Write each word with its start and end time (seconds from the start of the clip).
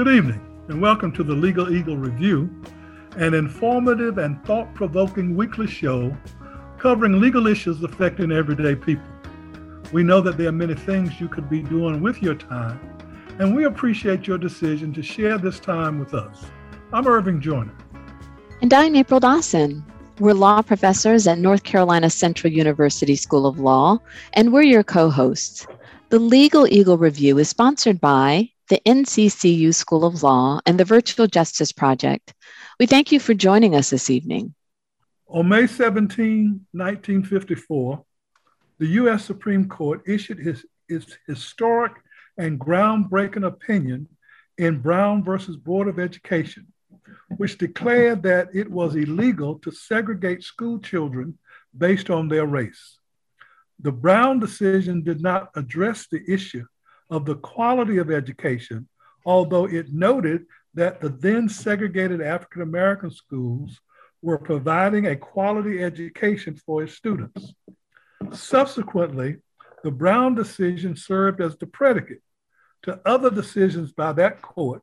Good 0.00 0.16
evening, 0.16 0.40
and 0.68 0.80
welcome 0.80 1.12
to 1.12 1.22
the 1.22 1.34
Legal 1.34 1.76
Eagle 1.76 1.98
Review, 1.98 2.48
an 3.16 3.34
informative 3.34 4.16
and 4.16 4.42
thought 4.46 4.74
provoking 4.74 5.36
weekly 5.36 5.66
show 5.66 6.16
covering 6.78 7.20
legal 7.20 7.46
issues 7.46 7.82
affecting 7.82 8.32
everyday 8.32 8.74
people. 8.74 9.04
We 9.92 10.02
know 10.02 10.22
that 10.22 10.38
there 10.38 10.48
are 10.48 10.52
many 10.52 10.74
things 10.74 11.20
you 11.20 11.28
could 11.28 11.50
be 11.50 11.60
doing 11.60 12.00
with 12.00 12.22
your 12.22 12.34
time, 12.34 12.80
and 13.38 13.54
we 13.54 13.64
appreciate 13.64 14.26
your 14.26 14.38
decision 14.38 14.94
to 14.94 15.02
share 15.02 15.36
this 15.36 15.60
time 15.60 15.98
with 15.98 16.14
us. 16.14 16.46
I'm 16.94 17.06
Irving 17.06 17.42
Joyner. 17.42 17.76
And 18.62 18.72
I'm 18.72 18.96
April 18.96 19.20
Dawson. 19.20 19.84
We're 20.18 20.32
law 20.32 20.62
professors 20.62 21.26
at 21.26 21.38
North 21.38 21.64
Carolina 21.64 22.08
Central 22.08 22.50
University 22.50 23.16
School 23.16 23.46
of 23.46 23.60
Law, 23.60 23.98
and 24.32 24.50
we're 24.50 24.62
your 24.62 24.82
co 24.82 25.10
hosts. 25.10 25.66
The 26.08 26.18
Legal 26.18 26.66
Eagle 26.66 26.96
Review 26.96 27.36
is 27.36 27.50
sponsored 27.50 28.00
by 28.00 28.50
the 28.70 28.80
NCCU 28.86 29.74
School 29.74 30.04
of 30.04 30.22
Law, 30.22 30.60
and 30.64 30.78
the 30.78 30.84
Virtual 30.84 31.26
Justice 31.26 31.72
Project. 31.72 32.32
We 32.78 32.86
thank 32.86 33.10
you 33.10 33.18
for 33.18 33.34
joining 33.34 33.74
us 33.74 33.90
this 33.90 34.08
evening. 34.08 34.54
On 35.26 35.48
May 35.48 35.66
17, 35.66 36.66
1954, 36.70 38.04
the 38.78 38.86
U.S. 38.86 39.24
Supreme 39.24 39.68
Court 39.68 40.02
issued 40.06 40.38
his, 40.38 40.64
its 40.88 41.18
historic 41.26 41.92
and 42.38 42.60
groundbreaking 42.60 43.44
opinion 43.44 44.08
in 44.56 44.80
Brown 44.80 45.24
versus 45.24 45.56
Board 45.56 45.88
of 45.88 45.98
Education, 45.98 46.68
which 47.36 47.58
declared 47.58 48.22
that 48.22 48.50
it 48.54 48.70
was 48.70 48.94
illegal 48.94 49.58
to 49.58 49.72
segregate 49.72 50.44
school 50.44 50.78
children 50.78 51.36
based 51.76 52.08
on 52.08 52.28
their 52.28 52.46
race. 52.46 52.98
The 53.80 53.92
Brown 53.92 54.38
decision 54.38 55.02
did 55.02 55.20
not 55.20 55.50
address 55.56 56.06
the 56.06 56.22
issue 56.28 56.66
of 57.10 57.24
the 57.24 57.36
quality 57.36 57.98
of 57.98 58.10
education, 58.10 58.88
although 59.26 59.66
it 59.66 59.92
noted 59.92 60.46
that 60.74 61.00
the 61.00 61.08
then 61.08 61.48
segregated 61.48 62.20
African 62.20 62.62
American 62.62 63.10
schools 63.10 63.80
were 64.22 64.38
providing 64.38 65.06
a 65.06 65.16
quality 65.16 65.82
education 65.82 66.54
for 66.54 66.84
its 66.84 66.94
students. 66.94 67.54
Subsequently, 68.32 69.36
the 69.82 69.90
Brown 69.90 70.34
decision 70.34 70.94
served 70.94 71.40
as 71.40 71.56
the 71.56 71.66
predicate 71.66 72.22
to 72.82 73.00
other 73.04 73.30
decisions 73.30 73.92
by 73.92 74.12
that 74.12 74.40
court 74.42 74.82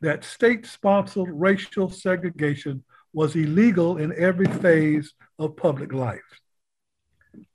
that 0.00 0.24
state 0.24 0.66
sponsored 0.66 1.28
racial 1.30 1.90
segregation 1.90 2.84
was 3.12 3.34
illegal 3.34 3.96
in 3.96 4.12
every 4.16 4.46
phase 4.46 5.14
of 5.38 5.56
public 5.56 5.92
life. 5.92 6.40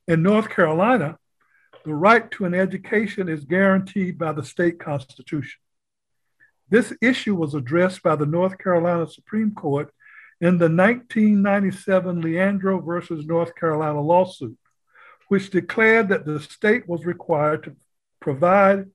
In 0.08 0.24
North 0.24 0.50
Carolina, 0.50 1.18
the 1.84 1.94
right 1.94 2.30
to 2.32 2.46
an 2.46 2.54
education 2.54 3.30
is 3.30 3.46
guaranteed 3.46 4.18
by 4.18 4.32
the 4.32 4.44
state 4.44 4.80
constitution. 4.80 5.60
This 6.70 6.94
issue 7.02 7.36
was 7.36 7.54
addressed 7.54 8.02
by 8.04 8.16
the 8.16 8.26
North 8.26 8.58
Carolina 8.58 9.08
Supreme 9.08 9.54
Court 9.54 9.94
in 10.40 10.58
the 10.58 10.70
1997 10.70 12.22
Leandro 12.22 12.80
versus 12.80 13.26
North 13.26 13.56
Carolina 13.56 14.02
lawsuit, 14.02 14.58
which 15.28 15.50
declared 15.50 16.10
that 16.10 16.26
the 16.26 16.40
state 16.40 16.88
was 16.88 17.06
required 17.06 17.64
to 17.64 17.76
provide 18.20 18.86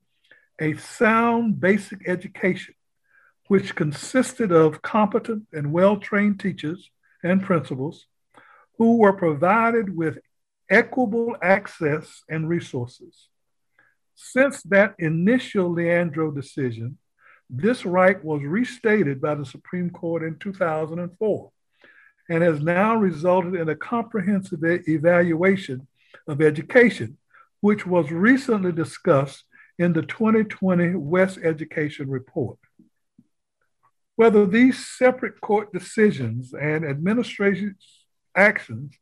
a 0.59 0.75
sound 0.77 1.59
basic 1.59 2.07
education, 2.07 2.73
which 3.47 3.75
consisted 3.75 4.51
of 4.51 4.81
competent 4.81 5.43
and 5.53 5.71
well 5.71 5.97
trained 5.97 6.39
teachers 6.39 6.89
and 7.23 7.43
principals 7.43 8.07
who 8.77 8.97
were 8.97 9.13
provided 9.13 9.95
with 9.95 10.19
equitable 10.69 11.35
access 11.41 12.23
and 12.29 12.49
resources. 12.49 13.27
Since 14.15 14.63
that 14.63 14.95
initial 14.99 15.71
Leandro 15.71 16.31
decision, 16.31 16.97
this 17.49 17.85
right 17.85 18.21
was 18.23 18.41
restated 18.43 19.21
by 19.21 19.35
the 19.35 19.45
Supreme 19.45 19.89
Court 19.89 20.23
in 20.23 20.37
2004 20.37 21.51
and 22.29 22.43
has 22.43 22.61
now 22.61 22.95
resulted 22.95 23.55
in 23.55 23.69
a 23.69 23.75
comprehensive 23.75 24.59
evaluation 24.63 25.87
of 26.27 26.41
education, 26.41 27.17
which 27.61 27.85
was 27.85 28.11
recently 28.11 28.71
discussed 28.71 29.43
in 29.79 29.93
the 29.93 30.01
2020 30.01 30.95
West 30.95 31.37
Education 31.41 32.09
Report. 32.09 32.57
Whether 34.15 34.45
these 34.45 34.85
separate 34.85 35.39
court 35.39 35.71
decisions 35.71 36.53
and 36.53 36.83
administration 36.83 37.75
actions 38.35 38.97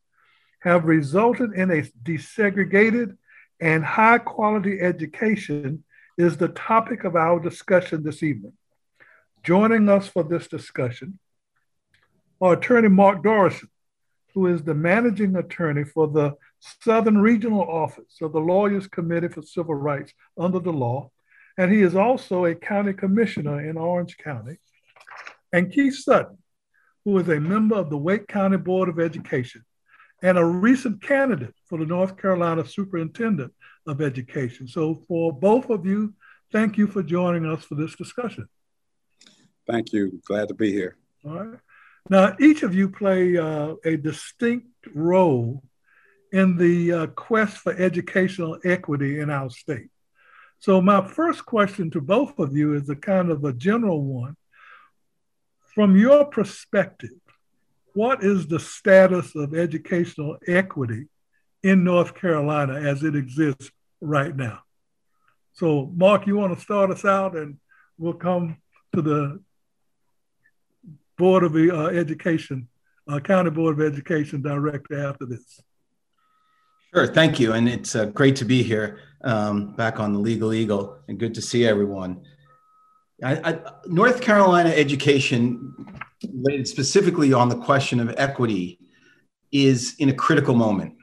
have 0.66 0.86
resulted 0.86 1.53
in 1.53 1.70
a 1.70 1.84
desegregated 2.03 3.16
and 3.62 3.86
high 3.86 4.18
quality 4.18 4.81
education 4.81 5.84
is 6.18 6.38
the 6.38 6.48
topic 6.50 7.03
of 7.03 7.16
our 7.16 7.40
discussion 7.40 8.03
this 8.03 8.24
evening. 8.24 8.53
Joining 9.44 9.88
us 9.88 10.08
for 10.08 10.24
this 10.24 10.48
discussion 10.48 11.20
are 12.42 12.53
Attorney 12.53 12.90
Mark 12.90 13.24
Dorosin, 13.24 13.70
who 14.34 14.48
is 14.48 14.64
the 14.64 14.74
managing 14.74 15.36
attorney 15.36 15.84
for 15.84 16.08
the 16.08 16.34
Southern 16.82 17.20
Regional 17.20 17.62
Office 17.62 18.18
of 18.22 18.34
the 18.34 18.40
Lawyers 18.40 18.88
Committee 18.88 19.28
for 19.28 19.44
Civil 19.44 19.76
Rights 19.76 20.14
under 20.36 20.59
the 20.59 20.74
law, 20.74 21.12
and 21.59 21.72
he 21.72 21.82
is 21.82 21.96
also 21.96 22.46
a 22.46 22.56
county 22.56 22.92
commissioner 22.92 23.70
in 23.70 23.78
Orange 23.78 24.18
County. 24.18 24.58
And 25.53 25.72
Keith 25.72 25.96
Sutton, 25.96 26.40
who 27.06 27.18
is 27.20 27.30
a 27.30 27.40
member 27.40 27.76
of 27.76 27.92
the 27.92 27.97
Wake 27.97 28.28
County 28.28 28.58
Board 28.58 28.90
of 28.90 29.00
Education 29.00 29.64
and 30.22 30.38
a 30.38 30.46
recent 30.46 31.02
candidate 31.02 31.53
for 31.66 31.78
the 31.78 31.86
North 31.86 32.18
Carolina 32.18 32.66
Superintendent 32.66 33.53
of 33.86 34.02
Education. 34.02 34.68
So, 34.68 34.96
for 35.08 35.34
both 35.34 35.70
of 35.70 35.86
you, 35.86 36.14
thank 36.52 36.78
you 36.78 36.88
for 36.88 37.03
joining 37.03 37.46
us 37.46 37.64
for 37.64 37.76
this 37.76 37.96
discussion. 37.96 38.48
Thank 39.68 39.94
you. 39.94 40.22
Glad 40.26 40.48
to 40.50 40.53
be 40.53 40.72
here. 40.72 40.98
All 41.26 41.34
right. 41.34 41.59
Now, 42.09 42.36
each 42.40 42.64
of 42.64 42.76
you 42.76 42.90
play 42.90 43.38
uh, 43.38 43.76
a 43.84 43.98
distinct 43.98 44.68
role 44.94 45.64
in 46.32 46.58
the 46.58 46.92
uh, 46.92 47.08
quest 47.08 47.58
for 47.58 47.74
educational 47.74 48.59
equity 48.64 49.20
in 49.20 49.30
our 49.30 49.50
state. 49.50 49.90
So, 50.59 50.82
my 50.82 51.08
first 51.08 51.46
question 51.46 51.92
to 51.92 52.02
both 52.02 52.38
of 52.40 52.56
you 52.56 52.74
is 52.76 52.90
a 52.90 52.96
kind 52.96 53.32
of 53.32 53.44
a 53.44 53.53
general 53.53 54.03
one. 54.03 54.36
From 55.74 55.97
your 55.97 56.26
perspective, 56.26 57.20
what 57.95 58.23
is 58.23 58.47
the 58.47 58.59
status 58.59 59.35
of 59.35 59.56
educational 59.56 60.38
equity 60.47 61.07
in 61.63 61.83
North 61.85 62.13
Carolina 62.13 62.73
as 62.73 63.03
it 63.03 63.16
exists 63.16 63.72
right 64.01 64.35
now? 64.35 64.59
So, 65.53 65.89
Mark, 65.95 66.28
you 66.28 66.35
want 66.35 66.53
to 66.53 66.61
start 66.61 66.91
us 66.91 67.05
out, 67.05 67.38
and 67.38 67.57
we'll 67.97 68.13
come 68.13 68.57
to 68.94 69.01
the 69.01 69.39
Board 71.17 71.45
of 71.45 71.55
uh, 71.55 71.85
Education, 71.85 72.67
uh, 73.07 73.22
County 73.22 73.50
Board 73.50 73.79
of 73.79 73.94
Education 73.94 74.41
director 74.41 75.07
after 75.07 75.25
this. 75.25 75.61
Sure, 76.94 77.07
thank 77.07 77.39
you, 77.39 77.53
and 77.53 77.69
it's 77.69 77.95
uh, 77.95 78.05
great 78.07 78.35
to 78.35 78.45
be 78.45 78.61
here 78.61 79.00
um, 79.23 79.73
back 79.75 80.01
on 80.01 80.11
the 80.11 80.19
Legal 80.19 80.53
Eagle, 80.53 81.00
and 81.07 81.17
good 81.17 81.34
to 81.35 81.41
see 81.41 81.66
everyone. 81.66 82.25
I, 83.24 83.52
I, 83.52 83.59
North 83.88 84.22
Carolina 84.22 84.70
education 84.70 85.76
related 86.34 86.68
specifically 86.68 87.34
on 87.34 87.50
the 87.50 87.58
question 87.58 88.00
of 88.00 88.14
equity 88.18 88.80
is 89.52 89.96
in 90.00 90.09
a 90.09 90.14
critical 90.14 90.56
moment. 90.56 90.96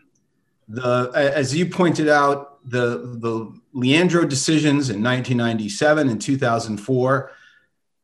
The, 0.68 1.10
as 1.14 1.54
you 1.56 1.66
pointed 1.66 2.08
out, 2.08 2.68
the, 2.68 3.16
the 3.18 3.52
Leandro 3.72 4.24
decisions 4.24 4.90
in 4.90 5.02
1997 5.02 6.08
and 6.08 6.20
2004 6.20 7.32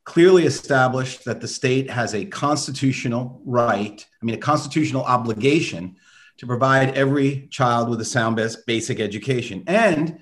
clearly 0.05 0.47
established 0.47 1.25
that 1.27 1.41
the 1.41 1.49
state 1.49 1.91
has 1.91 2.15
a 2.15 2.25
constitutional 2.25 3.41
right, 3.45 4.07
I 4.21 4.25
mean, 4.25 4.35
a 4.35 4.39
constitutional 4.39 5.05
obligation 5.05 5.97
to 6.39 6.47
provide 6.47 6.97
every 6.97 7.47
child 7.51 7.91
with 7.91 8.01
a 8.01 8.05
sound 8.05 8.41
basic 8.67 9.01
education. 9.01 9.65
And 9.67 10.19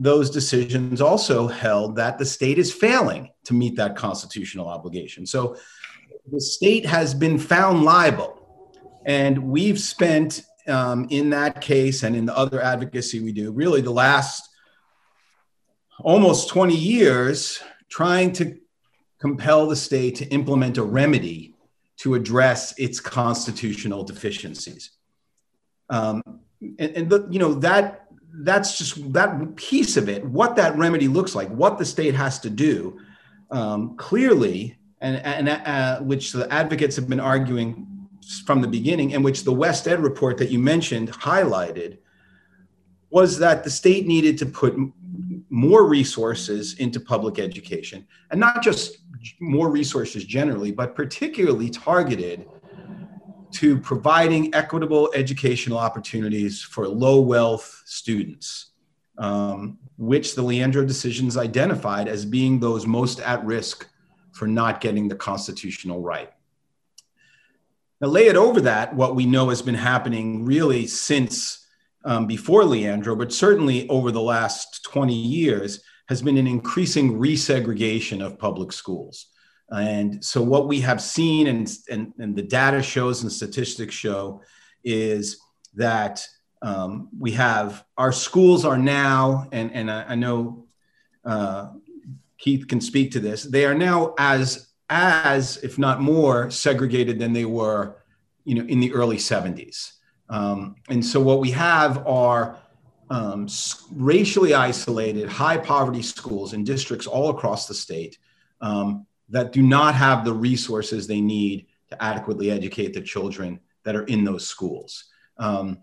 those 0.00 0.30
decisions 0.30 1.00
also 1.00 1.48
held 1.48 1.96
that 1.96 2.18
the 2.18 2.24
state 2.24 2.56
is 2.58 2.72
failing 2.72 3.30
to 3.44 3.52
meet 3.52 3.74
that 3.76 3.96
constitutional 3.96 4.68
obligation. 4.68 5.26
So 5.26 5.56
the 6.30 6.40
state 6.40 6.86
has 6.86 7.14
been 7.14 7.36
found 7.36 7.82
liable. 7.82 8.34
And 9.04 9.50
we've 9.50 9.80
spent 9.80 10.42
um, 10.68 11.08
in 11.10 11.30
that 11.30 11.60
case 11.60 12.04
and 12.04 12.14
in 12.14 12.26
the 12.26 12.36
other 12.36 12.60
advocacy 12.60 13.20
we 13.20 13.32
do, 13.32 13.50
really 13.50 13.80
the 13.80 13.90
last 13.90 14.48
almost 16.00 16.48
20 16.48 16.76
years 16.76 17.60
trying 17.88 18.32
to 18.34 18.56
compel 19.18 19.66
the 19.66 19.74
state 19.74 20.14
to 20.16 20.26
implement 20.26 20.78
a 20.78 20.82
remedy 20.82 21.56
to 21.96 22.14
address 22.14 22.78
its 22.78 23.00
constitutional 23.00 24.04
deficiencies. 24.04 24.90
Um, 25.90 26.22
and, 26.60 26.90
and 26.96 27.10
the, 27.10 27.26
you 27.30 27.38
know 27.38 27.54
that 27.54 28.07
that's 28.32 28.78
just 28.78 29.12
that 29.12 29.56
piece 29.56 29.96
of 29.96 30.08
it. 30.08 30.24
What 30.24 30.56
that 30.56 30.76
remedy 30.76 31.08
looks 31.08 31.34
like, 31.34 31.48
what 31.48 31.78
the 31.78 31.84
state 31.84 32.14
has 32.14 32.38
to 32.40 32.50
do, 32.50 33.00
um, 33.50 33.96
clearly 33.96 34.78
and, 35.00 35.16
and 35.18 35.48
uh, 35.48 36.00
which 36.00 36.32
the 36.32 36.52
advocates 36.52 36.96
have 36.96 37.08
been 37.08 37.20
arguing 37.20 37.86
from 38.44 38.60
the 38.60 38.68
beginning, 38.68 39.14
and 39.14 39.24
which 39.24 39.44
the 39.44 39.52
WestEd 39.52 40.02
report 40.02 40.36
that 40.38 40.50
you 40.50 40.58
mentioned 40.58 41.10
highlighted, 41.12 41.98
was 43.10 43.38
that 43.38 43.64
the 43.64 43.70
state 43.70 44.06
needed 44.06 44.36
to 44.38 44.46
put 44.46 44.76
more 45.48 45.86
resources 45.86 46.74
into 46.74 47.00
public 47.00 47.38
education 47.38 48.06
and 48.30 48.38
not 48.38 48.62
just 48.62 48.98
more 49.40 49.70
resources 49.70 50.24
generally, 50.24 50.70
but 50.70 50.94
particularly 50.94 51.70
targeted 51.70 52.46
to 53.52 53.78
providing 53.78 54.54
equitable 54.54 55.10
educational 55.14 55.78
opportunities 55.78 56.62
for 56.62 56.86
low 56.86 57.20
wealth 57.20 57.82
students, 57.86 58.72
um, 59.18 59.78
which 59.96 60.34
the 60.34 60.42
Leandro 60.42 60.84
decisions 60.84 61.36
identified 61.36 62.08
as 62.08 62.24
being 62.24 62.60
those 62.60 62.86
most 62.86 63.20
at 63.20 63.44
risk 63.44 63.88
for 64.32 64.46
not 64.46 64.80
getting 64.80 65.08
the 65.08 65.14
constitutional 65.14 66.00
right. 66.00 66.30
Now, 68.00 68.08
lay 68.08 68.28
it 68.28 68.36
over 68.36 68.60
that, 68.60 68.94
what 68.94 69.16
we 69.16 69.26
know 69.26 69.48
has 69.48 69.62
been 69.62 69.74
happening 69.74 70.44
really 70.44 70.86
since 70.86 71.66
um, 72.04 72.26
before 72.26 72.64
Leandro, 72.64 73.16
but 73.16 73.32
certainly 73.32 73.88
over 73.88 74.12
the 74.12 74.20
last 74.20 74.84
20 74.84 75.12
years, 75.14 75.80
has 76.08 76.22
been 76.22 76.38
an 76.38 76.46
increasing 76.46 77.18
resegregation 77.18 78.24
of 78.24 78.38
public 78.38 78.72
schools. 78.72 79.26
And 79.70 80.24
so, 80.24 80.42
what 80.42 80.66
we 80.66 80.80
have 80.80 81.00
seen, 81.00 81.46
and, 81.46 81.70
and, 81.90 82.12
and 82.18 82.34
the 82.34 82.42
data 82.42 82.82
shows 82.82 83.22
and 83.22 83.30
statistics 83.30 83.94
show, 83.94 84.42
is 84.82 85.38
that 85.74 86.26
um, 86.62 87.08
we 87.18 87.32
have 87.32 87.84
our 87.96 88.12
schools 88.12 88.64
are 88.64 88.78
now, 88.78 89.46
and, 89.52 89.72
and 89.72 89.90
I, 89.90 90.04
I 90.08 90.14
know 90.14 90.66
uh, 91.24 91.68
Keith 92.38 92.66
can 92.66 92.80
speak 92.80 93.12
to 93.12 93.20
this, 93.20 93.42
they 93.44 93.66
are 93.66 93.74
now 93.74 94.14
as, 94.18 94.68
as, 94.88 95.58
if 95.58 95.78
not 95.78 96.00
more, 96.00 96.50
segregated 96.50 97.18
than 97.18 97.32
they 97.32 97.44
were 97.44 97.96
you 98.44 98.54
know, 98.54 98.64
in 98.64 98.80
the 98.80 98.92
early 98.94 99.18
70s. 99.18 99.92
Um, 100.30 100.76
and 100.88 101.04
so, 101.04 101.20
what 101.20 101.40
we 101.40 101.50
have 101.50 102.06
are 102.06 102.58
um, 103.10 103.48
racially 103.92 104.54
isolated, 104.54 105.28
high 105.28 105.58
poverty 105.58 106.02
schools 106.02 106.54
in 106.54 106.64
districts 106.64 107.06
all 107.06 107.30
across 107.30 107.66
the 107.66 107.74
state. 107.74 108.18
Um, 108.60 109.06
that 109.30 109.52
do 109.52 109.62
not 109.62 109.94
have 109.94 110.24
the 110.24 110.32
resources 110.32 111.06
they 111.06 111.20
need 111.20 111.66
to 111.90 112.02
adequately 112.02 112.50
educate 112.50 112.92
the 112.94 113.00
children 113.00 113.60
that 113.84 113.96
are 113.96 114.04
in 114.04 114.24
those 114.24 114.46
schools. 114.46 115.04
Um, 115.38 115.78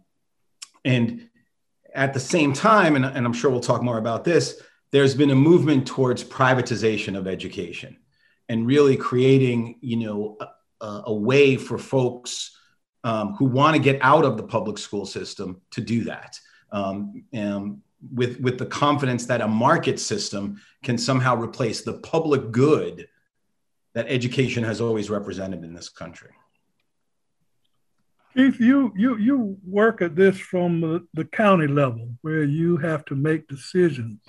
and 0.83 1.30
at 1.94 2.13
the 2.13 2.19
same 2.19 2.53
time, 2.53 2.95
and, 2.95 3.06
and 3.06 3.25
I'm 3.25 3.33
sure 3.33 3.50
we'll 3.50 3.62
talk 3.62 3.81
more 3.81 3.97
about 3.97 4.24
this, 4.24 4.62
there's 4.92 5.15
been 5.15 5.31
a 5.31 5.36
movement 5.36 5.88
towards 5.88 6.24
privatization 6.24 7.18
of 7.18 7.27
education 7.27 7.97
and 8.50 8.68
really 8.68 8.95
creating, 8.95 9.80
you 9.81 9.98
know, 9.98 10.38
a, 10.81 11.01
a 11.06 11.13
way 11.13 11.56
for 11.56 11.77
folks 11.77 12.57
um, 13.03 13.33
who 13.36 13.45
want 13.45 13.75
to 13.75 13.81
get 13.81 14.00
out 14.01 14.25
of 14.25 14.38
the 14.38 14.44
public 14.44 14.77
school 14.77 15.06
system 15.06 15.62
to 15.71 15.81
do 15.81 16.03
that. 16.03 16.39
Um, 16.71 17.24
and 17.33 17.81
with, 18.13 18.39
with 18.39 18.57
the 18.57 18.65
confidence 18.65 19.25
that 19.25 19.41
a 19.41 19.48
market 19.48 20.00
system 20.00 20.62
can 20.83 20.98
somehow 20.98 21.36
replace 21.41 21.81
the 21.81 22.00
public 22.00 22.51
good 22.51 23.07
that 23.95 24.06
education 24.07 24.63
has 24.63 24.81
always 24.81 25.09
represented 25.09 25.63
in 25.63 25.74
this 25.74 25.89
country. 25.89 26.31
Keith, 28.36 28.59
you 28.59 28.92
you 28.97 29.18
you 29.18 29.57
work 29.65 30.01
at 30.01 30.15
this 30.15 30.38
from 30.38 30.81
the, 30.81 31.07
the 31.13 31.24
county 31.24 31.68
level, 31.68 32.09
where 32.21 32.44
you 32.44 32.75
have 32.77 33.06
to 33.06 33.15
make 33.15 33.47
decisions 33.47 34.19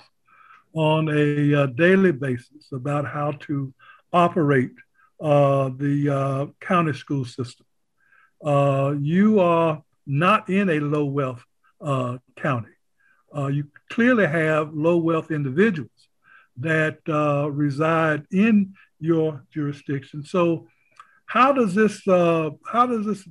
on 0.73 1.09
a 1.09 1.63
uh, 1.63 1.67
daily 1.67 2.13
basis 2.13 2.71
about 2.73 3.05
how 3.07 3.33
to 3.33 3.75
operate 4.13 4.71
uh, 5.21 5.71
the 5.77 6.09
uh, 6.09 6.47
county 6.61 6.93
school 6.93 7.25
system. 7.25 7.67
Uh, 8.45 8.95
you 9.01 9.41
are 9.41 9.83
not 10.07 10.49
in 10.49 10.71
a 10.71 10.79
low 10.79 11.07
wealth 11.07 11.45
uh, 11.81 12.17
county. 12.37 12.75
Uh, 13.37 13.49
you 13.49 13.67
clearly 13.91 14.27
have 14.27 14.73
low 14.73 14.99
wealth 14.99 15.33
individuals 15.33 15.91
that 16.59 16.99
reside 17.53 18.25
in 18.31 18.73
your 19.01 19.45
jurisdiction. 19.53 20.25
So, 20.25 20.69
how 21.27 21.53
does 21.53 21.75
this 21.75 22.07
uh, 22.07 22.51
how 22.71 22.87
does 22.87 23.07
this 23.07 23.29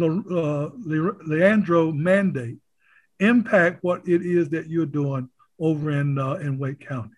uh, 0.00 0.68
Leandro 0.84 1.92
mandate 1.92 2.58
impact 3.20 3.82
what 3.82 4.06
it 4.06 4.22
is 4.22 4.50
that 4.50 4.68
you're 4.68 4.86
doing 4.86 5.28
over 5.58 5.90
in 5.90 6.18
uh, 6.18 6.34
in 6.34 6.58
Wake 6.58 6.86
County? 6.86 7.14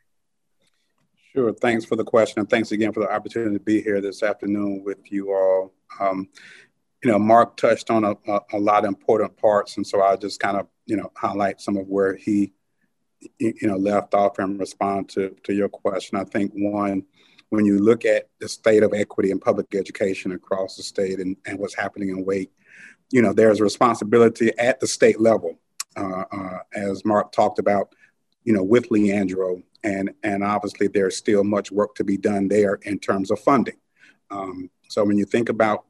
Sure. 1.35 1.53
Thanks 1.53 1.85
for 1.85 1.97
the 1.97 2.05
question, 2.05 2.41
and 2.41 2.49
thanks 2.49 2.71
again 2.71 2.93
for 2.93 3.01
the 3.01 3.13
opportunity 3.13 3.57
to 3.57 3.65
be 3.65 3.83
here 3.83 4.01
this 4.01 4.23
afternoon 4.23 4.83
with 4.85 5.11
you 5.11 5.33
all. 5.33 5.73
Um, 5.99 6.29
you 7.03 7.11
know, 7.11 7.19
Mark 7.19 7.57
touched 7.57 7.91
on 7.91 8.05
a, 8.05 8.13
a, 8.29 8.41
a, 8.53 8.59
lot 8.59 8.85
of 8.85 8.89
important 8.89 9.37
parts, 9.37 9.77
and 9.77 9.87
so 9.87 10.01
I'll 10.01 10.17
just 10.17 10.39
kind 10.39 10.57
of 10.57 10.69
you 10.87 10.97
know 10.97 11.11
highlight 11.17 11.61
some 11.61 11.77
of 11.77 11.89
where 11.89 12.15
he 12.15 12.53
you 13.39 13.55
know 13.63 13.77
left 13.77 14.15
off 14.15 14.39
and 14.39 14.61
respond 14.61 15.09
to 15.11 15.35
to 15.43 15.53
your 15.53 15.69
question. 15.69 16.19
I 16.19 16.25
think 16.25 16.53
one 16.55 17.05
when 17.51 17.65
you 17.65 17.79
look 17.79 18.05
at 18.05 18.29
the 18.41 18.49
state 18.49 18.83
of 18.83 18.93
equity 18.95 19.31
in 19.31 19.39
public 19.39 19.75
education 19.75 20.33
across 20.33 20.77
the 20.77 20.83
state 20.83 21.19
and, 21.19 21.37
and 21.47 21.59
what's 21.59 21.75
happening 21.75 22.09
in 22.09 22.25
Wake, 22.25 22.51
you 23.11 23.23
know, 23.23 23.33
there's 23.33 23.61
a 23.61 23.65
responsibility 23.65 24.51
at 24.59 24.81
the 24.81 24.87
state 24.87 25.21
level, 25.21 25.59
uh, 25.97 26.25
uh, 26.33 26.59
as 26.75 27.05
Mark 27.05 27.33
talked 27.33 27.59
about, 27.59 27.95
you 28.45 28.53
know, 28.53 28.63
with 28.63 28.91
Leandro, 28.91 29.63
and 29.85 30.11
and 30.23 30.43
obviously 30.43 30.89
there's 30.89 31.17
still 31.17 31.45
much 31.45 31.71
work 31.71 31.95
to 31.95 32.05
be 32.05 32.17
done 32.17 32.49
there 32.49 32.75
in 32.83 32.99
terms 32.99 33.31
of 33.31 33.39
funding. 33.39 33.77
Um, 34.31 34.71
so 34.89 35.05
when 35.05 35.19
you 35.19 35.25
think 35.25 35.49
about, 35.49 35.85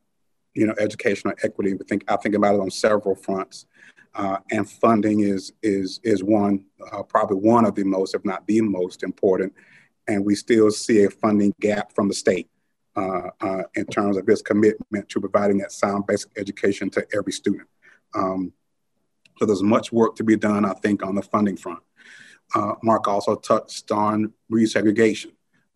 you 0.54 0.66
know, 0.66 0.74
educational 0.78 1.34
equity, 1.42 1.74
we 1.74 1.84
think 1.84 2.04
I 2.08 2.16
think 2.16 2.34
about 2.34 2.56
it 2.56 2.60
on 2.60 2.70
several 2.70 3.14
fronts, 3.14 3.66
uh, 4.14 4.38
and 4.50 4.68
funding 4.68 5.20
is 5.20 5.52
is 5.62 6.00
is 6.02 6.22
one, 6.22 6.64
uh, 6.92 7.02
probably 7.04 7.38
one 7.38 7.64
of 7.64 7.74
the 7.74 7.84
most, 7.84 8.14
if 8.14 8.24
not 8.24 8.46
the 8.46 8.60
most 8.60 9.02
important 9.02 9.52
and 10.08 10.24
we 10.24 10.34
still 10.34 10.70
see 10.70 11.04
a 11.04 11.10
funding 11.10 11.54
gap 11.60 11.92
from 11.92 12.08
the 12.08 12.14
state 12.14 12.48
uh, 12.96 13.30
uh, 13.40 13.62
in 13.74 13.86
terms 13.86 14.16
of 14.16 14.28
its 14.28 14.42
commitment 14.42 15.08
to 15.08 15.20
providing 15.20 15.58
that 15.58 15.72
sound 15.72 16.06
basic 16.06 16.30
education 16.36 16.90
to 16.90 17.06
every 17.14 17.32
student. 17.32 17.68
Um, 18.14 18.52
so 19.38 19.46
there's 19.46 19.62
much 19.62 19.92
work 19.92 20.14
to 20.16 20.24
be 20.24 20.36
done, 20.36 20.64
I 20.64 20.74
think, 20.74 21.04
on 21.04 21.14
the 21.14 21.22
funding 21.22 21.56
front. 21.56 21.80
Uh, 22.54 22.74
Mark 22.82 23.08
also 23.08 23.34
touched 23.34 23.90
on 23.90 24.32
resegregation. 24.52 25.32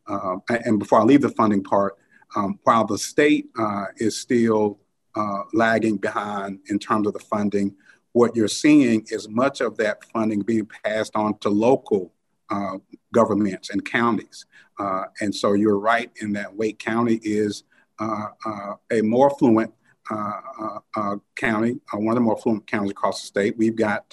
Uh, 0.07 0.37
and 0.49 0.79
before 0.79 1.01
I 1.01 1.05
leave 1.05 1.23
the 1.23 1.31
funding 1.31 1.63
part, 1.63 1.97
um, 2.37 2.59
while 2.63 2.85
the 2.85 2.99
state 2.99 3.49
uh, 3.59 3.87
is 3.97 4.21
still 4.21 4.79
uh, 5.17 5.43
lagging 5.53 5.97
behind 5.97 6.61
in 6.69 6.79
terms 6.79 7.07
of 7.07 7.15
the 7.15 7.19
funding, 7.19 7.75
what 8.13 8.37
you're 8.37 8.49
seeing 8.49 9.05
is 9.11 9.29
much 9.29 9.61
of 9.61 9.77
that 9.79 10.05
funding 10.05 10.41
being 10.41 10.69
passed 10.85 11.15
on 11.15 11.37
to 11.39 11.49
local 11.49 12.13
uh, 12.51 12.79
governments 13.13 13.71
and 13.71 13.85
counties. 13.85 14.47
Uh, 14.79 15.05
and 15.21 15.35
so 15.35 15.53
you're 15.53 15.79
right 15.79 16.11
in 16.21 16.33
that 16.33 16.55
Wake 16.55 16.79
County 16.79 17.21
is 17.23 17.65
uh, 17.99 18.29
uh 18.47 18.75
a 18.93 19.03
more 19.03 19.31
fluent 19.31 19.73
uh, 20.11 21.17
county, 21.37 21.79
one 21.93 22.09
of 22.09 22.15
the 22.15 22.21
more 22.21 22.39
fluent 22.39 22.67
counties 22.67 22.93
across 22.93 23.21
the 23.21 23.27
state. 23.27 23.59
We've 23.59 23.77
got, 23.77 24.07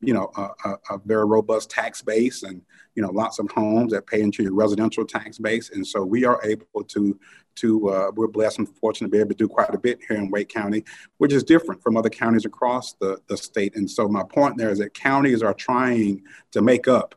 you 0.00 0.12
know, 0.12 0.30
a, 0.36 0.74
a, 0.90 0.98
very 1.06 1.24
robust 1.24 1.70
tax 1.70 2.02
base 2.02 2.42
and, 2.42 2.60
you 2.94 3.02
know, 3.02 3.10
lots 3.10 3.38
of 3.38 3.50
homes 3.50 3.92
that 3.92 4.06
pay 4.06 4.20
into 4.20 4.42
your 4.42 4.52
residential 4.52 5.06
tax 5.06 5.38
base. 5.38 5.70
And 5.70 5.86
so 5.86 6.04
we 6.04 6.26
are 6.26 6.38
able 6.44 6.84
to, 6.84 7.18
to 7.54 8.12
we're 8.14 8.28
blessed 8.28 8.58
and 8.58 8.68
fortunate 8.76 9.08
to 9.08 9.12
be 9.12 9.18
able 9.18 9.30
to 9.30 9.34
do 9.34 9.48
quite 9.48 9.74
a 9.74 9.78
bit 9.78 10.00
here 10.06 10.18
in 10.18 10.30
Wake 10.30 10.50
County, 10.50 10.84
which 11.16 11.32
is 11.32 11.42
different 11.42 11.82
from 11.82 11.96
other 11.96 12.10
counties 12.10 12.44
across 12.44 12.92
the, 12.94 13.18
the 13.28 13.38
state. 13.38 13.76
And 13.76 13.90
so 13.90 14.06
my 14.06 14.24
point 14.24 14.58
there 14.58 14.70
is 14.70 14.80
that 14.80 14.92
counties 14.92 15.42
are 15.42 15.54
trying 15.54 16.22
to 16.50 16.60
make 16.60 16.86
up 16.86 17.14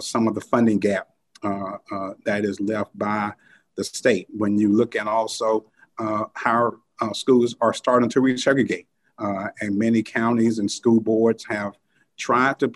some 0.00 0.28
of 0.28 0.34
the 0.34 0.40
funding 0.40 0.78
gap 0.78 1.08
uh, 1.42 1.78
that 2.24 2.44
is 2.44 2.60
left 2.60 2.96
by 2.98 3.32
the 3.76 3.84
state. 3.84 4.26
When 4.30 4.58
you 4.58 4.72
look 4.72 4.96
at 4.96 5.06
also 5.06 5.66
how 5.98 6.72
schools 7.12 7.54
are 7.60 7.74
starting 7.74 8.08
to 8.10 8.20
resegregate, 8.20 8.86
and 9.18 9.78
many 9.78 10.02
counties 10.02 10.58
and 10.58 10.70
school 10.70 11.00
boards 11.00 11.44
have 11.48 11.76
tried 12.16 12.58
to 12.60 12.72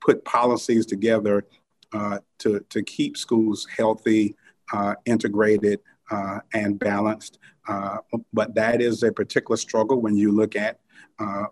put 0.00 0.24
policies 0.24 0.86
together 0.86 1.44
uh, 1.92 2.18
to, 2.38 2.60
to 2.68 2.82
keep 2.82 3.16
schools 3.16 3.66
healthy, 3.74 4.36
uh, 4.72 4.94
integrated, 5.06 5.80
uh, 6.10 6.38
and 6.54 6.78
balanced. 6.78 7.38
but 8.32 8.54
that 8.54 8.80
is 8.80 9.02
a 9.02 9.12
particular 9.12 9.56
struggle 9.56 10.00
when 10.00 10.16
you 10.16 10.30
look 10.32 10.56
at 10.56 10.80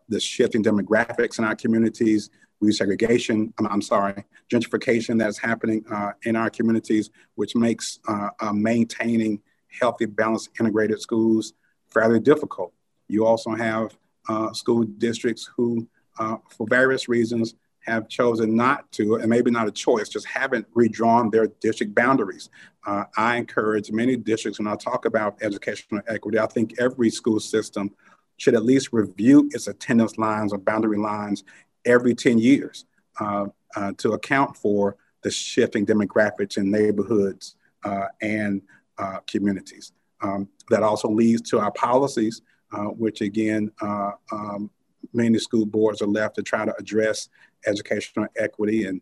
the 0.08 0.20
shifting 0.20 0.62
demographics 0.62 1.38
in 1.38 1.44
our 1.44 1.56
communities, 1.56 2.30
resegregation, 2.62 3.52
I'm, 3.58 3.66
I'm 3.66 3.82
sorry, 3.82 4.24
gentrification 4.52 5.18
that's 5.18 5.38
happening 5.38 5.84
uh, 5.90 6.12
in 6.24 6.36
our 6.36 6.50
communities, 6.50 7.10
which 7.34 7.54
makes 7.54 7.98
uh, 8.08 8.30
uh, 8.40 8.52
maintaining 8.52 9.40
healthy, 9.80 10.06
balanced, 10.06 10.50
integrated 10.58 11.00
schools 11.00 11.52
fairly 11.92 12.20
difficult. 12.20 12.72
You 13.08 13.26
also 13.26 13.54
have 13.54 13.96
uh, 14.28 14.52
school 14.52 14.84
districts 14.84 15.48
who, 15.56 15.86
uh, 16.18 16.36
for 16.48 16.66
various 16.68 17.08
reasons, 17.08 17.54
have 17.80 18.08
chosen 18.08 18.56
not 18.56 18.90
to, 18.92 19.16
and 19.16 19.28
maybe 19.28 19.50
not 19.50 19.68
a 19.68 19.70
choice, 19.70 20.08
just 20.08 20.26
haven't 20.26 20.66
redrawn 20.74 21.30
their 21.30 21.46
district 21.60 21.94
boundaries. 21.94 22.50
Uh, 22.84 23.04
I 23.16 23.36
encourage 23.36 23.92
many 23.92 24.16
districts 24.16 24.58
when 24.58 24.66
I 24.66 24.74
talk 24.74 25.04
about 25.04 25.38
educational 25.40 26.02
equity, 26.08 26.38
I 26.38 26.46
think 26.46 26.80
every 26.80 27.10
school 27.10 27.38
system 27.38 27.94
should 28.38 28.54
at 28.54 28.64
least 28.64 28.92
review 28.92 29.48
its 29.52 29.66
attendance 29.66 30.18
lines 30.18 30.52
or 30.52 30.58
boundary 30.58 30.98
lines 30.98 31.44
every 31.86 32.14
10 32.14 32.38
years 32.38 32.84
uh, 33.20 33.46
uh, 33.76 33.92
to 33.98 34.12
account 34.12 34.56
for 34.56 34.96
the 35.22 35.30
shifting 35.30 35.86
demographics 35.86 36.58
in 36.58 36.70
neighborhoods 36.70 37.56
uh, 37.84 38.06
and 38.20 38.62
uh, 38.98 39.18
communities. 39.26 39.92
Um, 40.20 40.48
that 40.70 40.82
also 40.82 41.08
leads 41.08 41.42
to 41.50 41.58
our 41.58 41.72
policies, 41.72 42.42
uh, 42.72 42.84
which 42.84 43.20
again, 43.20 43.70
um, 43.80 44.70
many 45.12 45.38
school 45.38 45.66
boards 45.66 46.02
are 46.02 46.06
left 46.06 46.34
to 46.36 46.42
try 46.42 46.64
to 46.64 46.74
address 46.78 47.28
educational 47.66 48.26
equity 48.36 48.86
and 48.86 49.00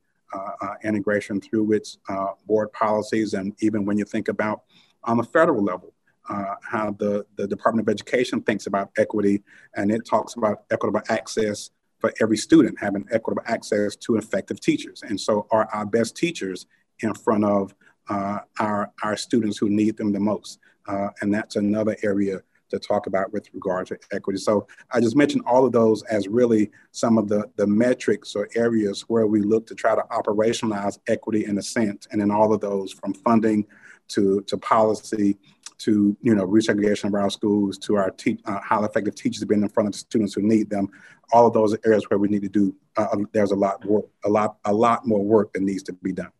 integration 0.82 1.40
through 1.40 1.72
its 1.72 1.98
board 2.46 2.72
policies. 2.72 3.34
And 3.34 3.54
even 3.60 3.84
when 3.84 3.96
you 3.96 4.04
think 4.04 4.28
about 4.28 4.62
on 5.04 5.16
the 5.16 5.24
federal 5.24 5.62
level, 5.62 5.94
uh, 6.28 6.54
how 6.62 6.92
the, 6.92 7.26
the 7.36 7.46
Department 7.46 7.86
of 7.86 7.92
Education 7.92 8.40
thinks 8.40 8.66
about 8.66 8.90
equity, 8.96 9.42
and 9.76 9.90
it 9.90 10.06
talks 10.06 10.34
about 10.34 10.64
equitable 10.70 11.02
access 11.08 11.70
for 12.04 12.12
every 12.20 12.36
student 12.36 12.78
having 12.78 13.06
equitable 13.10 13.42
access 13.46 13.96
to 13.96 14.16
effective 14.16 14.60
teachers. 14.60 15.02
And 15.02 15.18
so, 15.18 15.46
are 15.50 15.66
our 15.72 15.86
best 15.86 16.14
teachers 16.14 16.66
in 17.00 17.14
front 17.14 17.46
of 17.46 17.74
uh, 18.10 18.40
our, 18.60 18.92
our 19.02 19.16
students 19.16 19.56
who 19.56 19.70
need 19.70 19.96
them 19.96 20.12
the 20.12 20.20
most? 20.20 20.58
Uh, 20.86 21.08
and 21.22 21.32
that's 21.32 21.56
another 21.56 21.96
area 22.02 22.42
to 22.68 22.78
talk 22.78 23.06
about 23.06 23.32
with 23.32 23.48
regard 23.54 23.86
to 23.86 23.98
equity. 24.12 24.38
So 24.38 24.66
I 24.90 25.00
just 25.00 25.16
mentioned 25.16 25.44
all 25.46 25.64
of 25.64 25.72
those 25.72 26.02
as 26.02 26.28
really 26.28 26.70
some 26.90 27.16
of 27.16 27.26
the, 27.30 27.50
the 27.56 27.66
metrics 27.66 28.36
or 28.36 28.50
areas 28.54 29.06
where 29.08 29.26
we 29.26 29.40
look 29.40 29.66
to 29.68 29.74
try 29.74 29.94
to 29.94 30.02
operationalize 30.10 30.98
equity 31.08 31.46
in 31.46 31.56
a 31.56 31.62
sense. 31.62 32.06
And 32.10 32.20
in 32.20 32.30
all 32.30 32.52
of 32.52 32.60
those 32.60 32.92
from 32.92 33.14
funding 33.14 33.66
to, 34.08 34.42
to 34.42 34.58
policy 34.58 35.38
to 35.78 36.16
you 36.20 36.34
know 36.34 36.46
resegregation 36.46 37.04
of 37.04 37.14
our 37.14 37.30
schools, 37.30 37.78
to 37.78 37.96
our 37.96 38.10
te- 38.10 38.40
uh, 38.44 38.60
highly 38.60 38.86
effective 38.86 39.14
teachers 39.14 39.44
being 39.44 39.62
in 39.62 39.68
front 39.68 39.88
of 39.88 39.92
the 39.92 39.98
students 39.98 40.34
who 40.34 40.42
need 40.42 40.70
them. 40.70 40.88
All 41.32 41.46
of 41.46 41.52
those 41.52 41.76
areas 41.84 42.08
where 42.08 42.18
we 42.18 42.28
need 42.28 42.42
to 42.42 42.48
do. 42.48 42.74
Uh, 42.96 43.16
there's 43.32 43.50
a 43.50 43.56
lot 43.56 43.84
work, 43.84 44.04
a 44.24 44.28
lot, 44.28 44.56
a 44.64 44.72
lot 44.72 45.06
more 45.06 45.24
work 45.24 45.52
that 45.52 45.62
needs 45.62 45.82
to 45.84 45.92
be 45.92 46.12
done. 46.12 46.30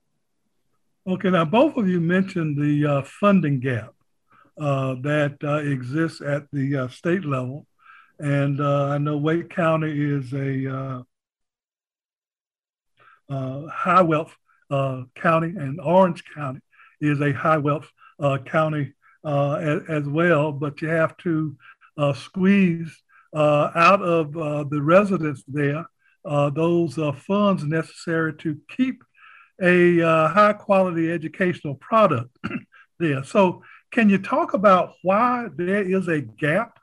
Okay, 1.06 1.30
now 1.30 1.44
both 1.44 1.76
of 1.76 1.88
you 1.88 2.00
mentioned 2.00 2.56
the 2.56 2.86
uh, 2.86 3.02
funding 3.02 3.60
gap 3.60 3.92
uh, 4.58 4.94
that 5.00 5.36
uh, 5.42 5.56
exists 5.56 6.20
at 6.20 6.44
the 6.52 6.76
uh, 6.76 6.88
state 6.88 7.24
level, 7.24 7.66
and 8.18 8.60
I 8.62 8.98
know 8.98 9.16
Wake 9.16 9.50
County 9.50 9.90
is 9.90 10.32
a 10.32 11.04
high 13.28 14.02
wealth 14.02 14.34
county, 14.70 15.48
and 15.48 15.80
Orange 15.80 16.22
County 16.34 16.60
is 17.00 17.20
a 17.20 17.32
high 17.32 17.58
wealth 17.58 17.90
county 18.46 18.82
uh, 18.82 19.03
as, 19.25 19.83
as, 19.88 20.04
well, 20.09 20.52
but 20.52 20.83
you 20.83 20.88
have 20.88 21.16
to 21.19 21.57
uh, 21.97 22.12
squeeze 22.12 23.02
uh, 23.35 23.71
out 23.75 24.02
of 24.02 24.33
the 24.71 24.81
residents 24.81 25.43
there 25.49 25.87
those 26.25 26.99
funds 27.26 27.64
necessary 27.64 28.35
to 28.35 28.59
keep 28.69 29.02
a 29.61 30.00
high 30.00 30.52
quality 30.52 31.11
educational 31.11 31.75
product 31.76 32.37
there. 32.99 33.25
So, 33.25 33.62
can 33.93 34.11
you 34.11 34.19
talk 34.19 34.54
about 34.54 34.95
why 35.02 35.47
there 35.54 35.83
is 35.83 36.09
a 36.09 36.21
gap 36.21 36.81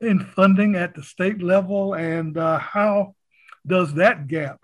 in 0.00 0.20
funding 0.20 0.76
at 0.76 0.94
the 0.94 1.02
state 1.02 1.42
level 1.42 1.94
and 1.94 2.36
uh, 2.36 2.58
how 2.58 3.14
does 3.66 3.94
that 3.94 4.26
gap 4.26 4.60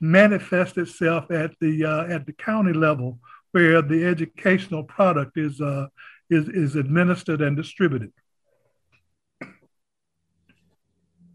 manifest 0.00 0.78
itself 0.78 1.30
at 1.30 1.52
the 1.60 1.84
uh, 1.84 2.04
at 2.04 2.26
the 2.26 2.32
county 2.32 2.72
level 2.72 3.18
where 3.52 3.82
the 3.82 4.04
educational 4.04 4.84
product 4.84 5.36
is 5.36 5.60
uh, 5.60 5.86
is, 6.34 6.48
is 6.48 6.76
administered 6.76 7.40
and 7.40 7.56
distributed. 7.56 8.12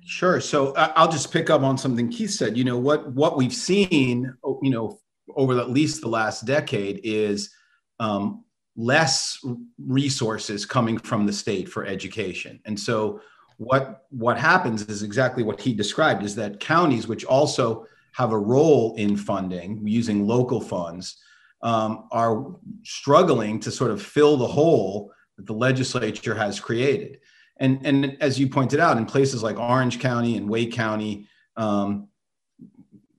Sure. 0.10 0.42
So 0.42 0.74
I'll 0.76 1.12
just 1.12 1.32
pick 1.32 1.52
up 1.52 1.62
on 1.62 1.78
something 1.78 2.10
Keith 2.10 2.32
said. 2.32 2.58
You 2.58 2.64
know 2.64 2.80
what 2.80 3.12
what 3.12 3.38
we've 3.38 3.54
seen, 3.54 4.34
you 4.64 4.72
know, 4.72 5.00
over 5.36 5.60
at 5.60 5.70
least 5.70 6.02
the 6.02 6.08
last 6.10 6.46
decade 6.46 7.02
is 7.04 7.52
um, 8.00 8.44
less 8.76 9.40
resources 9.78 10.66
coming 10.66 10.98
from 10.98 11.28
the 11.28 11.32
state 11.32 11.70
for 11.70 11.86
education, 11.86 12.60
and 12.66 12.78
so 12.80 13.22
what 13.58 14.06
what 14.10 14.40
happens 14.40 14.82
is 14.90 15.04
exactly 15.04 15.44
what 15.44 15.62
he 15.62 15.74
described: 15.74 16.24
is 16.24 16.34
that 16.36 16.60
counties, 16.60 17.08
which 17.08 17.24
also 17.24 17.86
have 18.14 18.32
a 18.32 18.40
role 18.40 18.96
in 18.96 19.16
funding 19.16 19.88
using 19.88 20.26
local 20.26 20.60
funds, 20.60 21.18
um, 21.62 22.08
are 22.12 22.56
struggling 22.84 23.60
to 23.60 23.72
sort 23.72 23.92
of 23.92 24.02
fill 24.02 24.38
the 24.38 24.48
hole 24.48 25.12
that 25.38 25.46
the 25.46 25.54
legislature 25.54 26.36
has 26.36 26.60
created. 26.60 27.20
And, 27.58 27.86
and 27.86 28.18
as 28.22 28.40
you 28.40 28.48
pointed 28.48 28.80
out, 28.80 28.98
in 28.98 29.06
places 29.06 29.44
like 29.44 29.60
Orange 29.60 30.00
County 30.00 30.38
and 30.38 30.50
Wake 30.50 30.72
County, 30.72 31.28
um, 31.58 32.08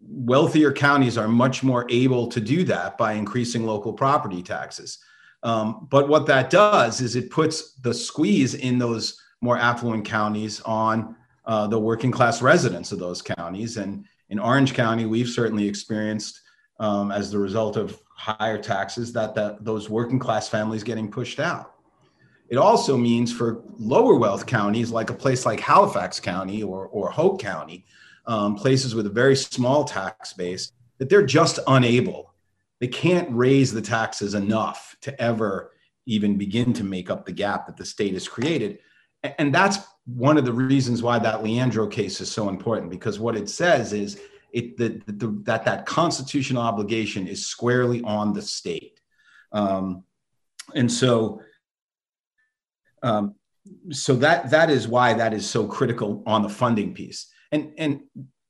wealthier 0.02 0.72
counties 0.72 1.18
are 1.18 1.28
much 1.28 1.62
more 1.62 1.86
able 1.90 2.26
to 2.28 2.40
do 2.40 2.64
that 2.64 2.98
by 2.98 3.12
increasing 3.12 3.64
local 3.64 3.92
property 3.92 4.42
taxes. 4.42 4.98
Um, 5.42 5.86
but 5.90 6.08
what 6.08 6.26
that 6.26 6.50
does 6.50 7.00
is 7.00 7.16
it 7.16 7.30
puts 7.30 7.74
the 7.76 7.94
squeeze 7.94 8.54
in 8.54 8.78
those 8.78 9.20
more 9.40 9.56
affluent 9.56 10.04
counties 10.04 10.60
on 10.62 11.16
uh, 11.46 11.66
the 11.66 11.78
working 11.78 12.10
class 12.10 12.42
residents 12.42 12.92
of 12.92 12.98
those 12.98 13.22
counties. 13.22 13.76
And 13.76 14.04
in 14.28 14.38
Orange 14.38 14.74
County, 14.74 15.06
we've 15.06 15.28
certainly 15.28 15.66
experienced, 15.66 16.40
um, 16.78 17.10
as 17.10 17.30
the 17.30 17.38
result 17.38 17.76
of 17.76 18.00
higher 18.20 18.58
taxes 18.58 19.14
that, 19.14 19.34
that 19.34 19.64
those 19.64 19.88
working 19.88 20.18
class 20.18 20.46
families 20.46 20.84
getting 20.84 21.10
pushed 21.10 21.40
out. 21.40 21.72
It 22.50 22.58
also 22.58 22.96
means 22.96 23.32
for 23.32 23.62
lower 23.78 24.16
wealth 24.16 24.44
counties, 24.44 24.90
like 24.90 25.08
a 25.08 25.14
place 25.14 25.46
like 25.46 25.58
Halifax 25.58 26.20
County 26.20 26.62
or, 26.62 26.86
or 26.88 27.10
Hoke 27.10 27.40
County, 27.40 27.86
um, 28.26 28.56
places 28.56 28.94
with 28.94 29.06
a 29.06 29.10
very 29.10 29.34
small 29.36 29.84
tax 29.84 30.34
base, 30.34 30.70
that 30.98 31.08
they're 31.08 31.24
just 31.24 31.58
unable. 31.66 32.34
They 32.78 32.88
can't 32.88 33.28
raise 33.30 33.72
the 33.72 33.80
taxes 33.80 34.34
enough 34.34 34.96
to 35.00 35.18
ever 35.18 35.72
even 36.04 36.36
begin 36.36 36.74
to 36.74 36.84
make 36.84 37.08
up 37.08 37.24
the 37.24 37.32
gap 37.32 37.66
that 37.66 37.78
the 37.78 37.86
state 37.86 38.12
has 38.12 38.28
created. 38.28 38.80
And 39.38 39.54
that's 39.54 39.78
one 40.04 40.36
of 40.36 40.44
the 40.44 40.52
reasons 40.52 41.02
why 41.02 41.18
that 41.20 41.42
Leandro 41.42 41.86
case 41.86 42.20
is 42.20 42.30
so 42.30 42.50
important, 42.50 42.90
because 42.90 43.18
what 43.18 43.36
it 43.36 43.48
says 43.48 43.94
is 43.94 44.20
it 44.52 44.76
the, 44.76 45.00
the, 45.06 45.40
that 45.44 45.64
that 45.64 45.86
constitutional 45.86 46.62
obligation 46.62 47.26
is 47.26 47.46
squarely 47.46 48.02
on 48.02 48.32
the 48.32 48.42
state. 48.42 49.00
Um, 49.52 50.04
and 50.74 50.90
so 50.90 51.42
um, 53.02 53.34
so 53.90 54.14
that 54.16 54.50
that 54.50 54.70
is 54.70 54.88
why 54.88 55.14
that 55.14 55.32
is 55.32 55.48
so 55.48 55.66
critical 55.66 56.22
on 56.26 56.42
the 56.42 56.48
funding 56.48 56.94
piece. 56.94 57.32
And 57.52 57.72
and 57.78 58.00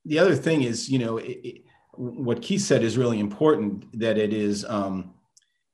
the 0.04 0.18
other 0.18 0.34
thing 0.34 0.62
is 0.62 0.88
you 0.88 0.98
know 0.98 1.18
it, 1.18 1.40
it, 1.44 1.62
what 1.92 2.42
keith 2.42 2.62
said 2.62 2.82
is 2.82 2.98
really 2.98 3.20
important 3.20 3.98
that 3.98 4.18
it 4.18 4.32
is 4.32 4.64
um, 4.64 5.14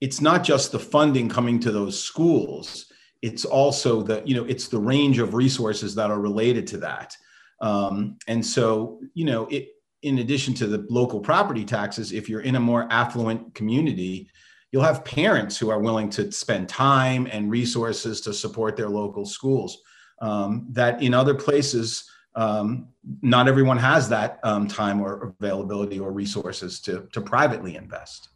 it's 0.01 0.21
not 0.21 0.45
just 0.45 0.73
the 0.73 0.79
funding 0.79 1.29
coming 1.29 1.59
to 1.61 1.71
those 1.71 2.03
schools 2.03 2.93
it's 3.23 3.45
also 3.45 4.03
the 4.03 4.23
you 4.25 4.35
know 4.35 4.45
it's 4.45 4.69
the 4.69 4.79
range 4.79 5.19
of 5.19 5.35
resources 5.35 5.95
that 5.95 6.11
are 6.11 6.21
related 6.21 6.67
to 6.69 6.79
that. 6.79 7.17
Um, 7.61 8.19
and 8.29 8.45
so 8.45 9.01
you 9.15 9.25
know 9.25 9.47
it 9.47 9.69
in 10.07 10.19
addition 10.19 10.55
to 10.55 10.69
the 10.69 10.87
local 10.89 11.19
property 11.19 11.65
taxes, 11.65 12.13
if 12.13 12.29
you're 12.29 12.43
in 12.43 12.55
a 12.55 12.61
more 12.61 12.87
affluent 12.91 13.53
community, 13.57 14.31
you'll 14.71 14.85
have 14.85 15.05
parents 15.05 15.59
who 15.59 15.69
are 15.69 15.81
willing 15.81 16.09
to 16.11 16.31
spend 16.31 16.69
time 16.69 17.27
and 17.33 17.51
resources 17.51 18.21
to 18.21 18.33
support 18.33 18.77
their 18.77 18.89
local 18.89 19.27
schools. 19.27 19.83
Um, 20.23 20.69
that 20.71 21.03
in 21.03 21.13
other 21.13 21.35
places, 21.35 22.09
um, 22.37 22.87
not 23.21 23.49
everyone 23.49 23.79
has 23.79 24.09
that 24.11 24.39
um, 24.45 24.69
time 24.69 25.01
or 25.01 25.35
availability 25.41 25.99
or 25.99 26.13
resources 26.13 26.81
to, 26.83 27.09
to 27.13 27.21
privately 27.21 27.75
invest. 27.75 28.29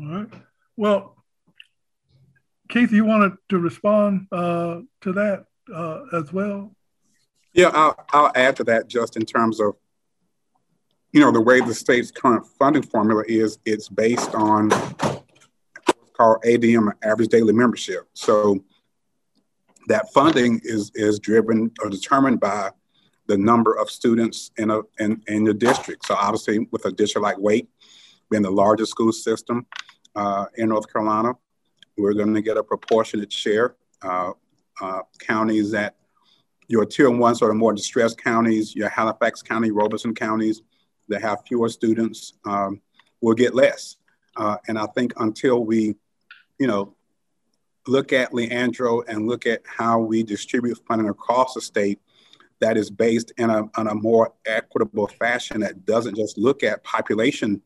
All 0.00 0.08
right. 0.08 0.28
Well, 0.76 1.22
Keith, 2.68 2.90
you 2.90 3.04
wanted 3.04 3.34
to 3.50 3.58
respond 3.60 4.26
uh, 4.32 4.80
to 5.02 5.12
that 5.12 5.44
uh, 5.72 6.00
as 6.12 6.32
well? 6.32 6.74
Yeah, 7.52 7.70
I'll, 7.72 8.04
I'll 8.12 8.32
add 8.34 8.56
to 8.56 8.64
that 8.64 8.88
just 8.88 9.16
in 9.16 9.24
terms 9.24 9.60
of 9.60 9.76
you 11.14 11.20
know, 11.20 11.30
the 11.30 11.40
way 11.40 11.60
the 11.60 11.72
state's 11.72 12.10
current 12.10 12.44
funding 12.58 12.82
formula 12.82 13.22
is, 13.28 13.60
it's 13.64 13.88
based 13.88 14.34
on 14.34 14.68
what's 14.70 16.10
called 16.12 16.42
ADM, 16.44 16.90
average 17.04 17.28
daily 17.28 17.52
membership. 17.52 18.08
So 18.14 18.64
that 19.86 20.12
funding 20.12 20.60
is 20.64 20.90
is 20.96 21.20
driven 21.20 21.70
or 21.80 21.88
determined 21.88 22.40
by 22.40 22.70
the 23.28 23.38
number 23.38 23.74
of 23.74 23.90
students 23.90 24.50
in 24.56 24.70
a 24.70 24.80
in, 24.98 25.22
in 25.28 25.44
the 25.44 25.54
district. 25.54 26.04
So 26.04 26.16
obviously, 26.16 26.66
with 26.72 26.84
a 26.84 26.90
district 26.90 27.22
like 27.22 27.38
Wake 27.38 27.68
being 28.28 28.42
the 28.42 28.50
largest 28.50 28.90
school 28.90 29.12
system 29.12 29.66
uh, 30.16 30.46
in 30.56 30.70
North 30.70 30.92
Carolina, 30.92 31.34
we're 31.96 32.14
going 32.14 32.34
to 32.34 32.42
get 32.42 32.56
a 32.56 32.64
proportionate 32.64 33.32
share. 33.32 33.76
Uh, 34.02 34.32
uh, 34.80 35.02
counties 35.20 35.70
that 35.70 35.94
your 36.66 36.84
tier 36.84 37.08
one, 37.08 37.36
sort 37.36 37.52
of 37.52 37.56
more 37.56 37.72
distressed 37.72 38.18
counties, 38.20 38.74
your 38.74 38.88
Halifax 38.88 39.42
County, 39.42 39.70
Robeson 39.70 40.12
counties, 40.12 40.62
that 41.08 41.22
have 41.22 41.42
fewer 41.46 41.68
students 41.68 42.34
um, 42.44 42.80
will 43.20 43.34
get 43.34 43.54
less. 43.54 43.96
Uh, 44.36 44.56
and 44.68 44.78
I 44.78 44.86
think 44.86 45.12
until 45.18 45.64
we, 45.64 45.94
you 46.58 46.66
know, 46.66 46.94
look 47.86 48.12
at 48.12 48.32
Leandro 48.32 49.02
and 49.02 49.26
look 49.26 49.46
at 49.46 49.62
how 49.66 49.98
we 49.98 50.22
distribute 50.22 50.78
funding 50.88 51.08
across 51.08 51.54
the 51.54 51.60
state 51.60 52.00
that 52.60 52.76
is 52.76 52.90
based 52.90 53.32
in 53.36 53.50
a, 53.50 53.62
in 53.78 53.86
a 53.88 53.94
more 53.94 54.32
equitable 54.46 55.06
fashion 55.06 55.60
that 55.60 55.84
doesn't 55.84 56.16
just 56.16 56.38
look 56.38 56.62
at 56.62 56.82
population 56.82 57.60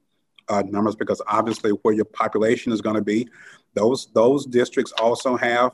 uh, 0.49 0.63
numbers 0.67 0.97
because 0.97 1.23
obviously 1.29 1.71
where 1.83 1.95
your 1.95 2.05
population 2.07 2.73
is 2.73 2.81
going 2.81 2.97
to 2.97 3.03
be, 3.03 3.29
those 3.75 4.09
those 4.15 4.47
districts 4.47 4.93
also 4.99 5.37
have 5.37 5.73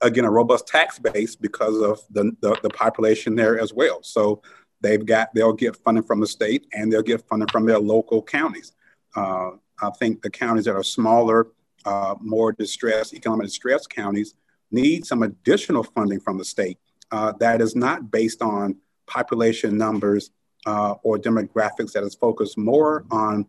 again 0.00 0.24
a 0.24 0.30
robust 0.30 0.66
tax 0.66 0.98
base 0.98 1.34
because 1.34 1.80
of 1.80 2.00
the, 2.10 2.32
the, 2.40 2.58
the 2.62 2.70
population 2.70 3.34
there 3.34 3.58
as 3.58 3.72
well. 3.72 4.02
So 4.02 4.42
they've 4.84 5.06
got 5.06 5.34
they'll 5.34 5.52
get 5.52 5.74
funding 5.76 6.04
from 6.04 6.20
the 6.20 6.26
state 6.26 6.66
and 6.74 6.92
they'll 6.92 7.02
get 7.02 7.26
funding 7.26 7.48
from 7.48 7.64
their 7.64 7.78
local 7.78 8.22
counties. 8.22 8.72
Uh, 9.16 9.52
I 9.80 9.90
think 9.98 10.22
the 10.22 10.30
counties 10.30 10.66
that 10.66 10.76
are 10.76 10.84
smaller, 10.84 11.48
uh, 11.84 12.14
more 12.20 12.52
distressed, 12.52 13.14
economic 13.14 13.46
distressed 13.46 13.88
counties 13.90 14.34
need 14.70 15.06
some 15.06 15.22
additional 15.22 15.82
funding 15.82 16.20
from 16.20 16.36
the 16.38 16.44
state 16.44 16.78
uh, 17.10 17.32
that 17.40 17.60
is 17.60 17.74
not 17.74 18.10
based 18.10 18.42
on 18.42 18.76
population 19.06 19.76
numbers 19.76 20.30
uh, 20.66 20.94
or 21.02 21.18
demographics, 21.18 21.92
that 21.92 22.02
is 22.04 22.14
focused 22.14 22.56
more 22.58 23.04
on 23.10 23.46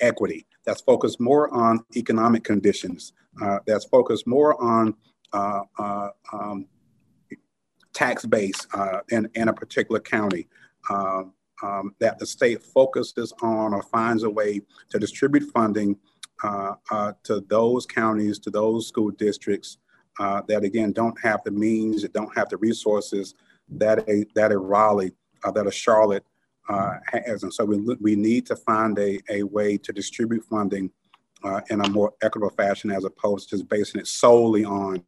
equity, 0.00 0.46
that's 0.64 0.80
focused 0.80 1.20
more 1.20 1.52
on 1.52 1.84
economic 1.96 2.44
conditions, 2.44 3.12
uh, 3.42 3.58
that's 3.66 3.84
focused 3.84 4.26
more 4.26 4.60
on 4.62 4.94
uh, 5.32 5.62
um, 6.32 6.66
tax 7.92 8.24
base 8.24 8.66
in, 9.10 9.28
in 9.34 9.48
a 9.48 9.52
particular 9.52 10.00
county. 10.00 10.48
Um, 10.90 11.32
um, 11.62 11.94
that 12.00 12.18
the 12.18 12.26
state 12.26 12.62
focuses 12.62 13.32
on 13.40 13.72
or 13.72 13.82
finds 13.82 14.24
a 14.24 14.30
way 14.30 14.60
to 14.90 14.98
distribute 14.98 15.50
funding 15.52 15.96
uh, 16.42 16.74
uh, 16.90 17.12
to 17.22 17.40
those 17.48 17.86
counties, 17.86 18.38
to 18.40 18.50
those 18.50 18.88
school 18.88 19.10
districts 19.12 19.78
uh, 20.18 20.42
that 20.48 20.64
again 20.64 20.92
don't 20.92 21.18
have 21.22 21.42
the 21.44 21.50
means, 21.50 22.02
that 22.02 22.12
don't 22.12 22.36
have 22.36 22.48
the 22.48 22.56
resources 22.56 23.34
that 23.68 24.06
a 24.08 24.24
that 24.34 24.52
a 24.52 24.58
Raleigh, 24.58 25.12
that 25.54 25.66
a 25.66 25.70
Charlotte 25.70 26.24
has, 26.68 27.44
and 27.44 27.54
so 27.54 27.64
we 27.64 27.78
we 28.00 28.16
need 28.16 28.46
to 28.46 28.56
find 28.56 28.98
a, 28.98 29.20
a 29.30 29.42
way 29.44 29.76
to 29.78 29.92
distribute 29.92 30.44
funding 30.44 30.90
uh, 31.44 31.60
in 31.70 31.80
a 31.80 31.88
more 31.90 32.12
equitable 32.22 32.54
fashion 32.56 32.90
as 32.90 33.04
opposed 33.04 33.48
to 33.50 33.56
just 33.56 33.68
basing 33.68 34.00
it 34.00 34.06
solely 34.06 34.64
on 34.64 35.02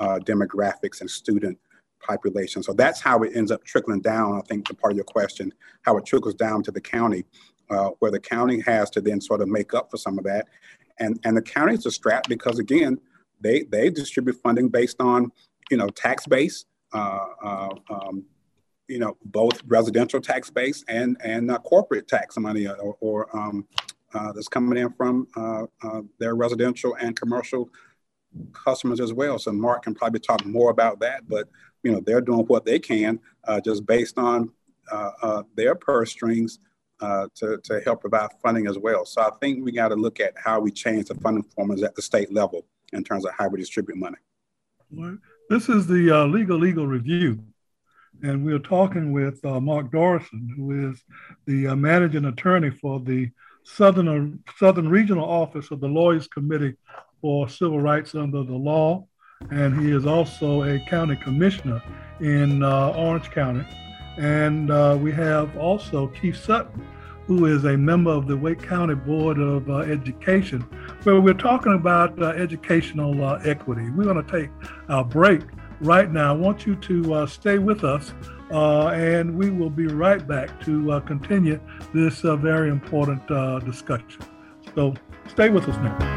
uh, 0.00 0.18
demographics 0.24 1.00
and 1.00 1.10
student 1.10 1.58
population. 2.06 2.62
So 2.62 2.72
that's 2.72 3.00
how 3.00 3.22
it 3.24 3.32
ends 3.34 3.50
up 3.50 3.64
trickling 3.64 4.00
down, 4.00 4.36
I 4.36 4.42
think, 4.48 4.66
to 4.66 4.74
part 4.74 4.92
of 4.92 4.96
your 4.96 5.04
question, 5.04 5.52
how 5.82 5.96
it 5.98 6.06
trickles 6.06 6.34
down 6.34 6.62
to 6.64 6.70
the 6.70 6.80
county, 6.80 7.24
uh, 7.70 7.90
where 7.98 8.10
the 8.10 8.20
county 8.20 8.60
has 8.60 8.90
to 8.90 9.00
then 9.00 9.20
sort 9.20 9.40
of 9.40 9.48
make 9.48 9.74
up 9.74 9.90
for 9.90 9.96
some 9.96 10.18
of 10.18 10.24
that. 10.24 10.44
And, 10.98 11.18
and 11.24 11.36
the 11.36 11.42
counties 11.42 11.86
are 11.86 11.90
strapped 11.90 12.28
because, 12.28 12.58
again, 12.58 12.98
they, 13.40 13.64
they 13.64 13.90
distribute 13.90 14.36
funding 14.42 14.68
based 14.68 15.00
on, 15.00 15.30
you 15.70 15.76
know, 15.76 15.88
tax 15.88 16.26
base, 16.26 16.64
uh, 16.94 17.26
uh, 17.44 17.74
um, 17.90 18.24
you 18.88 18.98
know, 18.98 19.16
both 19.24 19.60
residential 19.66 20.20
tax 20.20 20.48
base 20.48 20.84
and, 20.88 21.16
and 21.22 21.50
uh, 21.50 21.58
corporate 21.58 22.06
tax 22.08 22.36
money 22.38 22.66
or, 22.68 22.96
or 23.00 23.36
um, 23.36 23.66
uh, 24.14 24.32
that's 24.32 24.48
coming 24.48 24.78
in 24.78 24.90
from 24.92 25.26
uh, 25.36 25.64
uh, 25.82 26.02
their 26.18 26.34
residential 26.36 26.96
and 27.00 27.18
commercial 27.18 27.68
customers 28.52 29.00
as 29.00 29.12
well. 29.12 29.38
So 29.38 29.52
Mark 29.52 29.84
can 29.84 29.94
probably 29.94 30.20
talk 30.20 30.44
more 30.44 30.70
about 30.70 31.00
that, 31.00 31.28
but 31.28 31.48
you 31.82 31.92
know 31.92 32.00
they're 32.00 32.20
doing 32.20 32.46
what 32.46 32.64
they 32.64 32.78
can 32.78 33.20
uh, 33.46 33.60
just 33.60 33.86
based 33.86 34.18
on 34.18 34.50
uh, 34.90 35.10
uh, 35.22 35.42
their 35.54 35.74
purse 35.74 36.10
strings 36.10 36.58
to, 37.00 37.60
to 37.62 37.80
help 37.84 38.00
provide 38.00 38.30
funding 38.42 38.66
as 38.66 38.78
well. 38.78 39.04
So 39.04 39.22
I 39.22 39.30
think 39.40 39.64
we 39.64 39.72
got 39.72 39.88
to 39.88 39.96
look 39.96 40.18
at 40.18 40.34
how 40.36 40.60
we 40.60 40.70
change 40.70 41.06
the 41.06 41.14
funding 41.16 41.44
formulas 41.44 41.82
at 41.82 41.94
the 41.94 42.02
state 42.02 42.32
level 42.32 42.66
in 42.92 43.04
terms 43.04 43.26
of 43.26 43.32
how 43.36 43.48
we 43.48 43.58
distribute 43.58 43.98
money. 43.98 44.16
This 45.50 45.68
is 45.68 45.86
the 45.86 46.26
Legal 46.26 46.64
Eagle 46.64 46.86
Review. 46.86 47.38
And 48.22 48.46
we're 48.46 48.58
talking 48.58 49.12
with 49.12 49.44
Mark 49.44 49.90
Dorosin, 49.92 50.48
who 50.56 50.90
is 50.90 51.04
the 51.46 51.74
managing 51.76 52.24
attorney 52.24 52.70
for 52.70 52.98
the 52.98 53.30
Southern, 53.64 54.42
Southern 54.56 54.88
Regional 54.88 55.28
Office 55.28 55.70
of 55.70 55.80
the 55.80 55.88
Lawyers 55.88 56.28
Committee 56.28 56.74
for 57.20 57.48
Civil 57.48 57.80
Rights 57.80 58.14
under 58.14 58.42
the 58.42 58.54
law. 58.54 59.06
And 59.50 59.78
he 59.80 59.92
is 59.92 60.06
also 60.06 60.62
a 60.62 60.78
county 60.88 61.16
commissioner 61.16 61.82
in 62.20 62.62
uh, 62.62 62.90
Orange 62.90 63.30
County. 63.30 63.66
And 64.18 64.70
uh, 64.70 64.98
we 65.00 65.12
have 65.12 65.56
also 65.56 66.08
Keith 66.08 66.36
Sutton, 66.36 66.86
who 67.26 67.46
is 67.46 67.64
a 67.64 67.76
member 67.76 68.10
of 68.10 68.26
the 68.26 68.36
Wake 68.36 68.62
County 68.62 68.94
Board 68.94 69.38
of 69.38 69.68
uh, 69.68 69.78
Education, 69.78 70.62
where 71.02 71.20
we're 71.20 71.34
talking 71.34 71.74
about 71.74 72.20
uh, 72.22 72.28
educational 72.28 73.22
uh, 73.22 73.40
equity. 73.44 73.90
We're 73.90 74.04
going 74.04 74.24
to 74.24 74.40
take 74.40 74.50
a 74.88 75.04
break 75.04 75.42
right 75.80 76.10
now. 76.10 76.30
I 76.34 76.36
want 76.36 76.66
you 76.66 76.76
to 76.76 77.14
uh, 77.14 77.26
stay 77.26 77.58
with 77.58 77.84
us 77.84 78.14
and 78.50 79.36
we 79.36 79.50
will 79.50 79.70
be 79.70 79.88
right 79.88 80.26
back 80.26 80.64
to 80.64 81.02
continue 81.04 81.60
this 81.92 82.20
very 82.20 82.70
important 82.70 83.26
discussion. 83.64 84.22
So 84.74 84.94
stay 85.28 85.50
with 85.50 85.68
us 85.68 85.76
now. 85.78 86.15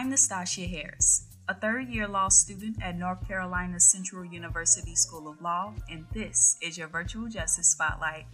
I'm 0.00 0.08
Nastasia 0.08 0.62
Harris, 0.62 1.26
a 1.46 1.52
third 1.52 1.90
year 1.90 2.08
law 2.08 2.30
student 2.30 2.82
at 2.82 2.96
North 2.96 3.28
Carolina 3.28 3.78
Central 3.78 4.24
University 4.24 4.94
School 4.94 5.28
of 5.28 5.42
Law, 5.42 5.74
and 5.90 6.06
this 6.14 6.56
is 6.62 6.78
your 6.78 6.88
Virtual 6.88 7.28
Justice 7.28 7.72
Spotlight 7.72 8.24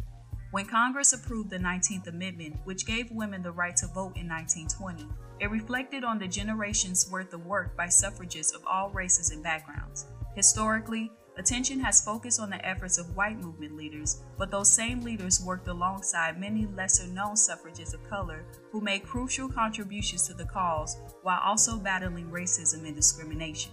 when 0.53 0.67
Congress 0.67 1.13
approved 1.13 1.51
the 1.51 1.59
19th 1.59 2.07
Amendment, 2.07 2.57
which 2.63 2.87
gave 2.87 3.11
women 3.11 3.43
the 3.43 3.51
right 3.51 3.75
to 3.79 3.89
vote 3.89 4.17
in 4.17 4.29
1920, 4.29 5.09
it 5.41 5.51
reflected 5.51 6.05
on 6.05 6.21
the 6.21 6.29
generation's 6.29 7.11
worth 7.11 7.35
of 7.35 7.45
work 7.45 7.77
by 7.77 7.89
suffragists 7.89 8.55
of 8.55 8.65
all 8.65 8.91
races 8.91 9.33
and 9.33 9.43
backgrounds. 9.43 10.07
Historically, 10.37 11.11
attention 11.37 11.81
has 11.81 12.01
focused 12.01 12.41
on 12.41 12.51
the 12.51 12.67
efforts 12.67 12.99
of 12.99 13.17
white 13.17 13.39
movement 13.39 13.77
leaders, 13.77 14.23
but 14.39 14.51
those 14.51 14.71
same 14.71 15.01
leaders 15.03 15.43
worked 15.43 15.69
alongside 15.69 16.41
many 16.41 16.67
lesser 16.67 17.07
known 17.09 17.37
suffragists 17.37 17.95
of 17.95 18.09
color 18.09 18.45
who 18.73 18.81
made 18.81 19.05
crucial 19.05 19.49
contributions 19.49 20.27
to 20.27 20.35
the 20.35 20.47
cause 20.47 20.97
while 21.23 21.41
also 21.45 21.77
battling 21.77 22.31
racism 22.31 22.87
and 22.87 22.97
discrimination. 22.97 23.73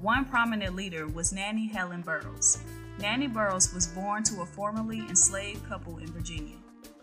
One 0.00 0.24
prominent 0.24 0.74
leader 0.74 1.06
was 1.06 1.32
Nannie 1.32 1.68
Helen 1.68 2.02
Burroughs. 2.02 2.58
Nannie 2.98 3.26
Burroughs 3.26 3.72
was 3.74 3.86
born 3.86 4.22
to 4.24 4.42
a 4.42 4.46
formerly 4.46 5.00
enslaved 5.00 5.68
couple 5.68 5.98
in 5.98 6.06
Virginia. 6.06 6.56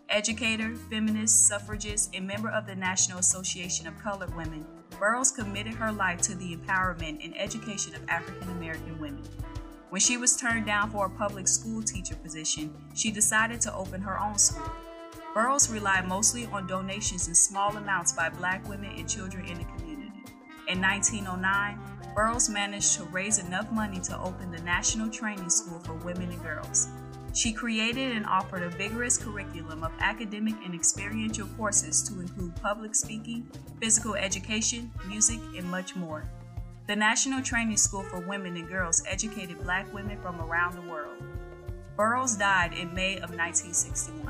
Educator, 0.09 0.73
feminist, 0.89 1.47
suffragist, 1.47 2.15
and 2.15 2.25
member 2.25 2.49
of 2.49 2.65
the 2.65 2.75
National 2.75 3.19
Association 3.19 3.87
of 3.87 3.99
Colored 3.99 4.35
Women, 4.35 4.65
Burroughs 4.99 5.31
committed 5.31 5.75
her 5.75 5.91
life 5.91 6.21
to 6.21 6.35
the 6.35 6.55
empowerment 6.55 7.23
and 7.23 7.37
education 7.37 7.93
of 7.93 8.01
African 8.07 8.49
American 8.49 8.97
women. 8.99 9.23
When 9.89 10.01
she 10.01 10.17
was 10.17 10.35
turned 10.35 10.65
down 10.65 10.91
for 10.91 11.05
a 11.05 11.09
public 11.09 11.47
school 11.47 11.81
teacher 11.81 12.15
position, 12.15 12.75
she 12.93 13.09
decided 13.09 13.61
to 13.61 13.73
open 13.73 14.01
her 14.01 14.19
own 14.19 14.37
school. 14.37 14.69
Burroughs 15.33 15.69
relied 15.69 16.09
mostly 16.09 16.45
on 16.47 16.67
donations 16.67 17.29
in 17.29 17.35
small 17.35 17.77
amounts 17.77 18.11
by 18.11 18.27
black 18.27 18.67
women 18.67 18.91
and 18.97 19.07
children 19.07 19.45
in 19.45 19.59
the 19.59 19.63
community. 19.63 20.11
In 20.67 20.81
1909, 20.81 21.79
Burroughs 22.13 22.49
managed 22.49 22.95
to 22.95 23.03
raise 23.05 23.39
enough 23.39 23.71
money 23.71 24.01
to 24.01 24.19
open 24.19 24.51
the 24.51 24.61
National 24.61 25.09
Training 25.09 25.49
School 25.49 25.79
for 25.79 25.93
Women 25.93 26.31
and 26.31 26.43
Girls. 26.43 26.89
She 27.33 27.53
created 27.53 28.11
and 28.11 28.25
offered 28.25 28.63
a 28.63 28.69
vigorous 28.69 29.17
curriculum 29.17 29.83
of 29.83 29.93
academic 29.99 30.55
and 30.65 30.73
experiential 30.73 31.47
courses 31.55 32.03
to 32.09 32.19
include 32.19 32.55
public 32.57 32.93
speaking, 32.93 33.49
physical 33.79 34.15
education, 34.15 34.91
music, 35.07 35.39
and 35.55 35.69
much 35.71 35.95
more. 35.95 36.27
The 36.87 36.95
National 36.95 37.41
Training 37.41 37.75
School 37.75 38.03
for 38.03 38.21
Women 38.21 38.55
and 38.55 38.65
Girls 38.65 39.03
educated 39.05 39.61
black 39.61 39.93
women 39.93 40.17
from 40.21 40.39
around 40.39 40.73
the 40.73 40.89
world. 40.89 41.21
Burroughs 41.97 42.37
died 42.37 42.71
in 42.71 42.93
May 42.93 43.15
of 43.15 43.35
1961. 43.35 44.21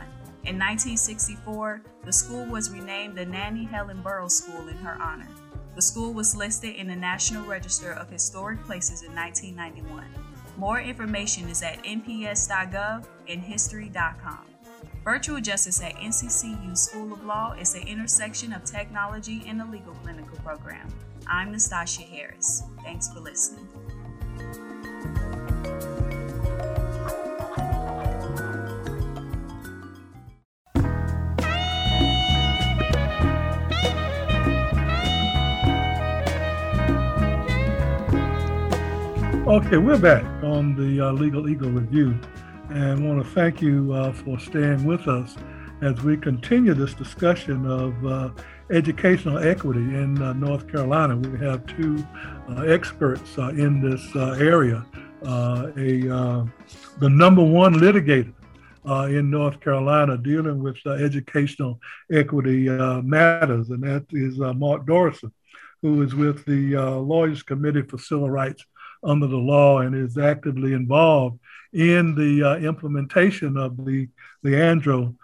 In 0.46 0.58
1964, 0.58 1.84
the 2.04 2.12
school 2.12 2.48
was 2.48 2.72
renamed 2.72 3.16
the 3.16 3.28
Nannie 3.28 3.66
Helen 3.66 4.02
Burroughs 4.02 4.40
School 4.40 4.70
in 4.70 4.78
her 4.78 5.00
honor. 5.00 5.28
The 5.76 5.84
school 5.84 6.14
was 6.14 6.36
listed 6.36 6.76
in 6.76 6.88
the 6.88 6.96
National 6.96 7.46
Register 7.46 7.92
of 7.92 8.10
Historic 8.10 8.64
Places 8.64 9.04
in 9.04 9.14
1991. 9.14 10.06
More 10.58 10.82
information 10.82 11.50
is 11.50 11.62
at 11.62 11.84
nps.gov 11.84 13.06
and 13.30 13.40
history.com. 13.40 14.46
Virtual 15.04 15.40
Justice 15.40 15.84
at 15.84 15.94
NCCU 15.98 16.76
School 16.76 17.14
of 17.14 17.24
Law 17.24 17.54
is 17.54 17.74
the 17.74 17.84
intersection 17.84 18.52
of 18.52 18.64
technology 18.64 19.44
and 19.46 19.60
the 19.60 19.66
legal 19.66 19.94
clinical 19.94 20.40
program. 20.40 20.92
I'm 21.30 21.52
Nastasia 21.52 22.04
Harris. 22.04 22.64
Thanks 22.84 23.10
for 23.12 23.20
listening. 23.20 23.68
Okay, 39.48 39.78
we're 39.78 39.98
back 39.98 40.24
on 40.44 40.76
the 40.76 41.08
uh, 41.08 41.12
Legal 41.12 41.50
Eagle 41.50 41.72
Review 41.72 42.18
and 42.70 43.06
want 43.06 43.24
to 43.24 43.30
thank 43.32 43.62
you 43.62 43.92
uh, 43.94 44.14
for 44.14 44.40
staying 44.40 44.86
with 44.86 45.08
us. 45.08 45.36
as 45.82 46.02
we 46.02 46.18
continue 46.18 46.74
this 46.74 46.94
discussion 46.94 47.66
of 47.66 48.06
uh, 48.06 48.30
educational 48.70 49.38
equity 49.38 49.80
in 49.80 50.22
uh, 50.22 50.34
North 50.34 50.70
Carolina. 50.70 51.16
We 51.16 51.40
have 51.40 51.66
two 51.66 52.06
uh, 52.50 52.64
experts 52.64 53.38
uh, 53.38 53.50
in 53.50 53.82
this 53.82 54.04
uh, 54.16 54.32
area. 54.40 54.86
Uh, 55.26 55.72
a 55.78 56.02
the 57.00 57.10
number 57.10 57.44
one 57.44 57.76
litigator 57.76 58.34
in 59.10 59.30
North 59.30 59.60
Carolina 59.60 60.18
dealing 60.18 60.62
with 60.62 60.78
educational 60.86 61.80
equity 62.12 62.70
matters, 63.04 63.70
and 63.70 63.84
that 63.84 64.06
is 64.12 64.38
Mark 64.38 64.86
Dorosin, 64.86 65.32
who 65.82 66.02
is 66.04 66.14
with 66.14 66.46
the 66.46 66.76
Lawyers 66.76 67.44
Committee 67.44 67.82
for 67.82 67.98
Civil 67.98 68.30
Rights 68.30 68.64
under 69.04 69.28
the 69.28 69.38
law 69.38 69.80
and 69.80 69.96
is 69.96 70.18
actively 70.18 70.74
involved 70.74 71.40
in 71.74 72.16
the 72.16 72.58
implementation 72.64 73.58
of 73.58 73.76
the 73.86 74.08
Leandro 74.44 75.16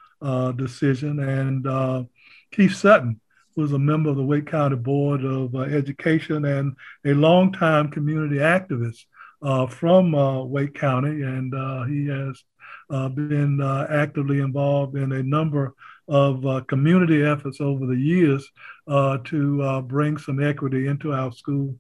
decision. 0.56 1.20
And 1.20 2.08
Keith 2.52 2.76
Sutton, 2.76 3.22
was 3.56 3.74
a 3.74 3.80
member 3.80 4.10
of 4.10 4.18
the 4.18 4.24
Wake 4.24 4.48
County 4.48 4.76
Board 4.76 5.24
of 5.24 5.56
uh, 5.56 5.60
Education 5.60 6.46
and 6.46 6.76
a 7.06 7.14
longtime 7.14 7.90
community 7.90 8.38
activist 8.38 9.06
uh, 9.44 9.68
from 9.68 10.16
uh, 10.16 10.44
Wake 10.44 10.74
County. 10.74 11.22
And 11.22 11.54
uh, 11.54 11.84
he 11.84 12.08
has 12.08 12.42
uh, 12.90 13.10
been 13.10 13.62
uh, 13.62 13.88
actively 13.90 14.40
involved 14.40 14.96
in 14.96 15.12
a 15.12 15.24
number 15.24 15.74
of 16.08 16.68
community 16.68 17.24
efforts 17.24 17.62
over 17.62 17.86
the 17.86 17.96
years 17.96 18.50
to 18.88 19.82
bring 19.88 20.18
some 20.18 20.44
equity 20.44 20.88
into 20.88 21.14
our 21.14 21.32
school 21.32 21.76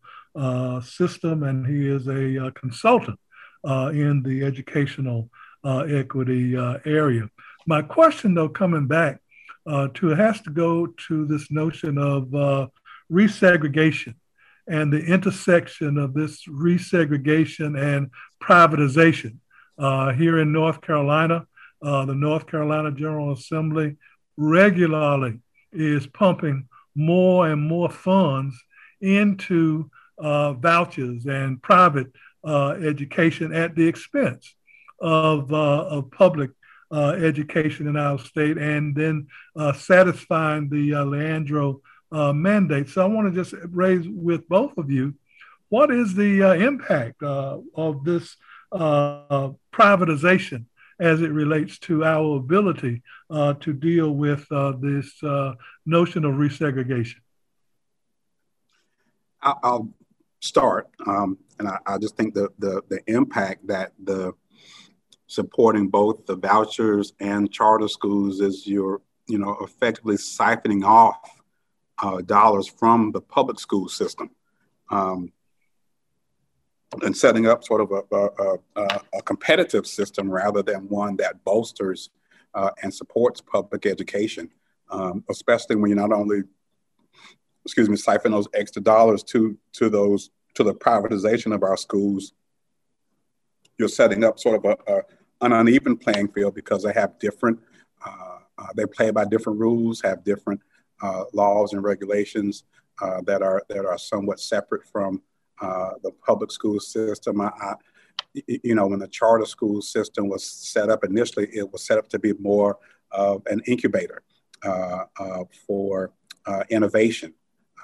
system. 0.81 1.43
And 1.43 1.67
he 1.67 1.89
is 1.89 2.07
a 2.07 2.51
consultant 2.51 3.19
in 3.65 4.23
the 4.23 4.43
educational 4.45 5.29
equity 5.65 6.55
area. 6.85 7.29
My 7.67 7.81
question, 7.81 8.33
though, 8.33 8.49
coming 8.49 8.87
back 8.87 9.19
uh, 9.65 9.87
to 9.93 10.07
has 10.07 10.41
to 10.41 10.49
go 10.49 10.87
to 11.07 11.25
this 11.25 11.49
notion 11.51 11.97
of 11.97 12.33
uh, 12.33 12.67
resegregation 13.11 14.15
and 14.67 14.91
the 14.91 15.03
intersection 15.03 15.97
of 15.97 16.13
this 16.13 16.45
resegregation 16.45 17.77
and 17.79 18.09
privatization. 18.41 19.37
Uh, 19.77 20.13
here 20.13 20.39
in 20.39 20.51
North 20.51 20.81
Carolina, 20.81 21.45
uh, 21.81 22.05
the 22.05 22.15
North 22.15 22.47
Carolina 22.47 22.91
General 22.91 23.33
Assembly 23.33 23.97
regularly 24.37 25.39
is 25.71 26.07
pumping 26.07 26.67
more 26.95 27.47
and 27.47 27.61
more 27.61 27.89
funds 27.89 28.55
into 29.01 29.89
uh, 30.17 30.53
vouchers 30.53 31.25
and 31.25 31.61
private 31.61 32.07
uh, 32.45 32.71
education 32.71 33.53
at 33.53 33.75
the 33.75 33.87
expense 33.87 34.55
of, 34.99 35.51
of 35.51 36.11
public 36.11 36.51
education 36.93 37.87
in 37.87 37.97
our 37.97 38.19
state 38.19 38.57
and 38.57 38.95
then 38.95 39.27
uh, 39.55 39.73
satisfying 39.73 40.69
the 40.69 40.93
uh, 40.93 41.03
Leandro 41.03 41.81
uh, 42.11 42.31
mandate. 42.31 42.89
So 42.89 43.01
I 43.01 43.05
want 43.07 43.33
to 43.33 43.43
just 43.43 43.55
raise 43.69 44.07
with 44.07 44.47
both 44.47 44.77
of 44.77 44.91
you 44.91 45.15
what 45.69 45.89
is 45.89 46.13
the 46.13 46.43
uh, 46.43 46.53
impact 46.53 47.23
uh, 47.23 47.57
of 47.73 48.03
this 48.03 48.35
privatization 48.71 50.65
as 50.99 51.21
it 51.21 51.31
relates 51.31 51.79
to 51.79 52.03
our 52.05 52.37
ability 52.37 53.01
to 53.31 53.73
deal 53.73 54.11
with 54.11 54.47
this 54.79 55.11
notion 55.85 56.25
of 56.25 56.35
resegregation? 56.35 57.15
I'll 59.41 59.89
start, 60.39 60.89
um, 61.07 61.37
and 61.59 61.67
I, 61.67 61.77
I, 61.85 61.97
just 61.97 62.15
think 62.15 62.33
the, 62.33 62.49
the 62.59 62.81
the 62.89 62.99
impact 63.07 63.67
that 63.67 63.91
the 64.03 64.33
supporting 65.33 65.87
both 65.87 66.25
the 66.27 66.35
vouchers 66.35 67.13
and 67.19 67.51
charter 67.51 67.87
schools 67.87 68.39
is 68.39 68.67
you're, 68.67 69.01
you 69.27 69.39
know, 69.39 69.57
effectively 69.61 70.15
siphoning 70.15 70.83
off 70.83 71.41
uh, 72.03 72.21
dollars 72.21 72.67
from 72.67 73.11
the 73.11 73.21
public 73.21 73.59
school 73.59 73.89
system 73.89 74.29
um, 74.91 75.31
and 77.01 77.17
setting 77.17 77.47
up 77.47 77.63
sort 77.63 77.81
of 77.81 77.91
a, 77.91 78.59
a, 78.75 79.01
a, 79.13 79.21
competitive 79.23 79.87
system 79.87 80.29
rather 80.29 80.61
than 80.61 80.87
one 80.89 81.15
that 81.15 81.43
bolsters 81.43 82.11
uh, 82.53 82.69
and 82.83 82.93
supports 82.93 83.41
public 83.41 83.87
education, 83.87 84.47
um, 84.91 85.23
especially 85.31 85.75
when 85.75 85.89
you're 85.89 86.07
not 86.07 86.15
only, 86.15 86.43
excuse 87.65 87.89
me, 87.89 87.95
siphon 87.95 88.31
those 88.31 88.47
extra 88.53 88.83
dollars 88.83 89.23
to 89.23 89.57
to 89.71 89.89
those 89.89 90.29
to 90.53 90.63
the 90.63 90.75
privatization 90.75 91.55
of 91.55 91.63
our 91.63 91.77
schools. 91.77 92.33
You're 93.79 93.89
setting 93.89 94.23
up 94.23 94.39
sort 94.39 94.63
of 94.63 94.77
a, 94.87 95.01
an 95.43 95.53
uneven 95.53 95.97
playing 95.97 96.29
field 96.29 96.55
because 96.55 96.83
they 96.83 96.93
have 96.93 97.19
different, 97.19 97.59
uh, 98.05 98.39
uh, 98.57 98.67
they 98.75 98.85
play 98.85 99.11
by 99.11 99.25
different 99.25 99.59
rules, 99.59 100.01
have 100.01 100.23
different 100.23 100.61
uh, 101.01 101.25
laws 101.33 101.73
and 101.73 101.83
regulations 101.83 102.63
uh, 103.01 103.21
that 103.25 103.41
are 103.41 103.61
that 103.69 103.85
are 103.85 103.97
somewhat 103.97 104.39
separate 104.39 104.85
from 104.85 105.21
uh, 105.61 105.91
the 106.03 106.11
public 106.25 106.51
school 106.51 106.79
system. 106.79 107.41
I, 107.41 107.51
I, 107.59 107.73
you 108.47 108.75
know, 108.75 108.87
when 108.87 108.99
the 108.99 109.07
charter 109.07 109.45
school 109.45 109.81
system 109.81 110.29
was 110.29 110.45
set 110.45 110.89
up 110.89 111.03
initially, 111.03 111.47
it 111.53 111.71
was 111.71 111.85
set 111.85 111.97
up 111.97 112.09
to 112.09 112.19
be 112.19 112.33
more 112.33 112.77
of 113.11 113.43
an 113.47 113.61
incubator 113.67 114.23
uh, 114.63 115.05
for 115.67 116.11
innovation. 116.69 117.33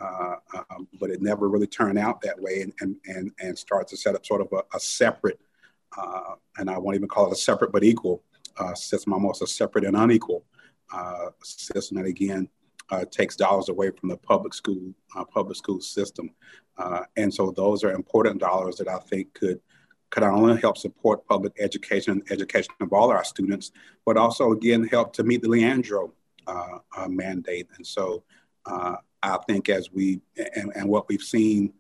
Um, 0.02 0.88
but 0.98 1.10
it 1.10 1.22
never 1.22 1.50
really 1.50 1.68
turned 1.68 2.00
out 2.00 2.22
that 2.22 2.40
way 2.42 2.62
and, 2.62 2.74
and, 2.80 2.96
and, 3.06 3.32
and 3.42 3.58
started 3.58 3.90
to 3.90 3.98
set 3.98 4.16
up 4.16 4.26
sort 4.26 4.40
of 4.40 4.48
a, 4.54 4.78
a 4.78 4.80
separate 4.80 5.42
uh, 5.42 5.49
and 6.58 6.70
I 6.70 6.78
won't 6.78 6.96
even 6.96 7.08
call 7.08 7.28
it 7.28 7.34
a 7.34 7.36
separate 7.36 7.72
but 7.72 7.84
equal 7.84 8.24
uh, 8.60 8.74
system, 8.74 9.14
almost 9.14 9.42
a 9.42 9.48
separate 9.48 9.86
and 9.86 9.96
unequal 9.96 10.44
uh, 10.94 11.30
system 11.42 11.98
that 11.98 12.06
again 12.06 12.50
uh, 12.90 13.06
takes 13.06 13.36
dollars 13.36 13.70
away 13.70 13.92
from 13.92 14.10
the 14.10 14.18
public 14.18 14.54
school 14.54 14.94
uh, 15.16 15.24
public 15.24 15.56
school 15.56 15.80
system. 15.80 16.32
Uh, 16.78 17.02
and 17.18 17.34
so 17.34 17.52
those 17.52 17.84
are 17.84 17.92
important 17.92 18.40
dollars 18.40 18.76
that 18.78 18.88
I 18.88 18.98
think 18.98 19.34
could 19.34 19.62
could 20.10 20.24
not 20.24 20.34
only 20.34 20.60
help 20.60 20.78
support 20.78 21.28
public 21.28 21.54
education 21.60 22.24
education 22.32 22.74
of 22.82 22.92
all 22.92 23.12
our 23.12 23.24
students, 23.24 23.72
but 24.06 24.18
also 24.18 24.52
again 24.52 24.84
help 24.88 25.14
to 25.14 25.24
meet 25.24 25.42
the 25.42 25.50
Leandro 25.50 26.14
mandate. 27.08 27.68
And 27.78 27.86
so 27.86 28.24
I 28.66 29.38
think 29.48 29.70
as 29.70 29.92
we 29.92 30.22
and, 30.56 30.72
and 30.76 30.90
what 30.90 31.08
we've 31.08 31.22
seen 31.22 31.74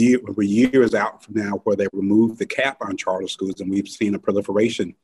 year, 0.00 0.20
we're 0.22 0.42
years 0.44 0.94
out 0.94 1.22
from 1.22 1.34
now 1.34 1.60
where 1.64 1.76
they 1.76 1.88
removed 1.92 2.38
the 2.38 2.46
cap 2.46 2.78
on 2.80 2.96
charter 2.96 3.28
schools, 3.28 3.60
and 3.60 3.70
we've 3.70 3.88
seen 3.88 4.14
a 4.14 4.18
proliferation 4.18 4.94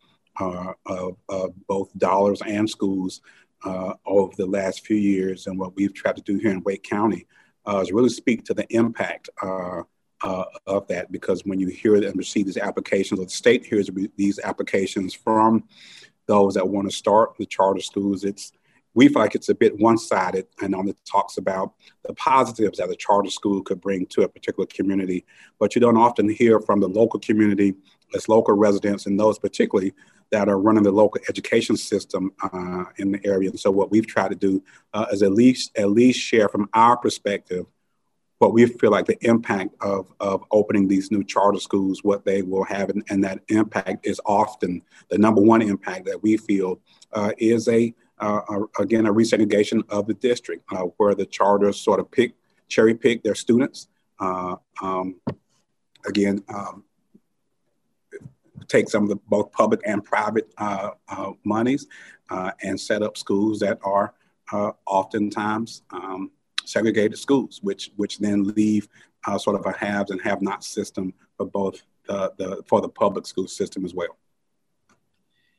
uh, 0.40 0.72
of, 0.86 1.16
of, 1.28 1.54
both 1.66 1.96
dollars 1.98 2.40
and 2.46 2.68
schools 2.68 3.20
uh, 3.64 3.94
over 4.06 4.32
the 4.36 4.46
last 4.46 4.86
few 4.86 4.96
years. 4.96 5.46
And 5.46 5.58
what 5.58 5.74
we've 5.76 5.94
tried 5.94 6.16
to 6.16 6.22
do 6.22 6.38
here 6.38 6.52
in 6.52 6.62
Wake 6.62 6.84
County 6.84 7.26
uh, 7.66 7.80
is 7.80 7.92
really 7.92 8.08
speak 8.08 8.44
to 8.44 8.54
the 8.54 8.66
impact 8.74 9.28
uh, 9.42 9.82
uh, 10.22 10.44
of 10.66 10.86
that, 10.88 11.12
because 11.12 11.42
when 11.44 11.60
you 11.60 11.68
hear 11.68 11.94
and 11.94 12.16
receive 12.16 12.46
these 12.46 12.56
applications, 12.56 13.20
or 13.20 13.24
the 13.24 13.30
state 13.30 13.64
hears 13.64 13.90
these 14.16 14.38
applications 14.40 15.14
from 15.14 15.64
those 16.26 16.54
that 16.54 16.68
want 16.68 16.88
to 16.90 16.96
start 16.96 17.36
the 17.38 17.46
charter 17.46 17.80
schools, 17.80 18.24
it's 18.24 18.52
we 18.98 19.06
feel 19.06 19.22
like 19.22 19.36
it's 19.36 19.48
a 19.48 19.54
bit 19.54 19.78
one-sided 19.78 20.44
and 20.60 20.74
only 20.74 20.92
talks 21.08 21.38
about 21.38 21.72
the 22.04 22.12
positives 22.14 22.78
that 22.78 22.90
a 22.90 22.96
charter 22.96 23.30
school 23.30 23.62
could 23.62 23.80
bring 23.80 24.04
to 24.06 24.22
a 24.22 24.28
particular 24.28 24.66
community, 24.66 25.24
but 25.60 25.76
you 25.76 25.80
don't 25.80 25.96
often 25.96 26.28
hear 26.28 26.58
from 26.58 26.80
the 26.80 26.88
local 26.88 27.20
community, 27.20 27.74
as 28.16 28.28
local 28.28 28.56
residents, 28.56 29.06
and 29.06 29.18
those 29.18 29.38
particularly 29.38 29.92
that 30.32 30.48
are 30.48 30.58
running 30.58 30.82
the 30.82 30.90
local 30.90 31.20
education 31.28 31.76
system 31.76 32.32
uh, 32.42 32.86
in 32.96 33.12
the 33.12 33.20
area. 33.24 33.50
And 33.50 33.60
so, 33.60 33.70
what 33.70 33.92
we've 33.92 34.06
tried 34.06 34.30
to 34.30 34.34
do 34.34 34.64
uh, 34.92 35.06
is 35.12 35.22
at 35.22 35.30
least 35.30 35.78
at 35.78 35.90
least 35.90 36.18
share 36.18 36.48
from 36.48 36.68
our 36.74 36.96
perspective 36.96 37.66
what 38.38 38.52
we 38.52 38.66
feel 38.66 38.90
like 38.90 39.06
the 39.06 39.18
impact 39.24 39.74
of, 39.80 40.12
of 40.18 40.44
opening 40.50 40.88
these 40.88 41.12
new 41.12 41.22
charter 41.22 41.60
schools, 41.60 42.02
what 42.02 42.24
they 42.24 42.42
will 42.42 42.64
have, 42.64 42.88
and, 42.90 43.04
and 43.10 43.22
that 43.22 43.40
impact 43.48 44.06
is 44.06 44.20
often 44.26 44.82
the 45.08 45.18
number 45.18 45.40
one 45.40 45.62
impact 45.62 46.06
that 46.06 46.20
we 46.22 46.36
feel 46.36 46.80
uh, 47.12 47.30
is 47.38 47.68
a 47.68 47.94
again, 48.78 49.06
a 49.06 49.12
resegregation 49.12 49.82
of 49.90 50.06
the 50.06 50.14
district 50.14 50.64
uh, 50.72 50.82
where 50.96 51.14
the 51.14 51.26
charters 51.26 51.80
sort 51.80 52.00
of 52.00 52.10
pick, 52.10 52.34
cherry 52.68 52.94
pick 52.94 53.22
their 53.22 53.34
students. 53.34 53.88
Uh, 54.20 54.56
um, 54.82 55.16
again, 56.06 56.42
um, 56.48 56.84
take 58.66 58.88
some 58.88 59.04
of 59.04 59.08
the 59.08 59.16
both 59.28 59.50
public 59.52 59.80
and 59.86 60.04
private 60.04 60.52
uh, 60.58 60.90
uh, 61.08 61.32
monies 61.44 61.86
uh, 62.30 62.50
and 62.62 62.78
set 62.78 63.02
up 63.02 63.16
schools 63.16 63.60
that 63.60 63.78
are 63.82 64.14
oftentimes 64.86 65.82
um, 65.90 66.30
segregated 66.64 67.18
schools, 67.18 67.60
which 67.62 67.90
which 67.96 68.18
then 68.18 68.44
leave 68.54 68.88
sort 69.36 69.56
of 69.56 69.66
a 69.66 69.72
haves 69.76 70.10
and 70.10 70.22
have-not 70.22 70.64
system 70.64 71.12
for 71.36 71.46
both 71.46 71.82
the, 72.06 72.32
the 72.38 72.62
for 72.66 72.80
the 72.80 72.88
public 72.88 73.26
school 73.26 73.46
system 73.46 73.84
as 73.84 73.94
well. 73.94 74.16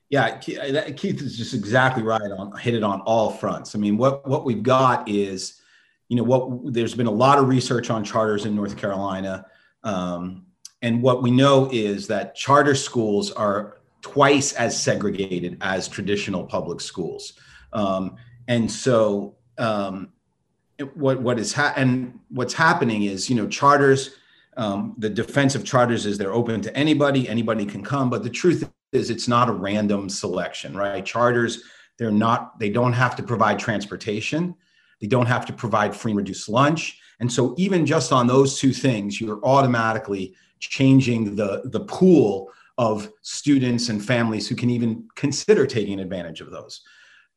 Yeah, 0.10 0.38
Keith 0.38 1.22
is 1.22 1.38
just 1.38 1.54
exactly 1.54 2.02
right 2.02 2.22
on 2.22 2.58
hit 2.58 2.74
it 2.74 2.84
on 2.84 3.02
all 3.02 3.30
fronts. 3.32 3.76
I 3.76 3.78
mean, 3.78 3.96
what 3.96 4.28
what 4.28 4.44
we've 4.44 4.64
got 4.64 5.08
is, 5.08 5.62
you 6.08 6.18
know, 6.18 6.24
what 6.24 6.74
there's 6.74 6.96
been 6.96 7.06
a 7.06 7.12
lot 7.12 7.38
of 7.38 7.48
research 7.48 7.92
on 7.92 8.04
charters 8.04 8.46
in 8.46 8.56
North 8.56 8.76
Carolina, 8.76 9.46
um, 9.84 10.46
and 10.82 11.04
what 11.04 11.22
we 11.22 11.30
know 11.30 11.70
is 11.72 12.08
that 12.08 12.34
charter 12.34 12.74
schools 12.74 13.32
are 13.32 13.78
twice 14.02 14.54
as 14.54 14.82
segregated 14.82 15.58
as 15.62 15.88
traditional 15.88 16.44
public 16.44 16.82
schools. 16.82 17.34
Um, 17.74 18.16
and 18.48 18.72
so 18.72 19.36
um, 19.60 20.10
what 20.96 21.22
what 21.22 21.38
is 21.38 21.54
ha- 21.54 21.74
and 21.76 22.20
what's 22.30 22.54
happening 22.54 23.04
is 23.04 23.30
you 23.30 23.36
know 23.36 23.48
charters 23.48 24.16
um, 24.58 24.96
the 24.98 25.10
defense 25.10 25.56
of 25.56 25.64
charters 25.64 26.06
is 26.06 26.18
they're 26.18 26.34
open 26.34 26.62
to 26.62 26.76
anybody 26.76 27.28
anybody 27.28 27.66
can 27.66 27.84
come 27.84 28.10
but 28.10 28.24
the 28.24 28.30
truth 28.30 28.70
is 28.92 29.10
it's 29.10 29.28
not 29.28 29.50
a 29.50 29.54
random 29.54 30.10
selection 30.10 30.76
right? 30.76 31.06
Charters 31.06 31.64
they're 31.98 32.12
not 32.12 32.58
they 32.60 32.70
don't 32.70 32.94
have 32.94 33.16
to 33.18 33.24
provide 33.24 33.60
transportation. 33.60 34.56
They 35.02 35.08
don't 35.08 35.28
have 35.28 35.46
to 35.46 35.54
provide 35.54 35.96
free 35.96 36.12
and 36.12 36.18
reduced 36.18 36.50
lunch. 36.50 37.00
And 37.20 37.32
so 37.32 37.56
even 37.58 37.86
just 37.86 38.12
on 38.12 38.28
those 38.28 38.60
two 38.60 38.74
things 38.74 39.20
you're 39.20 39.44
automatically 39.44 40.36
changing 40.60 41.36
the 41.36 41.62
the 41.66 41.82
pool 41.82 42.52
of 42.78 43.12
students 43.22 43.90
and 43.90 44.04
families 44.04 44.48
who 44.48 44.56
can 44.56 44.70
even 44.70 45.08
consider 45.16 45.68
taking 45.68 46.00
advantage 46.00 46.40
of 46.40 46.50
those. 46.50 46.82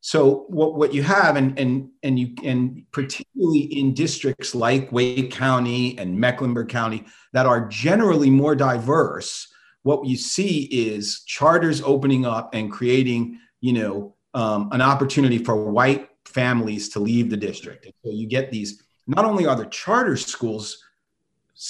So 0.01 0.47
what, 0.49 0.75
what 0.75 0.95
you 0.95 1.03
have, 1.03 1.37
and 1.37 1.59
and 1.59 1.89
and 2.03 2.19
you 2.19 2.35
and 2.45 2.85
particularly 2.93 3.61
in 3.61 3.95
districts 3.95 4.55
like 4.55 4.91
Wake 4.91 5.31
County 5.31 5.97
and 5.99 6.19
Mecklenburg 6.19 6.69
County 6.69 7.05
that 7.33 7.47
are 7.47 7.69
generally 7.69 8.29
more 8.29 8.57
diverse, 8.57 9.52
what 9.83 10.07
you 10.07 10.17
see 10.17 10.63
is 10.65 11.23
charters 11.25 11.83
opening 11.83 12.25
up 12.25 12.55
and 12.55 12.71
creating, 12.71 13.39
you 13.61 13.73
know, 13.73 14.15
um, 14.35 14.69
an 14.73 14.81
opportunity 14.81 15.39
for 15.39 15.71
white 15.71 16.09
families 16.25 16.89
to 16.91 17.01
leave 17.01 17.31
the 17.31 17.37
district. 17.37 17.85
And 17.85 17.95
so 18.05 18.11
you 18.11 18.27
get 18.27 18.51
these. 18.51 18.83
Not 19.07 19.25
only 19.25 19.47
are 19.47 19.57
the 19.57 19.67
charter 19.67 20.17
schools 20.17 20.83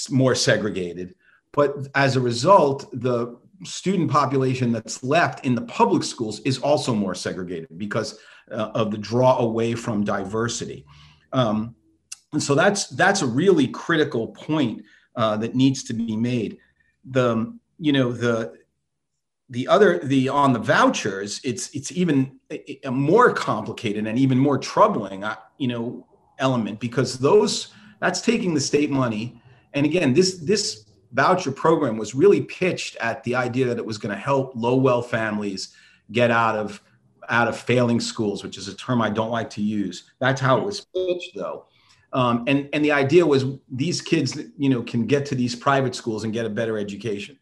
more 0.09 0.35
segregated, 0.35 1.15
but 1.51 1.87
as 1.95 2.15
a 2.15 2.21
result, 2.21 2.89
the 2.93 3.37
student 3.63 4.11
population 4.11 4.71
that's 4.71 5.03
left 5.03 5.45
in 5.45 5.55
the 5.55 5.61
public 5.63 6.03
schools 6.03 6.39
is 6.41 6.59
also 6.59 6.93
more 6.93 7.15
segregated 7.15 7.69
because 7.77 8.19
uh, 8.51 8.71
of 8.75 8.91
the 8.91 8.97
draw 8.97 9.39
away 9.39 9.73
from 9.73 10.03
diversity. 10.03 10.85
Um, 11.31 11.75
and 12.33 12.41
so 12.41 12.55
that's 12.55 12.87
that's 12.87 13.21
a 13.21 13.27
really 13.27 13.67
critical 13.67 14.27
point 14.27 14.83
uh, 15.15 15.37
that 15.37 15.55
needs 15.55 15.83
to 15.83 15.93
be 15.93 16.15
made. 16.15 16.57
The 17.05 17.57
you 17.83 17.91
know 17.91 18.11
the 18.11 18.53
the 19.49 19.67
other 19.67 19.99
the 19.99 20.29
on 20.29 20.53
the 20.53 20.59
vouchers 20.59 21.41
it's 21.43 21.69
it's 21.75 21.91
even 21.91 22.39
a 22.83 22.91
more 22.91 23.33
complicated 23.33 24.07
and 24.07 24.17
even 24.17 24.37
more 24.37 24.57
troubling 24.57 25.23
uh, 25.23 25.35
you 25.57 25.67
know 25.67 26.07
element 26.39 26.79
because 26.79 27.19
those 27.19 27.73
that's 27.99 28.21
taking 28.21 28.53
the 28.53 28.59
state 28.59 28.89
money 28.89 29.41
and 29.73 29.85
again 29.85 30.13
this 30.13 30.37
this 30.39 30.85
voucher 31.11 31.51
program 31.51 31.97
was 31.97 32.15
really 32.15 32.41
pitched 32.41 32.95
at 32.97 33.23
the 33.23 33.35
idea 33.35 33.65
that 33.65 33.77
it 33.77 33.85
was 33.85 33.97
going 33.97 34.13
to 34.13 34.21
help 34.21 34.53
low 34.55 34.75
wealth 34.75 35.09
families 35.09 35.75
get 36.11 36.31
out 36.31 36.55
of 36.55 36.81
out 37.29 37.47
of 37.47 37.57
failing 37.57 37.99
schools, 37.99 38.43
which 38.43 38.57
is 38.57 38.67
a 38.67 38.75
term 38.75 39.01
I 39.01 39.09
don't 39.09 39.29
like 39.31 39.49
to 39.51 39.61
use. 39.61 40.11
That's 40.19 40.41
how 40.41 40.57
it 40.57 40.65
was 40.65 40.81
pitched, 40.93 41.35
though. 41.35 41.67
Um, 42.11 42.43
and 42.47 42.69
and 42.73 42.83
the 42.83 42.91
idea 42.91 43.25
was 43.25 43.45
these 43.71 44.01
kids, 44.01 44.39
you 44.57 44.69
know, 44.69 44.83
can 44.83 45.05
get 45.05 45.25
to 45.27 45.35
these 45.35 45.55
private 45.55 45.95
schools 45.95 46.23
and 46.23 46.33
get 46.33 46.45
a 46.45 46.49
better 46.49 46.77
education. 46.77 47.37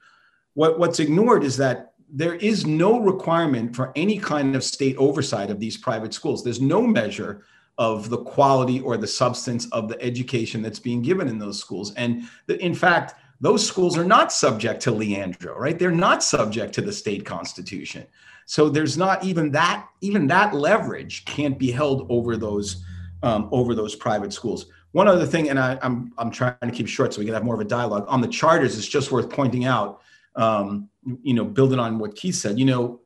What 0.54 0.80
what's 0.80 1.00
ignored 1.00 1.44
is 1.44 1.58
that 1.58 1.94
there 2.10 2.36
is 2.36 2.66
no 2.66 3.00
requirement 3.00 3.76
for 3.76 3.92
any 3.96 4.18
kind 4.18 4.56
of 4.56 4.64
state 4.64 4.98
oversight 4.98 5.50
of 5.50 5.60
these 5.60 5.78
private 5.78 6.14
schools. 6.14 6.44
There's 6.44 6.62
no 6.62 6.82
measure 6.86 7.44
of 7.78 8.10
the 8.10 8.18
quality 8.18 8.82
or 8.82 8.98
the 8.98 9.08
substance 9.08 9.66
of 9.72 9.88
the 9.88 10.02
education 10.02 10.62
that's 10.62 10.80
being 10.80 11.02
given 11.02 11.28
in 11.28 11.40
those 11.40 11.60
schools. 11.60 11.94
And 11.96 12.24
the, 12.48 12.64
in 12.64 12.76
fact, 12.76 13.16
those 13.40 13.66
schools 13.66 13.98
are 13.98 14.04
not 14.04 14.32
subject 14.32 14.82
to 14.84 14.92
Leandro, 14.92 15.58
right? 15.58 15.80
They're 15.80 15.90
not 15.90 16.22
subject 16.22 16.74
to 16.76 16.82
the 16.82 16.92
state 16.92 17.26
constitution. 17.26 18.06
So 18.46 18.70
there's 18.70 18.98
not 18.98 19.24
even 19.24 19.52
that 19.52 19.88
even 20.02 20.28
that 20.28 20.54
leverage 20.54 21.26
can't 21.26 21.58
be 21.58 21.72
held 21.72 22.06
over 22.10 22.36
those 22.36 22.84
um, 23.24 23.48
over 23.52 23.74
those 23.74 23.96
private 23.96 24.34
schools. 24.34 24.66
One 24.92 25.08
other 25.08 25.26
thing, 25.26 25.50
and 25.50 25.58
I, 25.58 25.80
I'm, 25.82 26.12
I'm 26.18 26.32
trying 26.32 26.56
to 26.62 26.72
keep 26.72 26.88
short 26.88 27.14
so 27.14 27.20
we 27.20 27.26
can 27.26 27.34
have 27.34 27.46
more 27.46 27.56
of 27.56 27.62
a 27.62 27.66
dialogue 27.66 28.06
on 28.10 28.20
the 28.20 28.28
charters. 28.28 28.78
It's 28.78 28.88
just 28.88 29.12
worth 29.12 29.30
pointing 29.30 29.64
out, 29.64 30.02
um, 30.36 30.90
you 31.24 31.34
know, 31.34 31.46
building 31.46 31.80
on 31.80 32.00
what 32.00 32.16
Keith 32.16 32.36
said. 32.36 32.60
You 32.60 32.66
know, 32.66 33.02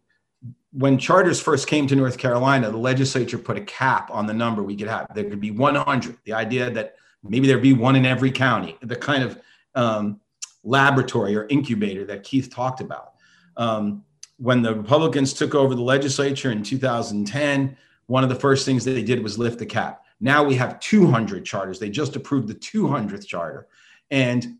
when 0.71 0.97
charters 0.97 1.41
first 1.41 1.67
came 1.67 1.87
to 1.87 1.95
North 1.95 2.17
Carolina, 2.17 2.69
the 2.69 2.77
legislature 2.77 3.37
put 3.37 3.57
a 3.57 3.61
cap 3.61 4.09
on 4.11 4.25
the 4.25 4.33
number 4.33 4.61
we 4.61 4.75
could 4.75 4.87
have. 4.87 5.07
There 5.15 5.23
could 5.23 5.39
be 5.39 5.51
100. 5.51 6.17
The 6.25 6.33
idea 6.33 6.69
that 6.71 6.95
maybe 7.23 7.47
there'd 7.47 7.61
be 7.61 7.73
one 7.73 7.95
in 7.95 8.05
every 8.05 8.31
county. 8.31 8.77
The 8.81 8.95
kind 8.95 9.23
of 9.23 9.41
um, 9.75 10.19
laboratory 10.63 11.35
or 11.35 11.47
incubator 11.47 12.05
that 12.05 12.23
Keith 12.23 12.49
talked 12.49 12.81
about. 12.81 13.13
Um, 13.55 14.03
when 14.37 14.61
the 14.61 14.75
Republicans 14.75 15.33
took 15.33 15.55
over 15.55 15.75
the 15.75 15.81
legislature 15.81 16.51
in 16.51 16.61
2010, 16.61 17.77
one 18.07 18.23
of 18.23 18.29
the 18.29 18.35
first 18.35 18.65
things 18.65 18.83
that 18.83 18.91
they 18.91 19.03
did 19.03 19.23
was 19.23 19.37
lift 19.39 19.59
the 19.59 19.65
cap. 19.65 20.03
Now 20.19 20.43
we 20.43 20.55
have 20.55 20.79
200 20.79 21.45
charters. 21.45 21.79
They 21.79 21.89
just 21.89 22.15
approved 22.15 22.47
the 22.47 22.55
200th 22.55 23.25
charter. 23.25 23.67
And 24.11 24.57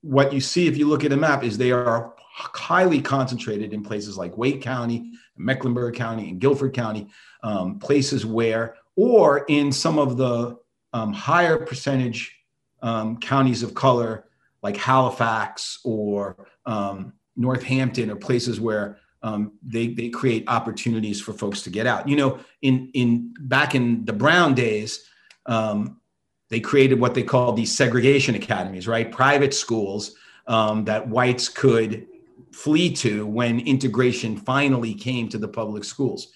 what 0.00 0.32
you 0.32 0.40
see 0.40 0.66
if 0.66 0.76
you 0.76 0.88
look 0.88 1.04
at 1.04 1.12
a 1.12 1.16
map 1.16 1.44
is 1.44 1.58
they 1.58 1.72
are 1.72 2.14
highly 2.18 3.00
concentrated 3.00 3.72
in 3.72 3.82
places 3.82 4.16
like 4.16 4.36
Wake 4.36 4.60
County, 4.60 5.12
Mecklenburg 5.36 5.94
County, 5.94 6.30
and 6.30 6.40
Guilford 6.40 6.74
County, 6.74 7.08
um, 7.42 7.78
places 7.78 8.26
where, 8.26 8.76
or 8.96 9.44
in 9.48 9.72
some 9.72 9.98
of 9.98 10.16
the 10.16 10.58
um, 10.92 11.12
higher 11.12 11.58
percentage 11.58 12.36
um, 12.82 13.18
counties 13.18 13.62
of 13.62 13.74
color 13.74 14.26
like 14.62 14.76
Halifax 14.76 15.78
or 15.84 16.48
um, 16.66 17.12
Northampton 17.36 18.10
or 18.10 18.16
places 18.16 18.60
where 18.60 18.98
um, 19.22 19.52
they, 19.62 19.88
they 19.88 20.08
create 20.08 20.44
opportunities 20.48 21.20
for 21.20 21.32
folks 21.32 21.62
to 21.62 21.70
get 21.70 21.86
out. 21.86 22.08
You 22.08 22.16
know, 22.16 22.38
in, 22.62 22.90
in 22.94 23.34
back 23.40 23.74
in 23.74 24.04
the 24.04 24.12
Brown 24.12 24.54
days, 24.54 25.06
um, 25.46 26.00
they 26.48 26.60
created 26.60 27.00
what 27.00 27.14
they 27.14 27.22
called 27.22 27.56
these 27.56 27.74
segregation 27.74 28.34
academies, 28.34 28.86
right? 28.86 29.10
Private 29.10 29.52
schools 29.52 30.14
um, 30.46 30.84
that 30.84 31.08
whites 31.08 31.48
could 31.48 32.06
flee 32.52 32.92
to 32.94 33.26
when 33.26 33.60
integration 33.60 34.36
finally 34.36 34.94
came 34.94 35.28
to 35.28 35.38
the 35.38 35.48
public 35.48 35.84
schools. 35.84 36.32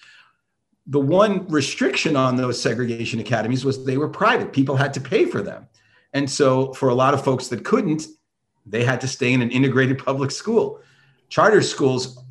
The 0.87 0.99
one 0.99 1.47
restriction 1.47 2.15
on 2.15 2.35
those 2.35 2.61
segregation 2.61 3.19
academies 3.19 3.63
was 3.63 3.85
they 3.85 3.97
were 3.97 4.09
private. 4.09 4.51
People 4.51 4.75
had 4.75 4.93
to 4.95 5.01
pay 5.01 5.25
for 5.25 5.41
them. 5.41 5.67
And 6.13 6.29
so, 6.29 6.73
for 6.73 6.89
a 6.89 6.93
lot 6.93 7.13
of 7.13 7.23
folks 7.23 7.47
that 7.47 7.63
couldn't, 7.63 8.07
they 8.65 8.83
had 8.83 8.99
to 9.01 9.07
stay 9.07 9.33
in 9.33 9.41
an 9.41 9.51
integrated 9.51 9.97
public 9.97 10.31
school. 10.31 10.81
Charter 11.29 11.61
schools 11.61 12.21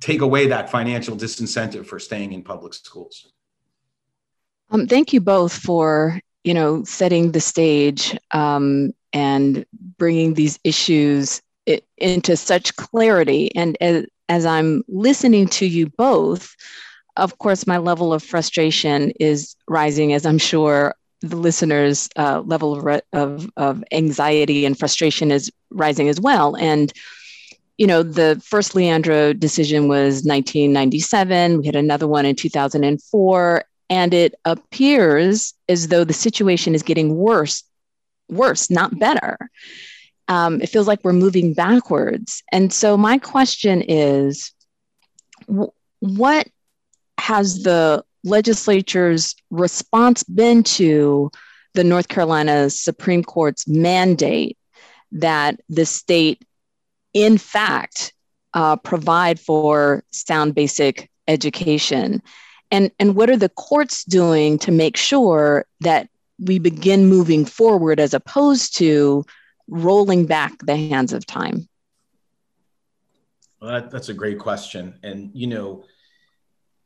take 0.00 0.20
away 0.20 0.46
that 0.46 0.70
financial 0.70 1.16
disincentive 1.16 1.86
for 1.86 1.98
staying 1.98 2.32
in 2.32 2.42
public 2.42 2.74
schools. 2.74 3.32
Um, 4.70 4.86
thank 4.86 5.12
you 5.12 5.20
both 5.20 5.52
for 5.52 6.20
you 6.46 6.54
know 6.54 6.82
setting 6.84 7.32
the 7.32 7.40
stage 7.40 8.16
um, 8.30 8.92
and 9.12 9.66
bringing 9.98 10.34
these 10.34 10.58
issues 10.64 11.42
into 11.98 12.36
such 12.36 12.76
clarity. 12.76 13.54
And 13.56 13.76
as, 13.80 14.06
as 14.28 14.46
I'm 14.46 14.84
listening 14.88 15.48
to 15.48 15.66
you 15.66 15.88
both, 15.88 16.54
of 17.16 17.38
course, 17.38 17.66
my 17.66 17.78
level 17.78 18.12
of 18.12 18.22
frustration 18.22 19.12
is 19.18 19.56
rising, 19.66 20.12
as 20.12 20.24
I'm 20.24 20.38
sure 20.38 20.94
the 21.22 21.36
listeners' 21.36 22.08
uh, 22.16 22.42
level 22.42 22.78
of, 22.78 23.02
of, 23.12 23.50
of 23.56 23.82
anxiety 23.90 24.64
and 24.64 24.78
frustration 24.78 25.32
is 25.32 25.50
rising 25.70 26.08
as 26.08 26.20
well. 26.20 26.56
And 26.56 26.92
you 27.78 27.86
know, 27.86 28.02
the 28.02 28.40
first 28.42 28.74
Leandro 28.74 29.34
decision 29.34 29.86
was 29.88 30.24
1997. 30.24 31.58
We 31.58 31.66
had 31.66 31.76
another 31.76 32.08
one 32.08 32.24
in 32.24 32.34
2004, 32.34 33.64
and 33.88 34.12
it 34.12 34.34
appears 34.44 35.54
as 35.68 35.88
though 35.88 36.04
the 36.04 36.12
situation 36.12 36.74
is 36.74 36.82
getting 36.82 37.16
worse, 37.16 37.62
worse, 38.28 38.70
not 38.70 38.98
better. 38.98 39.38
Um, 40.28 40.60
it 40.60 40.68
feels 40.68 40.88
like 40.88 41.00
we're 41.04 41.12
moving 41.12 41.54
backwards. 41.54 42.42
And 42.50 42.72
so, 42.72 42.96
my 42.96 43.18
question 43.18 43.82
is, 43.86 44.52
w- 45.46 45.70
what 46.00 46.48
has 47.18 47.62
the 47.62 48.04
legislature's 48.24 49.36
response 49.50 50.24
been 50.24 50.64
to 50.64 51.30
the 51.74 51.84
North 51.84 52.08
Carolina 52.08 52.70
Supreme 52.70 53.22
Court's 53.22 53.68
mandate 53.68 54.58
that 55.12 55.60
the 55.68 55.86
state, 55.86 56.44
in 57.14 57.38
fact, 57.38 58.12
uh, 58.52 58.76
provide 58.76 59.38
for 59.38 60.02
sound 60.10 60.56
basic 60.56 61.08
education? 61.28 62.20
And, 62.70 62.90
and 62.98 63.14
what 63.14 63.30
are 63.30 63.36
the 63.36 63.48
courts 63.48 64.04
doing 64.04 64.58
to 64.60 64.72
make 64.72 64.96
sure 64.96 65.66
that 65.80 66.08
we 66.38 66.58
begin 66.58 67.06
moving 67.06 67.44
forward 67.44 68.00
as 68.00 68.12
opposed 68.12 68.76
to 68.78 69.24
rolling 69.68 70.26
back 70.26 70.52
the 70.64 70.76
hands 70.76 71.12
of 71.12 71.24
time? 71.26 71.68
Well, 73.60 73.70
that, 73.72 73.90
that's 73.90 74.08
a 74.08 74.14
great 74.14 74.38
question. 74.38 74.98
And, 75.02 75.30
you 75.32 75.46
know, 75.46 75.84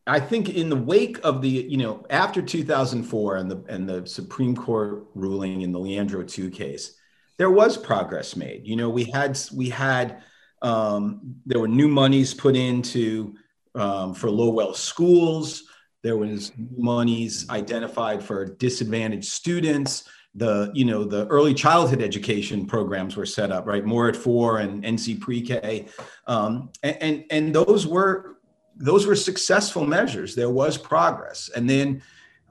I 0.07 0.21
think 0.21 0.49
in 0.49 0.69
the 0.69 0.77
wake 0.77 1.19
of 1.25 1.43
the, 1.43 1.49
you 1.49 1.77
know, 1.77 2.05
after 2.11 2.43
2004 2.43 3.37
and 3.37 3.51
the 3.51 3.65
and 3.69 3.89
the 3.89 4.07
Supreme 4.07 4.57
Court 4.57 5.07
ruling 5.15 5.63
in 5.63 5.73
the 5.73 5.79
Leandro 5.79 6.23
2 6.23 6.51
case, 6.51 6.97
there 7.37 7.51
was 7.51 7.77
progress 7.77 8.35
made. 8.35 8.67
You 8.67 8.77
know, 8.77 8.89
we 8.91 9.05
had 9.05 9.39
we 9.55 9.69
had 9.69 10.23
Um, 10.63 11.37
there 11.47 11.61
were 11.61 11.69
new 11.69 11.89
monies 11.89 12.35
put 12.35 12.55
into 12.55 13.35
um, 13.75 14.15
for 14.15 14.31
Lowell 14.31 14.75
schools. 14.75 15.65
There 16.03 16.17
was 16.17 16.53
monies 16.77 17.49
identified 17.51 18.23
for 18.23 18.47
disadvantaged 18.47 19.29
students. 19.29 20.05
The 20.35 20.71
you 20.75 20.85
know 20.85 21.05
the 21.05 21.27
early 21.27 21.55
childhood 21.55 22.01
education 22.01 22.65
programs 22.67 23.17
were 23.17 23.27
set 23.27 23.51
up 23.51 23.67
right 23.67 23.85
more 23.85 24.09
at 24.09 24.17
four 24.17 24.59
and 24.59 24.85
NC 24.85 25.21
pre-K, 25.21 25.87
um, 26.27 26.71
and, 26.83 26.97
and 27.01 27.25
and 27.31 27.55
those 27.55 27.87
were 27.87 28.39
those 28.77 29.07
were 29.07 29.17
successful 29.17 29.85
measures. 29.85 30.35
There 30.35 30.51
was 30.51 30.79
progress, 30.79 31.51
and 31.55 31.69
then 31.69 32.03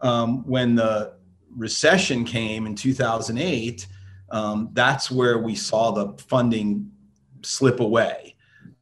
um, 0.01 0.45
when 0.45 0.75
the 0.75 1.13
recession 1.55 2.25
came 2.25 2.67
in 2.67 2.75
2008, 2.75 3.87
um, 4.31 4.69
that's 4.73 5.09
where 5.09 5.39
we 5.39 5.55
saw 5.55 5.91
the 5.91 6.21
funding 6.23 6.91
slip 7.41 7.79
away. 7.79 8.35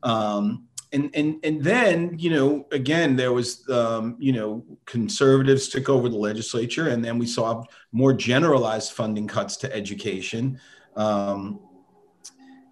Um, 0.04 0.67
and 0.92 1.10
and 1.14 1.40
and 1.44 1.64
then 1.64 2.16
you 2.18 2.30
know 2.30 2.66
again 2.72 3.16
there 3.16 3.34
was 3.34 3.68
um, 3.70 4.16
you 4.20 4.32
know 4.32 4.64
conservatives 4.86 5.68
took 5.70 5.90
over 5.90 6.10
the 6.10 6.18
legislature 6.18 6.90
and 6.90 7.04
then 7.04 7.18
we 7.18 7.26
saw 7.26 7.64
more 7.92 8.14
generalized 8.14 8.94
funding 8.94 9.28
cuts 9.28 9.58
to 9.58 9.76
education. 9.76 10.60
Um, 10.96 11.60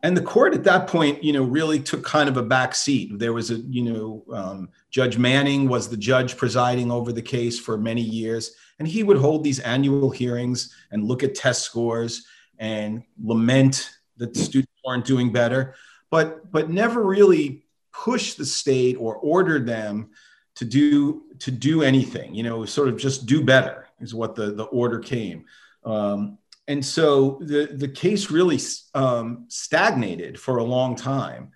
and 0.04 0.16
the 0.16 0.22
court 0.22 0.54
at 0.54 0.64
that 0.66 0.88
point 0.88 1.24
you 1.24 1.34
know 1.34 1.44
really 1.44 1.80
took 1.80 2.04
kind 2.04 2.30
of 2.30 2.38
a 2.38 2.44
back 2.44 2.76
seat. 2.76 3.18
There 3.20 3.34
was 3.34 3.52
a 3.52 3.56
you 3.56 3.84
know 3.84 4.24
um, 4.34 4.70
judge 4.90 5.18
manning 5.18 5.68
was 5.68 5.90
the 5.90 5.98
judge 5.98 6.38
presiding 6.38 6.92
over 6.92 7.12
the 7.12 7.22
case 7.22 7.60
for 7.60 7.78
many 7.78 8.02
years 8.02 8.56
and 8.80 8.88
he 8.88 9.04
would 9.04 9.18
hold 9.18 9.44
these 9.44 9.60
annual 9.60 10.10
hearings 10.10 10.74
and 10.92 11.04
look 11.04 11.24
at 11.24 11.36
test 11.36 11.64
scores 11.64 12.26
and 12.60 13.04
lament 13.22 13.90
that 14.18 14.34
the 14.34 14.40
students 14.40 14.72
weren't 14.84 15.06
doing 15.06 15.32
better. 15.32 15.76
But 16.10 16.52
but 16.52 16.70
never 16.70 17.04
really 17.04 17.65
push 18.04 18.34
the 18.34 18.46
state 18.46 18.96
or 19.00 19.16
order 19.16 19.60
them 19.60 20.10
to 20.56 20.66
do 20.66 21.24
to 21.40 21.52
do 21.52 21.82
anything 21.82 22.34
you 22.34 22.44
know 22.44 22.66
sort 22.66 22.88
of 22.88 22.98
just 22.98 23.26
do 23.26 23.44
better 23.44 23.86
is 24.00 24.14
what 24.14 24.36
the 24.36 24.52
the 24.52 24.66
order 24.66 25.00
came. 25.00 25.46
Um, 25.84 26.38
and 26.68 26.84
so 26.84 27.40
the 27.42 27.68
the 27.74 27.88
case 27.88 28.32
really 28.32 28.60
um, 28.94 29.46
stagnated 29.50 30.40
for 30.40 30.58
a 30.58 30.64
long 30.64 30.96
time. 30.96 31.52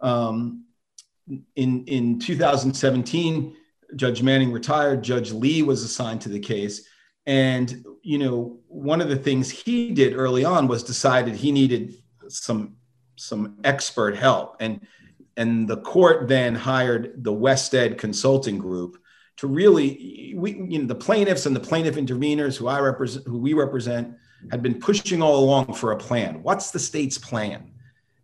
Um, 0.00 0.64
in 1.56 1.84
in 1.84 2.18
2017 2.18 3.54
judge 3.96 4.22
manning 4.22 4.52
retired 4.52 5.02
judge 5.02 5.32
lee 5.32 5.62
was 5.62 5.82
assigned 5.82 6.20
to 6.22 6.28
the 6.28 6.40
case. 6.40 6.86
And 7.26 7.84
you 8.02 8.18
know 8.18 8.58
one 8.66 9.00
of 9.00 9.08
the 9.08 9.16
things 9.16 9.50
he 9.50 9.92
did 9.92 10.14
early 10.14 10.44
on 10.44 10.66
was 10.66 10.82
decided 10.82 11.34
he 11.34 11.52
needed 11.52 11.94
some 12.28 12.76
some 13.16 13.58
expert 13.64 14.16
help. 14.16 14.56
And 14.60 14.86
and 15.38 15.68
the 15.68 15.76
court 15.78 16.26
then 16.26 16.54
hired 16.54 17.22
the 17.22 17.32
WestEd 17.32 17.96
Consulting 17.96 18.58
Group 18.58 19.00
to 19.36 19.46
really, 19.46 20.34
we, 20.36 20.54
you 20.68 20.80
know, 20.80 20.86
the 20.86 20.96
plaintiffs 20.96 21.46
and 21.46 21.54
the 21.54 21.60
plaintiff 21.60 21.94
interveners 21.94 22.56
who 22.56 22.66
I 22.66 22.80
represent, 22.80 23.24
who 23.24 23.38
we 23.38 23.54
represent, 23.54 24.16
had 24.50 24.64
been 24.64 24.80
pushing 24.80 25.22
all 25.22 25.36
along 25.38 25.74
for 25.74 25.92
a 25.92 25.96
plan. 25.96 26.42
What's 26.42 26.72
the 26.72 26.80
state's 26.80 27.18
plan? 27.18 27.70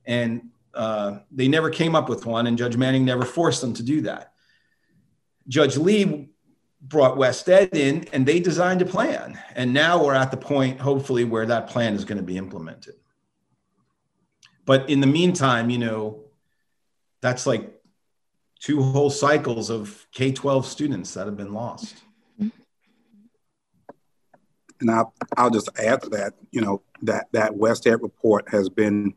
And 0.05 0.51
uh, 0.75 1.19
they 1.31 1.47
never 1.47 1.71
came 1.71 1.95
up 1.95 2.09
with 2.09 2.27
one, 2.27 2.49
and 2.49 2.59
Judge 2.59 2.77
Manning 2.77 3.05
never 3.05 3.25
forced 3.25 3.61
them 3.61 3.75
to 3.75 3.85
do 3.85 4.01
that. 4.03 4.33
Judge 5.47 5.77
Lee 5.77 6.31
brought 6.83 7.17
WestEd 7.17 7.77
in, 7.77 8.09
and 8.13 8.27
they 8.27 8.41
designed 8.41 8.83
a 8.83 8.87
plan. 8.87 9.39
And 9.55 9.73
now 9.73 10.05
we're 10.05 10.15
at 10.15 10.33
the 10.33 10.37
point, 10.37 10.81
hopefully, 10.81 11.23
where 11.23 11.47
that 11.47 11.69
plan 11.69 11.95
is 11.95 12.05
going 12.05 12.19
to 12.19 12.25
be 12.25 12.37
implemented. 12.37 12.97
But 14.65 14.91
in 14.91 14.99
the 14.99 15.07
meantime, 15.07 15.71
you 15.71 15.79
know, 15.79 16.24
that's 17.25 17.47
like 17.47 17.81
two 18.61 18.83
whole 18.83 19.09
cycles 19.09 19.71
of 19.71 20.07
K 20.13 20.31
12 20.31 20.67
students 20.67 21.15
that 21.15 21.25
have 21.25 21.39
been 21.39 21.55
lost. 21.55 22.03
And 22.39 22.53
I'll, 24.91 25.15
I'll 25.39 25.49
just 25.49 25.71
add 25.79 26.03
to 26.03 26.11
that, 26.11 26.35
you 26.51 26.61
know, 26.61 26.83
that, 27.01 27.29
that 27.33 27.53
WestEd 27.53 28.03
report 28.03 28.47
has 28.51 28.69
been 28.69 29.15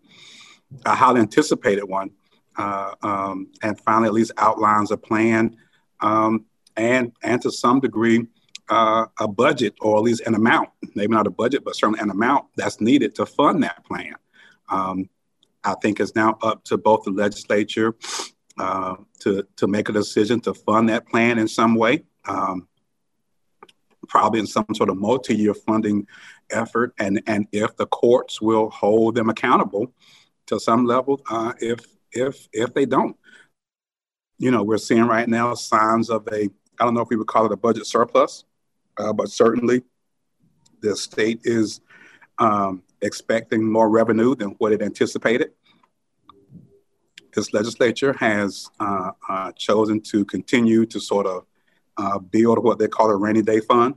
a 0.86 0.96
highly 0.96 1.20
anticipated 1.20 1.84
one 1.84 2.12
uh, 2.56 2.94
um, 3.02 3.52
and 3.62 3.78
finally 3.82 4.08
at 4.08 4.14
least 4.14 4.32
outlines 4.38 4.92
a 4.92 4.98
plan 4.98 5.58
um, 6.00 6.46
and, 6.78 7.12
and 7.24 7.42
to 7.42 7.52
some 7.52 7.82
degree, 7.82 8.26
uh, 8.70 9.08
a 9.20 9.28
budget 9.28 9.74
or 9.82 9.98
at 9.98 10.04
least 10.04 10.22
an 10.22 10.34
amount, 10.34 10.70
maybe 10.96 11.12
not 11.12 11.28
a 11.28 11.32
budget, 11.32 11.66
but 11.66 11.76
certainly 11.76 12.00
an 12.00 12.10
amount 12.10 12.46
that's 12.56 12.80
needed 12.80 13.16
to 13.16 13.26
fund 13.26 13.64
that 13.64 13.84
plan. 13.84 14.16
Um, 14.70 15.10
I 15.68 15.76
think 15.82 16.00
it's 16.00 16.16
now 16.16 16.38
up 16.42 16.64
to 16.66 16.78
both 16.78 17.04
the 17.04 17.12
legislature 17.12 17.94
uh, 18.58 18.96
to 19.20 19.46
to 19.58 19.68
make 19.68 19.90
a 19.90 19.92
decision 19.92 20.40
to 20.42 20.54
fund 20.54 20.90
that 20.90 21.08
plan 21.08 21.38
in 21.38 21.48
some 21.48 21.76
way, 21.76 22.04
um, 22.28 22.68
probably 24.08 24.40
in 24.40 24.48
some 24.48 24.66
sort 24.74 24.90
of 24.90 24.98
multi-year 24.98 25.54
funding 25.54 26.08
effort, 26.50 26.94
and 27.00 27.22
and 27.28 27.48
if 27.52 27.76
the 27.76 27.86
courts 27.86 28.42
will 28.42 28.70
hold 28.70 29.16
them 29.16 29.30
accountable 29.30 29.94
to 30.48 30.60
some 30.60 30.86
level, 30.86 31.22
uh, 31.30 31.52
if 31.60 31.80
if 32.14 32.48
if 32.54 32.74
they 32.74 32.86
don't, 32.86 33.18
you 34.40 34.52
know, 34.52 34.64
we're 34.64 34.78
seeing 34.78 35.06
right 35.06 35.28
now 35.28 35.54
signs 35.54 36.10
of 36.10 36.26
a 36.32 36.50
I 36.80 36.86
don't 36.86 36.94
know 36.94 37.02
if 37.02 37.10
we 37.10 37.18
would 37.18 37.28
call 37.28 37.46
it 37.46 37.52
a 37.52 37.58
budget 37.58 37.86
surplus, 37.86 38.46
uh, 38.98 39.12
but 39.12 39.30
certainly 39.30 39.84
the 40.82 40.96
state 40.96 41.42
is 41.44 41.82
um, 42.40 42.84
expecting 43.02 43.64
more 43.64 43.90
revenue 43.90 44.36
than 44.36 44.50
what 44.60 44.72
it 44.72 44.82
anticipated. 44.82 45.52
This 47.34 47.54
legislature 47.54 48.14
has 48.14 48.70
uh, 48.80 49.12
uh, 49.30 49.52
chosen 49.54 50.02
to 50.02 50.26
continue 50.26 50.86
to 50.88 51.00
sort 51.00 51.28
of 51.28 51.46
uh, 51.98 52.20
build 52.20 52.64
what 52.64 52.80
they 52.80 52.88
call 52.88 53.10
a 53.10 53.16
rainy 53.16 53.42
day 53.42 53.60
fund. 53.60 53.96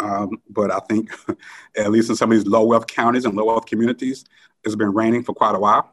Um, 0.00 0.42
but 0.50 0.70
I 0.70 0.80
think, 0.80 1.10
at 1.76 1.90
least 1.90 2.10
in 2.10 2.16
some 2.16 2.30
of 2.30 2.36
these 2.36 2.46
low 2.46 2.64
wealth 2.64 2.86
counties 2.86 3.24
and 3.24 3.34
low 3.34 3.46
wealth 3.46 3.66
communities, 3.66 4.24
it's 4.64 4.74
been 4.74 4.92
raining 4.92 5.22
for 5.22 5.34
quite 5.34 5.54
a 5.54 5.58
while. 5.58 5.90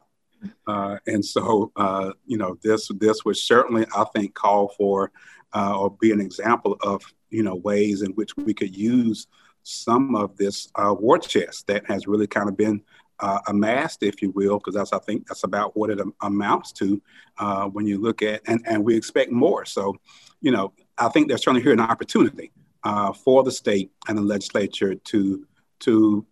Uh, 0.66 0.98
and 1.06 1.24
so, 1.24 1.70
uh, 1.76 2.12
you 2.26 2.36
know, 2.36 2.58
this 2.62 2.90
this 2.98 3.24
would 3.24 3.36
certainly, 3.36 3.86
I 3.96 4.04
think, 4.12 4.34
call 4.34 4.74
for 4.76 5.12
uh, 5.54 5.78
or 5.78 5.90
be 5.90 6.10
an 6.12 6.20
example 6.20 6.76
of 6.82 7.02
you 7.30 7.42
know 7.42 7.56
ways 7.56 8.02
in 8.02 8.12
which 8.12 8.36
we 8.36 8.54
could 8.54 8.76
use 8.76 9.26
some 9.62 10.14
of 10.14 10.36
this 10.36 10.68
uh, 10.74 10.94
war 10.98 11.18
chest 11.18 11.66
that 11.66 11.86
has 11.86 12.06
really 12.06 12.26
kind 12.26 12.48
of 12.48 12.56
been 12.56 12.82
uh, 13.20 13.38
amassed, 13.46 14.02
if 14.02 14.20
you 14.20 14.30
will, 14.32 14.58
because 14.58 14.74
that's 14.74 14.92
I 14.92 14.98
think 14.98 15.28
that's 15.28 15.44
about 15.44 15.76
what 15.76 15.90
it 15.90 16.00
amounts 16.22 16.72
to 16.72 17.00
uh, 17.38 17.66
when 17.66 17.86
you 17.86 17.98
look 18.00 18.22
at 18.22 18.42
and 18.46 18.60
and 18.66 18.84
we 18.84 18.96
expect 18.96 19.30
more. 19.30 19.64
So, 19.64 19.96
you 20.40 20.50
know, 20.50 20.72
I 20.98 21.08
think 21.08 21.28
there's 21.28 21.42
certainly 21.42 21.62
here 21.62 21.72
an 21.72 21.80
opportunity 21.80 22.50
uh, 22.82 23.12
for 23.12 23.44
the 23.44 23.52
state 23.52 23.92
and 24.08 24.18
the 24.18 24.22
legislature 24.22 24.94
to 24.94 25.46
to 25.80 26.26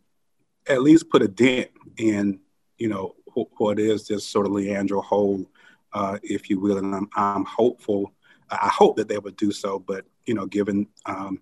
at 0.68 0.82
least 0.82 1.10
put 1.10 1.22
a 1.22 1.28
dent 1.28 1.70
in 1.96 2.40
you 2.78 2.88
know 2.88 3.14
what 3.58 3.78
is 3.78 4.08
this 4.08 4.26
sort 4.26 4.46
of 4.46 4.52
Leandro 4.52 5.00
hole, 5.00 5.46
uh, 5.92 6.18
if 6.22 6.50
you 6.50 6.58
will, 6.58 6.78
and 6.78 6.94
I'm 6.94 7.08
I'm 7.14 7.44
hopeful. 7.44 8.12
I 8.50 8.68
hope 8.68 8.96
that 8.96 9.06
they 9.06 9.18
would 9.18 9.36
do 9.36 9.52
so, 9.52 9.78
but 9.78 10.04
you 10.26 10.34
know, 10.34 10.46
given 10.46 10.88
um, 11.06 11.40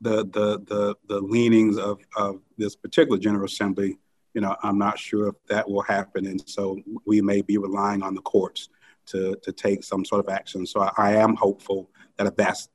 the 0.00 0.24
the 0.26 0.60
the 0.66 0.96
the 1.06 1.20
leanings 1.20 1.78
of 1.78 2.00
of 2.16 2.40
this 2.56 2.76
particular 2.76 3.18
General 3.18 3.44
Assembly, 3.44 3.98
you 4.34 4.40
know, 4.40 4.56
I'm 4.62 4.78
not 4.78 4.98
sure 4.98 5.28
if 5.28 5.34
that 5.48 5.68
will 5.68 5.82
happen, 5.82 6.26
and 6.26 6.42
so 6.48 6.78
we 7.04 7.20
may 7.20 7.42
be 7.42 7.58
relying 7.58 8.02
on 8.02 8.14
the 8.14 8.22
courts 8.22 8.68
to 9.06 9.36
to 9.42 9.52
take 9.52 9.84
some 9.84 10.04
sort 10.04 10.24
of 10.24 10.32
action. 10.32 10.66
So 10.66 10.80
I, 10.80 10.92
I 10.96 11.12
am 11.16 11.36
hopeful 11.36 11.90
that 12.16 12.26
if 12.26 12.36
that's 12.36 12.68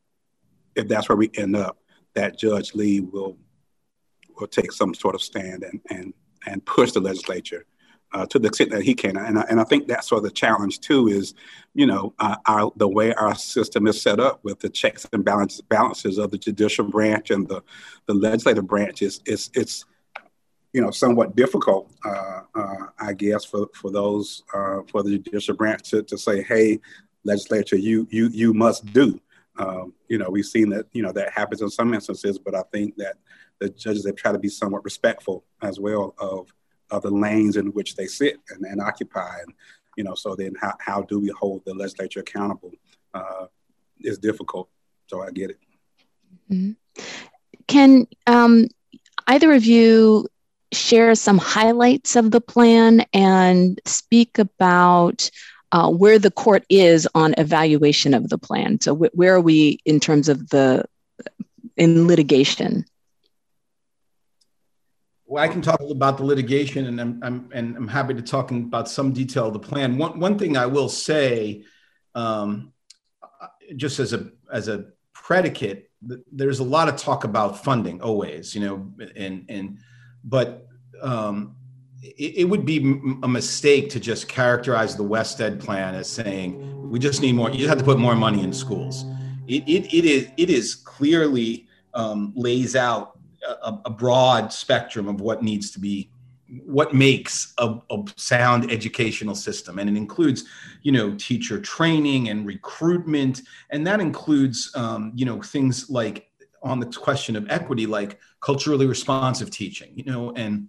if 0.75 0.87
that's 0.87 1.09
where 1.09 1.17
we 1.17 1.31
end 1.35 1.55
up, 1.55 1.77
that 2.13 2.37
Judge 2.37 2.75
Lee 2.75 2.99
will 2.99 3.37
will 4.39 4.47
take 4.47 4.71
some 4.71 4.93
sort 4.93 5.15
of 5.15 5.21
stand 5.21 5.63
and 5.63 5.79
and 5.89 6.13
and 6.47 6.65
push 6.65 6.91
the 6.91 6.99
legislature 6.99 7.65
uh, 8.15 8.25
to 8.27 8.39
the 8.39 8.47
extent 8.47 8.71
that 8.71 8.81
he 8.81 8.95
can. 8.95 9.17
And 9.17 9.37
I, 9.37 9.41
and 9.49 9.59
I 9.59 9.65
think 9.65 9.87
that's 9.87 10.07
sort 10.07 10.19
of 10.19 10.23
the 10.23 10.31
challenge 10.31 10.79
too 10.79 11.09
is, 11.09 11.33
you 11.73 11.85
know, 11.85 12.13
uh, 12.19 12.37
our, 12.45 12.71
the 12.77 12.87
way 12.87 13.13
our 13.13 13.35
system 13.35 13.87
is 13.87 14.01
set 14.01 14.21
up 14.21 14.39
with 14.41 14.61
the 14.61 14.69
checks 14.69 15.05
and 15.11 15.23
balance, 15.23 15.59
balances 15.59 16.17
of 16.17 16.31
the 16.31 16.37
judicial 16.37 16.85
branch 16.85 17.29
and 17.29 17.45
the, 17.49 17.61
the 18.05 18.13
legislative 18.13 18.65
branch 18.67 19.01
is, 19.01 19.19
is 19.25 19.49
it's, 19.53 19.83
you 20.71 20.81
know, 20.81 20.91
somewhat 20.91 21.35
difficult, 21.35 21.91
uh, 22.05 22.41
uh 22.55 22.85
I 22.99 23.11
guess, 23.11 23.43
for, 23.43 23.67
for 23.73 23.91
those, 23.91 24.43
uh, 24.53 24.79
for 24.89 25.03
the 25.03 25.17
judicial 25.19 25.55
branch 25.55 25.89
to, 25.89 26.01
to 26.03 26.17
say, 26.17 26.41
hey, 26.41 26.79
legislature, 27.25 27.75
you, 27.75 28.07
you, 28.11 28.29
you 28.29 28.53
must 28.53 28.85
do. 28.93 29.19
Um, 29.57 29.93
you 30.07 30.17
know, 30.17 30.29
we've 30.29 30.45
seen 30.45 30.69
that, 30.69 30.85
you 30.93 31.03
know, 31.03 31.11
that 31.11 31.33
happens 31.33 31.61
in 31.61 31.69
some 31.69 31.93
instances, 31.93 32.39
but 32.39 32.55
I 32.55 32.61
think 32.71 32.95
that 32.95 33.15
the 33.59 33.69
judges 33.69 34.05
have 34.05 34.15
tried 34.15 34.33
to 34.33 34.39
be 34.39 34.49
somewhat 34.49 34.85
respectful 34.85 35.43
as 35.61 35.81
well 35.81 36.15
of 36.17 36.53
of 36.91 37.01
the 37.01 37.11
lanes 37.11 37.57
in 37.57 37.67
which 37.67 37.95
they 37.95 38.07
sit 38.07 38.37
and, 38.49 38.63
and 38.65 38.81
occupy. 38.81 39.39
And, 39.39 39.53
you 39.97 40.03
know, 40.03 40.15
so 40.15 40.35
then 40.35 40.53
how, 40.59 40.73
how 40.79 41.01
do 41.03 41.19
we 41.19 41.29
hold 41.29 41.63
the 41.65 41.73
legislature 41.73 42.19
accountable 42.19 42.71
uh, 43.13 43.47
is 43.99 44.17
difficult. 44.17 44.69
So 45.07 45.21
I 45.21 45.31
get 45.31 45.51
it. 45.51 45.59
Mm-hmm. 46.51 46.71
Can 47.67 48.07
um, 48.27 48.67
either 49.27 49.53
of 49.53 49.65
you 49.65 50.27
share 50.71 51.15
some 51.15 51.37
highlights 51.37 52.15
of 52.15 52.31
the 52.31 52.41
plan 52.41 53.05
and 53.13 53.79
speak 53.85 54.37
about 54.37 55.29
uh, 55.71 55.89
where 55.89 56.19
the 56.19 56.31
court 56.31 56.63
is 56.69 57.07
on 57.15 57.33
evaluation 57.37 58.13
of 58.13 58.29
the 58.29 58.37
plan. 58.37 58.79
So, 58.81 58.95
wh- 58.95 59.15
where 59.17 59.35
are 59.35 59.41
we 59.41 59.79
in 59.85 59.99
terms 59.99 60.29
of 60.29 60.49
the 60.49 60.85
in 61.75 62.07
litigation? 62.07 62.85
Well, 65.35 65.43
I 65.43 65.49
can 65.49 65.61
talk 65.61 65.81
about 65.81 66.17
the 66.17 66.23
litigation, 66.23 66.85
and 66.85 67.01
I'm, 67.01 67.19
I'm 67.21 67.49
and 67.53 67.75
I'm 67.75 67.89
happy 67.89 68.13
to 68.13 68.21
talk 68.21 68.51
about 68.51 68.87
some 68.87 69.11
detail 69.11 69.47
of 69.47 69.51
the 69.51 69.59
plan. 69.59 69.97
One 69.97 70.17
one 70.17 70.39
thing 70.39 70.55
I 70.55 70.65
will 70.65 70.87
say, 70.87 71.65
um, 72.15 72.71
just 73.75 73.99
as 73.99 74.13
a 74.13 74.31
as 74.49 74.69
a 74.69 74.85
predicate, 75.11 75.91
there's 76.31 76.59
a 76.59 76.63
lot 76.63 76.87
of 76.87 76.95
talk 76.95 77.25
about 77.25 77.61
funding 77.61 78.01
always, 78.01 78.55
you 78.55 78.61
know, 78.61 78.89
and 79.17 79.43
and 79.49 79.79
but 80.23 80.69
um, 81.01 81.57
it, 82.01 82.37
it, 82.37 82.43
would 82.45 82.65
be 82.65 82.77
a 83.21 83.27
mistake 83.27 83.89
to 83.89 83.99
just 83.99 84.29
characterize 84.29 84.95
the 84.95 85.03
WestEd 85.03 85.59
plan 85.59 85.95
as 85.95 86.09
saying 86.09 86.89
we 86.89 86.97
just 86.97 87.19
need 87.21 87.35
more. 87.35 87.49
You 87.49 87.57
just 87.57 87.69
have 87.69 87.79
to 87.79 87.83
put 87.83 87.99
more 87.99 88.15
money 88.15 88.41
in 88.41 88.53
schools. 88.53 89.03
It 89.49 89.67
it, 89.67 89.93
it 89.93 90.05
is 90.05 90.29
it 90.37 90.49
is 90.49 90.75
clearly 90.75 91.67
um, 91.93 92.31
lays 92.37 92.77
out 92.77 93.14
a, 93.47 93.79
a, 93.85 93.89
broad 93.89 94.51
spectrum 94.51 95.07
of 95.07 95.21
what 95.21 95.43
needs 95.43 95.71
to 95.71 95.79
be 95.79 96.09
what 96.65 96.93
makes 96.93 97.53
a, 97.57 97.77
a, 97.89 98.03
sound 98.15 98.71
educational 98.71 99.35
system. 99.35 99.79
And 99.79 99.89
it 99.89 99.97
includes 99.97 100.45
you 100.83 100.91
know 100.91 101.15
teacher 101.15 101.59
training 101.59 102.29
and 102.29 102.45
recruitment. 102.45 103.41
And 103.69 103.85
that 103.87 103.99
includes 103.99 104.71
um, 104.75 105.11
you 105.15 105.25
know 105.25 105.41
things 105.41 105.89
like 105.89 106.29
on 106.63 106.79
the 106.79 106.87
question 106.87 107.35
of 107.35 107.49
equity 107.49 107.85
like 107.85 108.19
culturally 108.39 108.87
responsive 108.87 109.51
teaching 109.51 109.91
you 109.95 110.03
know 110.03 110.31
and 110.31 110.67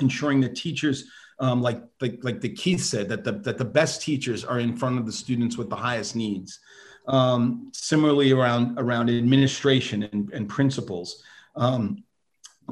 ensuring 0.00 0.40
that 0.40 0.56
teachers 0.56 1.04
um, 1.38 1.60
like, 1.60 1.82
like 2.00 2.18
like 2.22 2.40
the 2.40 2.48
keith 2.48 2.82
said 2.82 3.08
that 3.10 3.22
the, 3.24 3.32
that 3.32 3.58
the 3.58 3.64
best 3.64 4.00
teachers 4.00 4.44
are 4.44 4.58
in 4.58 4.74
front 4.76 4.98
of 4.98 5.04
the 5.04 5.12
students 5.12 5.58
with 5.58 5.68
the 5.68 5.76
highest 5.76 6.16
needs. 6.16 6.60
Um, 7.08 7.70
similarly 7.72 8.32
around 8.32 8.80
around 8.80 9.10
administration 9.10 10.02
and, 10.12 10.32
and 10.32 10.48
principals 10.48 11.22
um, 11.54 12.02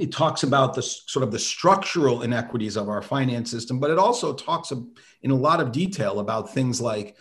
it 0.01 0.11
talks 0.11 0.43
about 0.43 0.75
the 0.75 0.83
sort 0.83 1.23
of 1.23 1.31
the 1.31 1.39
structural 1.39 2.23
inequities 2.23 2.77
of 2.77 2.89
our 2.89 3.03
finance 3.03 3.51
system, 3.51 3.79
but 3.79 3.91
it 3.91 3.99
also 3.99 4.35
talks 4.35 4.73
in 5.23 5.31
a 5.31 5.35
lot 5.35 5.61
of 5.61 5.73
detail 5.73 6.19
about 6.19 6.53
things 6.53 6.81
like, 6.81 7.17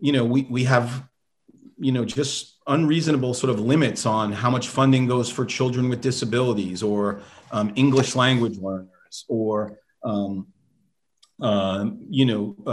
you 0.00 0.12
know, 0.12 0.24
we, 0.24 0.42
we 0.50 0.64
have, 0.64 1.08
you 1.78 1.92
know, 1.92 2.04
just 2.04 2.56
unreasonable 2.66 3.34
sort 3.34 3.50
of 3.50 3.60
limits 3.60 4.04
on 4.04 4.32
how 4.32 4.50
much 4.50 4.68
funding 4.68 5.06
goes 5.06 5.30
for 5.30 5.44
children 5.44 5.88
with 5.88 6.00
disabilities 6.00 6.82
or 6.82 7.20
um, 7.52 7.72
English 7.76 8.16
language 8.16 8.58
learners 8.58 9.24
or, 9.28 9.78
um, 10.02 10.48
uh, 11.40 11.86
you 12.10 12.24
know, 12.24 12.56
uh, 12.66 12.70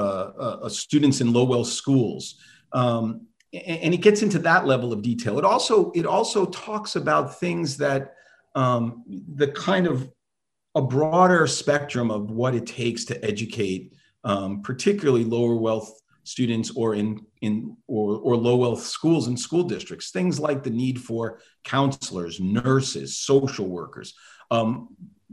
uh, 0.65 0.69
students 0.69 1.21
in 1.21 1.31
low 1.31 1.43
wealth 1.43 1.67
schools. 1.67 2.35
Um, 2.71 3.27
and 3.53 3.93
it 3.93 3.97
gets 3.97 4.23
into 4.23 4.39
that 4.39 4.65
level 4.65 4.91
of 4.91 5.03
detail. 5.03 5.37
It 5.37 5.45
also 5.45 5.91
it 5.91 6.07
also 6.07 6.45
talks 6.45 6.95
about 6.95 7.39
things 7.39 7.77
that 7.77 8.15
um, 8.55 9.03
the 9.07 9.47
kind 9.47 9.87
of 9.87 10.09
a 10.75 10.81
broader 10.81 11.45
spectrum 11.47 12.09
of 12.11 12.31
what 12.31 12.55
it 12.55 12.65
takes 12.65 13.05
to 13.05 13.23
educate, 13.23 13.93
um, 14.23 14.61
particularly 14.61 15.23
lower 15.23 15.55
wealth 15.55 15.99
students 16.23 16.71
or 16.75 16.95
in 16.95 17.25
in 17.41 17.75
or, 17.87 18.17
or 18.19 18.35
low 18.35 18.55
wealth 18.55 18.81
schools 18.81 19.27
and 19.27 19.39
school 19.39 19.63
districts. 19.63 20.11
Things 20.11 20.39
like 20.39 20.63
the 20.63 20.69
need 20.69 20.99
for 20.99 21.39
counselors, 21.63 22.39
nurses, 22.39 23.17
social 23.17 23.67
workers, 23.67 24.13
um, 24.49 24.89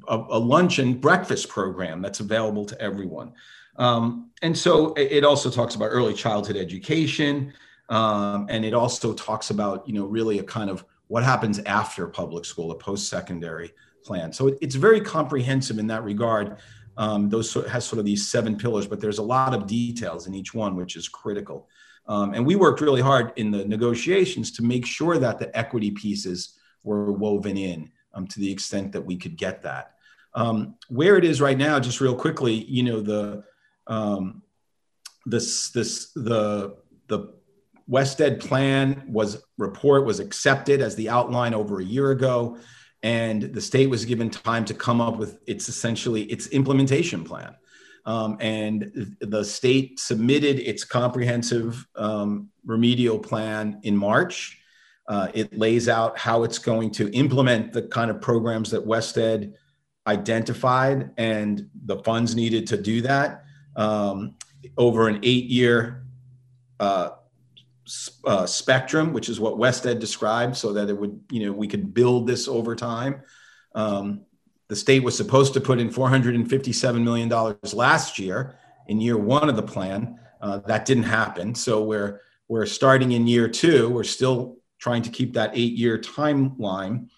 a, 0.09 0.17
a, 0.17 0.39
lunch 0.39 0.79
and 0.79 1.01
breakfast 1.01 1.49
program 1.49 2.03
that's 2.03 2.21
available 2.21 2.65
to 2.67 2.81
everyone. 2.81 3.33
Um, 3.77 4.31
and 4.43 4.57
so 4.57 4.93
it 4.95 5.25
also 5.25 5.49
talks 5.51 5.75
about 5.75 5.87
early 5.87 6.13
childhood 6.13 6.57
education, 6.57 7.53
um, 7.89 8.47
and 8.51 8.65
it 8.65 8.75
also 8.75 9.15
talks 9.15 9.51
about 9.51 9.87
you 9.87 9.95
know 9.95 10.07
really 10.07 10.41
a 10.41 10.45
kind 10.45 10.69
of 10.69 10.85
what 11.11 11.25
happens 11.25 11.59
after 11.67 12.07
public 12.07 12.45
school, 12.45 12.71
a 12.71 12.75
post-secondary 12.77 13.73
plan. 14.05 14.33
So 14.33 14.57
it's 14.63 14.77
very 14.77 15.01
comprehensive 15.01 15.81
in 15.81 15.89
that 15.89 16.05
regard. 16.05 16.59
Um, 16.97 17.29
those 17.29 17.53
has 17.53 17.85
sort 17.85 17.99
of 17.99 18.05
these 18.05 18.29
seven 18.29 18.57
pillars, 18.57 18.87
but 18.87 19.01
there's 19.01 19.19
a 19.19 19.23
lot 19.23 19.53
of 19.53 19.67
details 19.67 20.29
in 20.29 20.35
each 20.37 20.55
one, 20.55 20.77
which 20.77 20.95
is 20.95 21.09
critical. 21.09 21.69
Um, 22.07 22.33
and 22.35 22.47
we 22.47 22.55
worked 22.55 22.81
really 22.81 23.01
hard 23.01 23.33
in 23.35 23.51
the 23.51 23.65
negotiations 23.65 24.53
to 24.53 24.63
make 24.63 24.87
sure 24.87 25.19
that 25.19 25.41
the 25.41 25.55
equity 25.59 25.91
pieces 25.91 26.61
were 26.85 27.11
woven 27.11 27.57
in 27.57 27.91
um, 28.15 28.29
to 28.29 28.39
the 28.39 28.51
extent 28.51 28.93
that 28.93 29.05
we 29.05 29.17
could 29.17 29.37
get 29.37 29.63
that. 29.63 29.95
Um, 30.35 30.77
where 30.91 31.17
it 31.17 31.25
is 31.25 31.41
right 31.41 31.59
now, 31.59 31.81
just 31.81 32.01
real 32.01 32.15
quickly, 32.15 32.55
you 32.55 32.85
know, 32.85 33.01
the 33.01 33.43
um, 33.89 34.43
this 35.27 35.71
this 35.71 36.13
the 36.13 36.77
the 37.09 37.35
WestEd 37.91 38.41
plan 38.41 39.03
was 39.09 39.43
report 39.59 40.05
was 40.05 40.21
accepted 40.21 40.81
as 40.81 40.95
the 40.95 41.09
outline 41.09 41.55
over 41.55 41.81
a 41.81 41.85
year 41.85 42.13
ago, 42.13 42.57
and 43.03 43.43
the 43.43 43.61
state 43.61 43.91
was 43.91 44.05
given 44.05 44.31
time 44.31 44.65
to 44.67 44.75
come 44.75 45.01
up 45.01 45.17
with 45.17 45.41
its 45.47 45.69
essentially 45.69 46.23
its 46.25 46.47
implementation 46.49 47.25
plan. 47.25 47.55
Um, 48.07 48.37
and 48.41 49.17
the 49.21 49.45
state 49.45 50.01
submitted 50.01 50.61
its 50.61 50.85
comprehensive 50.85 51.87
um, 51.97 52.49
remedial 52.65 53.19
plan 53.19 53.81
in 53.83 53.97
March. 53.97 54.59
Uh, 55.09 55.29
it 55.35 55.57
lays 55.57 55.89
out 55.89 56.17
how 56.17 56.45
it's 56.45 56.59
going 56.59 56.91
to 56.93 57.11
implement 57.13 57.73
the 57.73 57.83
kind 57.83 58.11
of 58.11 58.21
programs 58.21 58.71
that 58.71 58.87
WestEd 58.87 59.55
identified 60.07 61.11
and 61.19 61.69
the 61.85 61.99
funds 61.99 62.35
needed 62.35 62.67
to 62.69 62.81
do 62.81 63.03
that 63.03 63.45
um, 63.77 64.37
over 64.79 65.09
an 65.09 65.19
eight 65.23 65.45
year 65.47 66.05
uh, 66.79 67.11
uh, 68.25 68.47
spectrum, 68.47 69.13
which 69.13 69.29
is 69.29 69.41
what 69.41 69.57
WestEd 69.57 69.99
described, 69.99 70.57
so 70.57 70.73
that 70.73 70.89
it 70.89 70.97
would, 70.97 71.21
you 71.31 71.47
know, 71.47 71.53
we 71.53 71.69
could 71.69 71.93
build 71.95 72.27
this 72.27 72.49
over 72.49 72.75
time. 72.75 73.23
Um, 73.75 74.23
the 74.69 74.77
state 74.77 75.03
was 75.03 75.17
supposed 75.17 75.55
to 75.55 75.61
put 75.61 75.81
in 75.81 75.91
$457 75.91 77.03
million 77.03 77.29
last 77.73 78.19
year 78.19 78.57
in 78.87 79.01
year 79.01 79.17
one 79.17 79.49
of 79.49 79.57
the 79.57 79.63
plan. 79.63 80.19
Uh, 80.41 80.59
that 80.61 80.87
didn't 80.87 81.05
happen. 81.05 81.55
So 81.55 81.83
we're, 81.83 82.21
we're 82.49 82.67
starting 82.67 83.13
in 83.13 83.27
year 83.27 83.49
two. 83.49 83.89
We're 83.89 84.05
still 84.05 84.59
trying 84.79 85.03
to 85.03 85.11
keep 85.11 85.35
that 85.35 85.51
eight 85.55 85.75
year 85.75 85.99
timeline. 85.99 87.09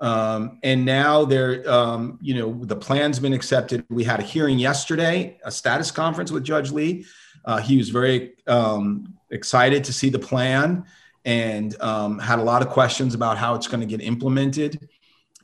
Um, 0.00 0.58
and 0.62 0.84
now 0.84 1.24
there, 1.24 1.68
um, 1.70 2.18
you 2.22 2.34
know, 2.34 2.64
the 2.64 2.76
plan's 2.76 3.18
been 3.18 3.34
accepted. 3.34 3.84
We 3.90 4.02
had 4.04 4.20
a 4.20 4.22
hearing 4.22 4.58
yesterday, 4.58 5.38
a 5.44 5.50
status 5.50 5.90
conference 5.90 6.32
with 6.32 6.42
Judge 6.42 6.70
Lee. 6.70 7.04
Uh, 7.44 7.58
he 7.58 7.76
was 7.76 7.90
very 7.90 8.32
um, 8.46 9.14
excited 9.30 9.84
to 9.84 9.92
see 9.92 10.10
the 10.10 10.18
plan 10.18 10.84
and 11.24 11.80
um, 11.80 12.18
had 12.18 12.38
a 12.38 12.42
lot 12.42 12.62
of 12.62 12.68
questions 12.68 13.14
about 13.14 13.36
how 13.36 13.54
it's 13.54 13.66
going 13.66 13.80
to 13.80 13.86
get 13.86 14.00
implemented. 14.00 14.88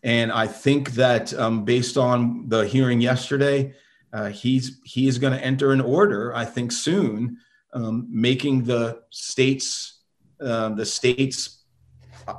And 0.03 0.31
I 0.33 0.47
think 0.47 0.93
that 0.93 1.35
um, 1.35 1.65
based 1.65 1.97
on 1.97 2.49
the 2.49 2.67
hearing 2.67 3.01
yesterday, 3.01 3.75
uh, 4.13 4.29
he's 4.29 4.81
he 4.85 5.09
is 5.09 5.19
going 5.19 5.33
to 5.33 5.45
enter 5.45 5.73
an 5.73 5.81
order. 5.81 6.35
I 6.35 6.45
think 6.45 6.73
soon, 6.73 7.39
um, 7.73 8.07
making 8.11 8.65
the 8.65 9.03
states 9.11 10.01
uh, 10.41 10.71
the 10.71 10.87
states 10.87 11.65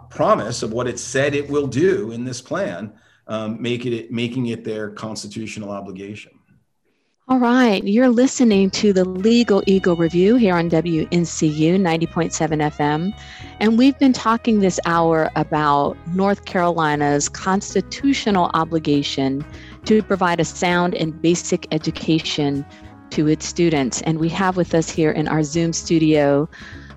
promise 0.09 0.63
of 0.63 0.71
what 0.71 0.87
it 0.87 0.99
said 0.99 1.33
it 1.33 1.49
will 1.49 1.67
do 1.67 2.11
in 2.11 2.25
this 2.25 2.41
plan, 2.41 2.93
um, 3.27 3.61
make 3.61 3.85
it 3.85 4.11
making 4.11 4.47
it 4.47 4.63
their 4.63 4.89
constitutional 4.91 5.69
obligation. 5.69 6.36
All 7.29 7.39
right, 7.39 7.83
you're 7.83 8.07
listening 8.07 8.69
to 8.69 8.93
the 8.93 9.03
Legal 9.03 9.61
Eagle 9.67 9.97
Review 9.97 10.35
here 10.37 10.55
on 10.55 10.69
WNCU 10.69 11.09
90.7 11.09 12.31
FM. 12.31 13.13
And 13.59 13.77
we've 13.77 13.99
been 13.99 14.13
talking 14.13 14.61
this 14.61 14.79
hour 14.85 15.29
about 15.35 15.97
North 16.15 16.45
Carolina's 16.45 17.27
constitutional 17.27 18.49
obligation 18.53 19.43
to 19.83 20.01
provide 20.03 20.39
a 20.39 20.45
sound 20.45 20.95
and 20.95 21.21
basic 21.21 21.67
education 21.71 22.65
to 23.09 23.27
its 23.27 23.45
students. 23.45 24.01
And 24.03 24.19
we 24.19 24.29
have 24.29 24.55
with 24.55 24.73
us 24.73 24.89
here 24.89 25.11
in 25.11 25.27
our 25.27 25.43
Zoom 25.43 25.73
studio 25.73 26.47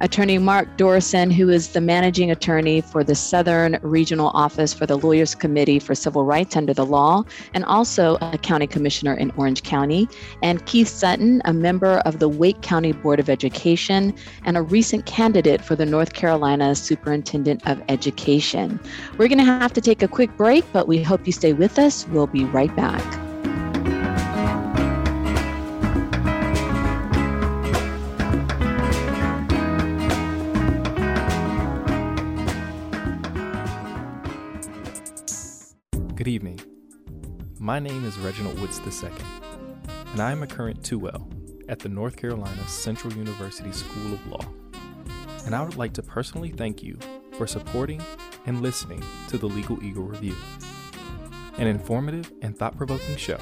Attorney 0.00 0.38
Mark 0.38 0.76
Dorosin, 0.76 1.32
who 1.32 1.48
is 1.48 1.68
the 1.68 1.80
managing 1.80 2.30
attorney 2.30 2.80
for 2.80 3.04
the 3.04 3.14
Southern 3.14 3.78
Regional 3.82 4.30
Office 4.34 4.72
for 4.72 4.86
the 4.86 4.96
Lawyers 4.96 5.34
Committee 5.34 5.78
for 5.78 5.94
Civil 5.94 6.24
Rights 6.24 6.56
under 6.56 6.72
the 6.72 6.86
law, 6.86 7.22
and 7.52 7.64
also 7.66 8.16
a 8.20 8.38
county 8.38 8.66
commissioner 8.66 9.14
in 9.14 9.30
Orange 9.36 9.62
County, 9.62 10.08
and 10.42 10.64
Keith 10.64 10.88
Sutton, 10.88 11.42
a 11.44 11.52
member 11.52 11.98
of 12.06 12.18
the 12.18 12.28
Wake 12.28 12.62
County 12.62 12.92
Board 12.92 13.20
of 13.20 13.28
Education 13.28 14.14
and 14.44 14.56
a 14.56 14.62
recent 14.62 15.04
candidate 15.04 15.60
for 15.60 15.76
the 15.76 15.86
North 15.86 16.14
Carolina 16.14 16.74
Superintendent 16.74 17.66
of 17.68 17.82
Education. 17.88 18.80
We're 19.18 19.28
going 19.28 19.38
to 19.38 19.44
have 19.44 19.72
to 19.74 19.80
take 19.80 20.02
a 20.02 20.08
quick 20.08 20.34
break, 20.36 20.64
but 20.72 20.88
we 20.88 21.02
hope 21.02 21.26
you 21.26 21.32
stay 21.32 21.52
with 21.52 21.78
us. 21.78 22.08
We'll 22.08 22.26
be 22.26 22.44
right 22.44 22.74
back. 22.74 23.19
Good 36.20 36.28
evening. 36.28 36.60
My 37.58 37.78
name 37.78 38.04
is 38.04 38.18
Reginald 38.18 38.60
Woods 38.60 38.78
II, 38.78 39.08
and 40.12 40.20
I 40.20 40.32
am 40.32 40.42
a 40.42 40.46
current 40.46 40.82
2L 40.82 41.64
at 41.70 41.78
the 41.78 41.88
North 41.88 42.18
Carolina 42.18 42.68
Central 42.68 43.14
University 43.14 43.72
School 43.72 44.12
of 44.12 44.26
Law. 44.26 44.44
And 45.46 45.54
I 45.54 45.62
would 45.64 45.76
like 45.76 45.94
to 45.94 46.02
personally 46.02 46.50
thank 46.50 46.82
you 46.82 46.98
for 47.38 47.46
supporting 47.46 48.02
and 48.44 48.60
listening 48.60 49.02
to 49.28 49.38
the 49.38 49.46
Legal 49.46 49.82
Eagle 49.82 50.02
Review, 50.02 50.36
an 51.56 51.66
informative 51.66 52.30
and 52.42 52.54
thought 52.54 52.76
provoking 52.76 53.16
show 53.16 53.38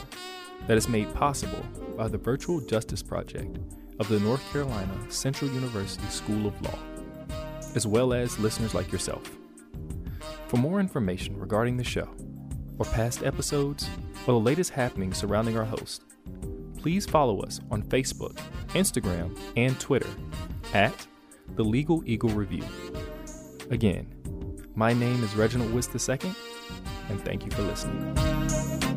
that 0.69 0.77
is 0.77 0.89
made 0.89 1.13
possible 1.13 1.65
by 1.97 2.07
the 2.07 2.17
Virtual 2.17 2.61
Justice 2.61 3.03
Project 3.03 3.59
of 3.99 4.07
the 4.07 4.21
North 4.21 4.53
Carolina 4.53 4.97
Central 5.09 5.51
University 5.51 6.07
School 6.11 6.47
of 6.47 6.63
Law, 6.63 6.79
as 7.75 7.89
well 7.89 8.13
as 8.13 8.39
listeners 8.39 8.73
like 8.73 8.93
yourself. 8.93 9.37
For 10.47 10.59
more 10.59 10.79
information 10.79 11.37
regarding 11.37 11.77
the 11.77 11.83
show, 11.83 12.09
or 12.79 12.87
past 12.87 13.23
episodes, 13.23 13.89
or 14.27 14.35
the 14.35 14.41
latest 14.41 14.71
happenings 14.71 15.17
surrounding 15.17 15.57
our 15.57 15.65
host, 15.65 16.05
please 16.79 17.07
follow 17.07 17.41
us 17.41 17.61
on 17.71 17.83
Facebook, 17.83 18.39
Instagram, 18.69 19.37
and 19.57 19.79
Twitter 19.81 20.09
at 20.75 21.07
the 21.57 21.65
Legal 21.65 22.03
Eagle 22.07 22.31
Review. 22.31 22.65
Again, 23.71 24.07
my 24.75 24.93
name 24.93 25.23
is 25.25 25.35
Reginald 25.35 25.73
Wist 25.73 25.91
II, 25.95 26.33
and 27.09 27.21
thank 27.23 27.45
you 27.45 27.51
for 27.51 27.63
listening. 27.63 28.88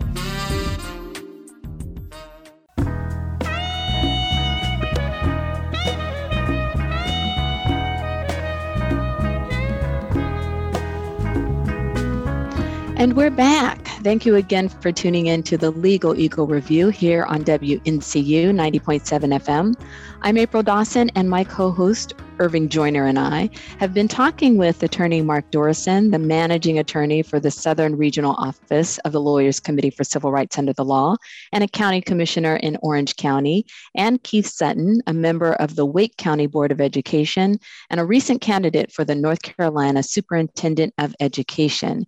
And 13.01 13.13
we're 13.13 13.31
back. 13.31 13.87
Thank 14.03 14.27
you 14.27 14.35
again 14.35 14.69
for 14.69 14.91
tuning 14.91 15.25
in 15.25 15.41
to 15.43 15.57
the 15.57 15.71
Legal 15.71 16.19
Eagle 16.19 16.45
Review 16.45 16.89
here 16.89 17.23
on 17.23 17.43
WNCU 17.43 17.81
90.7 17.81 19.39
FM. 19.41 19.73
I'm 20.21 20.37
April 20.37 20.61
Dawson, 20.61 21.09
and 21.15 21.27
my 21.27 21.43
co 21.43 21.71
host, 21.71 22.13
Irving 22.37 22.69
Joyner, 22.69 23.07
and 23.07 23.17
I 23.17 23.49
have 23.79 23.95
been 23.95 24.07
talking 24.07 24.55
with 24.55 24.83
attorney 24.83 25.23
Mark 25.23 25.49
Dorosin, 25.49 26.11
the 26.11 26.19
managing 26.19 26.77
attorney 26.77 27.23
for 27.23 27.39
the 27.39 27.49
Southern 27.49 27.97
Regional 27.97 28.35
Office 28.35 28.99
of 28.99 29.13
the 29.13 29.21
Lawyers 29.21 29.59
Committee 29.59 29.89
for 29.89 30.03
Civil 30.03 30.31
Rights 30.31 30.59
Under 30.59 30.73
the 30.73 30.85
Law, 30.85 31.15
and 31.51 31.63
a 31.63 31.67
county 31.67 32.01
commissioner 32.01 32.57
in 32.57 32.77
Orange 32.83 33.15
County, 33.15 33.65
and 33.95 34.21
Keith 34.21 34.45
Sutton, 34.45 35.01
a 35.07 35.13
member 35.13 35.53
of 35.53 35.75
the 35.75 35.87
Wake 35.87 36.17
County 36.17 36.45
Board 36.45 36.71
of 36.71 36.79
Education 36.79 37.57
and 37.89 37.99
a 37.99 38.05
recent 38.05 38.41
candidate 38.41 38.91
for 38.91 39.03
the 39.03 39.15
North 39.15 39.41
Carolina 39.41 40.03
Superintendent 40.03 40.93
of 40.99 41.15
Education. 41.19 42.05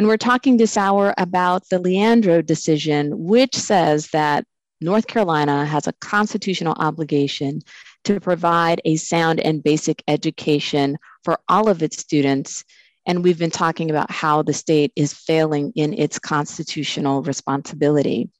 And 0.00 0.06
we're 0.08 0.16
talking 0.16 0.56
this 0.56 0.78
hour 0.78 1.12
about 1.18 1.68
the 1.68 1.78
Leandro 1.78 2.40
decision, 2.40 3.26
which 3.26 3.54
says 3.54 4.08
that 4.14 4.46
North 4.80 5.06
Carolina 5.06 5.66
has 5.66 5.86
a 5.86 5.92
constitutional 6.00 6.72
obligation 6.78 7.60
to 8.04 8.18
provide 8.18 8.80
a 8.86 8.96
sound 8.96 9.40
and 9.40 9.62
basic 9.62 10.02
education 10.08 10.96
for 11.22 11.38
all 11.50 11.68
of 11.68 11.82
its 11.82 11.98
students. 11.98 12.64
And 13.04 13.22
we've 13.22 13.38
been 13.38 13.50
talking 13.50 13.90
about 13.90 14.10
how 14.10 14.40
the 14.40 14.54
state 14.54 14.90
is 14.96 15.12
failing 15.12 15.70
in 15.76 15.92
its 15.92 16.18
constitutional 16.18 17.22
responsibility. 17.22 18.30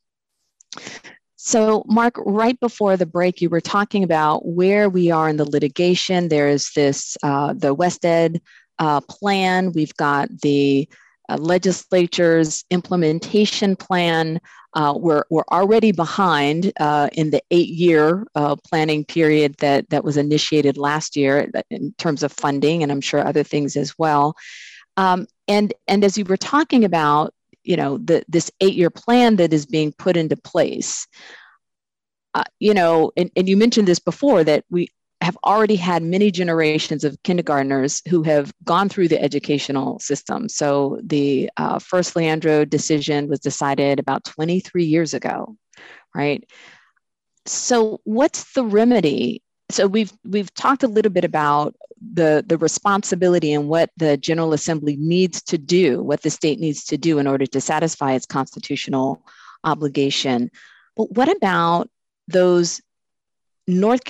So, 1.37 1.85
Mark, 1.87 2.15
right 2.25 2.59
before 2.59 2.97
the 2.97 3.05
break, 3.05 3.43
you 3.43 3.51
were 3.51 3.61
talking 3.61 4.03
about 4.03 4.47
where 4.47 4.89
we 4.89 5.11
are 5.11 5.29
in 5.29 5.37
the 5.37 5.45
litigation. 5.45 6.29
There 6.29 6.49
is 6.49 6.71
this, 6.75 7.19
uh, 7.23 7.53
the 7.53 7.77
WestEd 7.77 8.41
uh, 8.79 9.03
plan. 9.03 9.73
We've 9.73 9.95
got 9.97 10.31
the 10.41 10.89
uh, 11.31 11.37
legislature's 11.37 12.65
implementation 12.71 13.77
plan. 13.77 14.41
Uh, 14.75 14.95
we're, 14.97 15.25
we're 15.31 15.45
already 15.53 15.93
behind 15.93 16.73
uh, 16.81 17.09
in 17.13 17.31
the 17.31 17.43
eight 17.51 17.69
year 17.69 18.27
uh, 18.35 18.57
planning 18.57 19.05
period 19.05 19.55
that, 19.59 19.89
that 19.91 20.05
was 20.05 20.17
initiated 20.17 20.77
last 20.77 21.17
year 21.17 21.51
in 21.71 21.95
terms 21.99 22.23
of 22.23 22.33
funding, 22.33 22.83
and 22.83 22.91
I'm 22.91 23.01
sure 23.01 23.27
other 23.27 23.45
things 23.45 23.77
as 23.77 23.95
well. 23.97 24.35
Um, 24.97 25.27
and, 25.47 25.73
and 25.87 26.05
as 26.05 26.19
you 26.19 26.25
were 26.25 26.37
talking 26.37 26.85
about, 26.85 27.33
you 27.63 27.77
know, 27.77 27.99
the, 27.99 28.25
this 28.29 28.51
eight 28.61 28.75
year 28.75 28.91
plan 28.91 29.37
that 29.37 29.53
is 29.53 29.67
being 29.67 29.93
put 29.93 30.17
into 30.17 30.37
place, 30.37 31.07
uh, 32.35 32.45
you 32.59 32.75
know, 32.75 33.13
and, 33.17 33.31
and 33.37 33.49
you 33.49 33.57
mentioned 33.57 33.87
this 33.87 33.99
before 33.99 34.43
that 34.45 34.65
we 34.71 34.89
have 35.21 35.37
already 35.45 35.77
had 35.77 36.03
many 36.03 36.31
generations 36.31 37.05
of 37.05 37.23
kindergartners 37.23 38.03
who 38.09 38.23
have 38.23 38.53
gone 38.65 38.89
through 38.89 39.09
the 39.09 39.21
educational 39.21 39.99
system. 39.99 40.49
So 40.49 40.99
the 41.03 41.51
uh, 41.57 41.79
first 41.79 42.17
Leandro 42.17 42.65
decision 42.65 43.29
was 43.29 43.41
decided 43.41 43.99
about 43.99 44.25
23 44.25 44.85
years 44.85 45.13
ago, 45.13 45.57
right? 46.15 46.49
So 47.45 48.01
what's 48.05 48.53
the 48.55 48.65
remedy? 48.65 49.43
So 49.71 49.87
we've 49.87 50.13
we've 50.25 50.53
talked 50.55 50.83
a 50.83 50.89
little 50.89 51.13
bit 51.13 51.25
about 51.25 51.77
the 52.01 52.45
the 52.47 52.59
responsibility 52.59 53.53
and 53.53 53.69
what 53.69 53.91
the 53.97 54.17
General 54.17 54.53
Assembly 54.53 54.97
needs 54.97 55.43
to 55.43 55.59
do, 55.59 56.03
what 56.03 56.23
the 56.23 56.31
state 56.31 56.59
needs 56.59 56.85
to 56.87 56.97
do 56.97 57.19
in 57.19 57.27
order 57.27 57.47
to 57.47 57.61
satisfy 57.61 58.15
its 58.15 58.27
constitutional 58.27 59.23
obligation. 59.65 60.51
But 60.97 61.13
what 61.13 61.29
about 61.29 61.91
those 62.27 62.81
North 63.79 64.03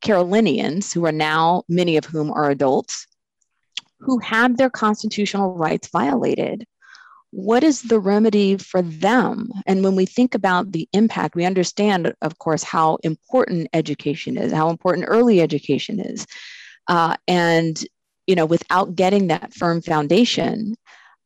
Carolinians, 0.00 0.92
who 0.92 1.04
are 1.06 1.12
now, 1.12 1.62
many 1.68 1.96
of 1.96 2.04
whom 2.04 2.30
are 2.32 2.50
adults, 2.50 3.06
who 4.00 4.18
had 4.18 4.56
their 4.56 4.70
constitutional 4.70 5.56
rights 5.56 5.88
violated. 5.88 6.66
What 7.30 7.64
is 7.64 7.82
the 7.82 7.98
remedy 7.98 8.56
for 8.56 8.82
them? 8.82 9.50
And 9.66 9.82
when 9.82 9.96
we 9.96 10.06
think 10.06 10.34
about 10.34 10.72
the 10.72 10.88
impact, 10.92 11.34
we 11.34 11.44
understand, 11.44 12.14
of 12.22 12.38
course, 12.38 12.62
how 12.62 12.98
important 13.02 13.68
education 13.72 14.36
is, 14.36 14.52
how 14.52 14.70
important 14.70 15.06
early 15.08 15.40
education 15.40 15.98
is. 16.00 16.26
Uh, 16.86 17.16
and, 17.26 17.84
you 18.26 18.36
know, 18.36 18.46
without 18.46 18.94
getting 18.94 19.28
that 19.28 19.52
firm 19.52 19.82
foundation, 19.82 20.74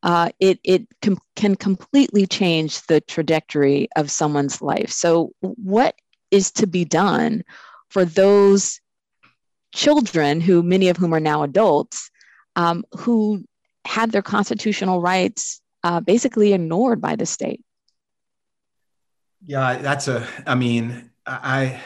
uh, 0.02 0.30
it, 0.40 0.60
it 0.64 0.86
com- 1.02 1.18
can 1.36 1.56
completely 1.56 2.26
change 2.26 2.80
the 2.86 3.00
trajectory 3.02 3.88
of 3.96 4.10
someone's 4.10 4.62
life. 4.62 4.90
So, 4.90 5.32
what 5.40 5.94
is 6.30 6.50
to 6.52 6.66
be 6.66 6.84
done 6.84 7.42
for 7.90 8.04
those 8.04 8.80
children 9.74 10.40
who 10.40 10.62
many 10.62 10.88
of 10.88 10.96
whom 10.96 11.14
are 11.14 11.20
now 11.20 11.42
adults 11.42 12.10
um, 12.56 12.84
who 12.92 13.44
had 13.84 14.10
their 14.12 14.22
constitutional 14.22 15.00
rights 15.00 15.60
uh, 15.84 16.00
basically 16.00 16.52
ignored 16.52 17.00
by 17.00 17.16
the 17.16 17.26
state. 17.26 17.60
Yeah 19.46 19.78
that's 19.78 20.08
a 20.08 20.26
i 20.46 20.54
mean 20.56 21.10
i 21.24 21.80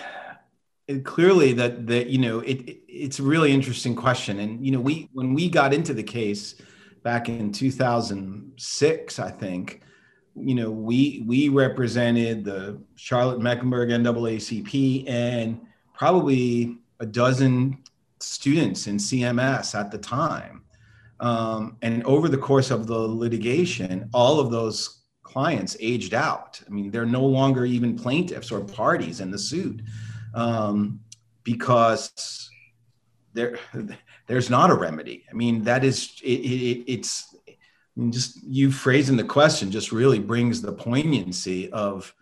clearly 1.05 1.53
that 1.53 1.87
that 1.87 2.09
you 2.09 2.19
know 2.19 2.41
it, 2.41 2.61
it, 2.69 2.79
it's 2.89 3.19
a 3.19 3.23
really 3.23 3.53
interesting 3.53 3.95
question. 3.95 4.39
And 4.39 4.65
you 4.65 4.73
know 4.73 4.81
we 4.81 5.09
when 5.13 5.35
we 5.35 5.49
got 5.49 5.75
into 5.75 5.95
the 5.95 6.03
case 6.03 6.55
back 7.03 7.29
in 7.29 7.51
2006 7.51 9.19
i 9.19 9.31
think 9.31 9.83
you 10.37 10.55
know 10.55 10.71
we 10.71 11.25
we 11.27 11.49
represented 11.49 12.45
the 12.45 12.81
charlotte 12.95 13.41
mecklenburg 13.41 13.91
naacp 13.91 15.05
and 15.09 15.61
probably 16.03 16.79
a 16.99 17.07
dozen 17.07 17.79
students 18.19 18.89
in 18.89 18.97
CMS 18.97 19.73
at 19.79 19.93
the 19.93 19.99
time. 19.99 20.65
Um, 21.21 21.77
and 21.81 22.03
over 22.03 22.29
the 22.29 22.39
course 22.39 22.73
of 22.73 22.89
the 22.89 22.99
litigation, 22.99 24.11
all 24.13 24.41
of 24.41 24.51
those 24.51 25.03
clients 25.23 25.77
aged 25.79 26.13
out. 26.13 26.61
I 26.67 26.71
mean, 26.71 26.91
they're 26.91 27.07
no 27.07 27.25
longer 27.25 27.65
even 27.65 27.97
plaintiffs 27.97 28.51
or 28.51 28.63
parties 28.63 29.21
in 29.21 29.31
the 29.31 29.39
suit 29.39 29.81
um, 30.35 30.99
because 31.45 32.51
there, 33.33 33.61
there's 34.27 34.51
not 34.51 34.71
a 34.71 34.75
remedy. 34.75 35.25
I 35.31 35.35
mean, 35.35 35.63
that 35.63 35.85
is, 35.85 36.21
it, 36.25 36.41
it, 36.41 36.93
it's, 36.93 37.33
I 37.47 37.55
mean, 37.95 38.11
just 38.11 38.43
you 38.43 38.73
phrasing 38.73 39.17
the 39.17 39.23
question 39.39 39.71
just 39.71 39.93
really 39.93 40.19
brings 40.19 40.63
the 40.63 40.73
poignancy 40.73 41.71
of 41.71 42.13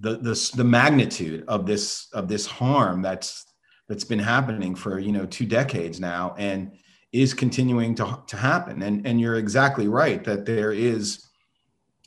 the, 0.00 0.16
the 0.16 0.52
the 0.56 0.64
magnitude 0.64 1.44
of 1.46 1.66
this 1.66 2.08
of 2.12 2.28
this 2.28 2.46
harm 2.46 3.02
that's 3.02 3.46
that's 3.88 4.04
been 4.04 4.18
happening 4.18 4.74
for 4.74 4.98
you 4.98 5.12
know 5.12 5.26
two 5.26 5.46
decades 5.46 6.00
now 6.00 6.34
and 6.38 6.72
is 7.12 7.34
continuing 7.34 7.94
to, 7.96 8.22
to 8.28 8.36
happen. 8.36 8.82
And 8.82 9.06
and 9.06 9.20
you're 9.20 9.36
exactly 9.36 9.88
right 9.88 10.22
that 10.24 10.46
there 10.46 10.72
is 10.72 11.26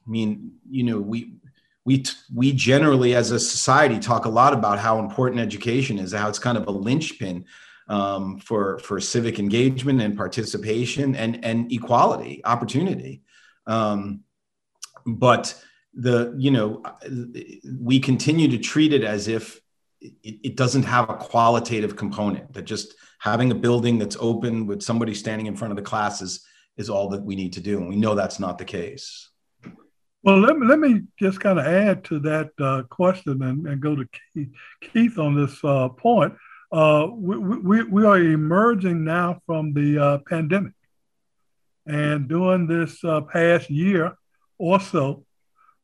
i 0.06 0.10
mean 0.10 0.54
you 0.70 0.84
know 0.84 1.00
we 1.00 1.36
we 1.86 2.04
we 2.34 2.52
generally 2.54 3.16
as 3.16 3.32
a 3.32 3.40
society 3.40 4.00
talk 4.00 4.26
a 4.26 4.30
lot 4.30 4.54
about 4.54 4.80
how 4.80 5.00
important 5.00 5.42
education 5.42 6.00
is 6.00 6.14
how 6.14 6.30
it's 6.30 6.40
kind 6.40 6.58
of 6.58 6.68
a 6.68 6.72
linchpin 6.72 7.46
um, 7.90 8.40
for 8.40 8.80
for 8.80 9.00
civic 9.00 9.40
engagement 9.40 10.02
and 10.02 10.18
participation 10.18 11.16
and 11.16 11.44
and 11.44 11.72
equality 11.72 12.42
opportunity. 12.46 13.22
Um, 13.68 14.24
but 15.06 15.62
the 15.96 16.34
you 16.38 16.52
know 16.52 16.82
we 17.80 18.00
continue 18.00 18.48
to 18.48 18.58
treat 18.58 18.94
it 18.94 19.04
as 19.04 19.28
if 19.28 19.62
it, 20.02 20.40
it, 20.44 20.56
doesn't 20.58 20.84
have 20.84 21.10
a 21.10 21.16
qualitative 21.16 21.96
component 21.96 22.52
that 22.54 22.64
just 22.64 22.96
having 23.20 23.52
a 23.52 23.56
building 23.56 24.00
that's 24.00 24.18
open 24.20 24.66
with 24.66 24.82
somebody 24.82 25.14
standing 25.14 25.46
in 25.46 25.56
front 25.56 25.72
of 25.72 25.78
the 25.78 25.84
classes 25.84 26.46
is 26.78 26.90
all 26.90 27.10
that 27.10 27.22
we 27.22 27.36
need 27.36 27.54
to 27.54 27.62
do 27.62 27.78
and 27.78 27.88
we 27.88 27.96
know 27.96 28.16
that's 28.16 28.40
not 28.40 28.58
the 28.58 28.66
case 28.66 29.30
Well, 30.24 30.40
let 30.40 30.58
me, 30.58 30.68
let 30.68 30.80
me 30.80 31.02
just 31.20 31.40
kind 31.40 31.60
of 31.60 31.66
add 31.66 32.04
to 32.06 32.20
that 32.20 32.50
uh, 32.60 32.84
question 32.90 33.44
and, 33.44 33.68
and 33.68 33.82
go 33.82 33.96
to 33.96 34.08
Keith, 34.34 34.50
Keith 34.82 35.20
on 35.20 35.36
this 35.36 35.64
uh, 35.64 35.90
point. 35.90 36.34
Uh, 36.72 37.08
we, 37.14 37.38
we, 37.38 37.84
we 37.84 38.06
are 38.06 38.18
emerging 38.18 39.04
now 39.04 39.40
from 39.46 39.74
the 39.74 40.00
uh, 40.00 40.18
pandemic. 40.28 40.74
And 41.86 42.28
during 42.28 42.66
this 42.68 43.04
uh, 43.04 43.22
past 43.22 43.70
year 43.70 44.18
or 44.58 44.80
so, 44.80 45.26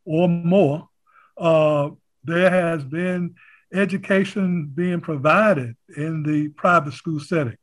or 0.09 0.27
more, 0.27 0.89
uh, 1.37 1.91
there 2.23 2.49
has 2.49 2.83
been 2.83 3.35
education 3.71 4.65
being 4.73 4.99
provided 4.99 5.75
in 5.95 6.23
the 6.23 6.49
private 6.49 6.93
school 6.93 7.19
setting. 7.19 7.57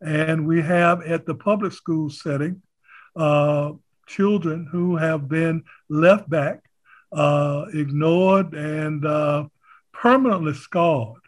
And 0.00 0.46
we 0.46 0.62
have 0.62 1.02
at 1.02 1.26
the 1.26 1.34
public 1.34 1.74
school 1.74 2.08
setting 2.08 2.62
uh, 3.14 3.72
children 4.06 4.66
who 4.72 4.96
have 4.96 5.28
been 5.28 5.62
left 5.90 6.30
back, 6.30 6.62
uh, 7.12 7.66
ignored, 7.74 8.54
and 8.54 9.04
uh, 9.04 9.44
permanently 9.92 10.54
scarred 10.54 11.20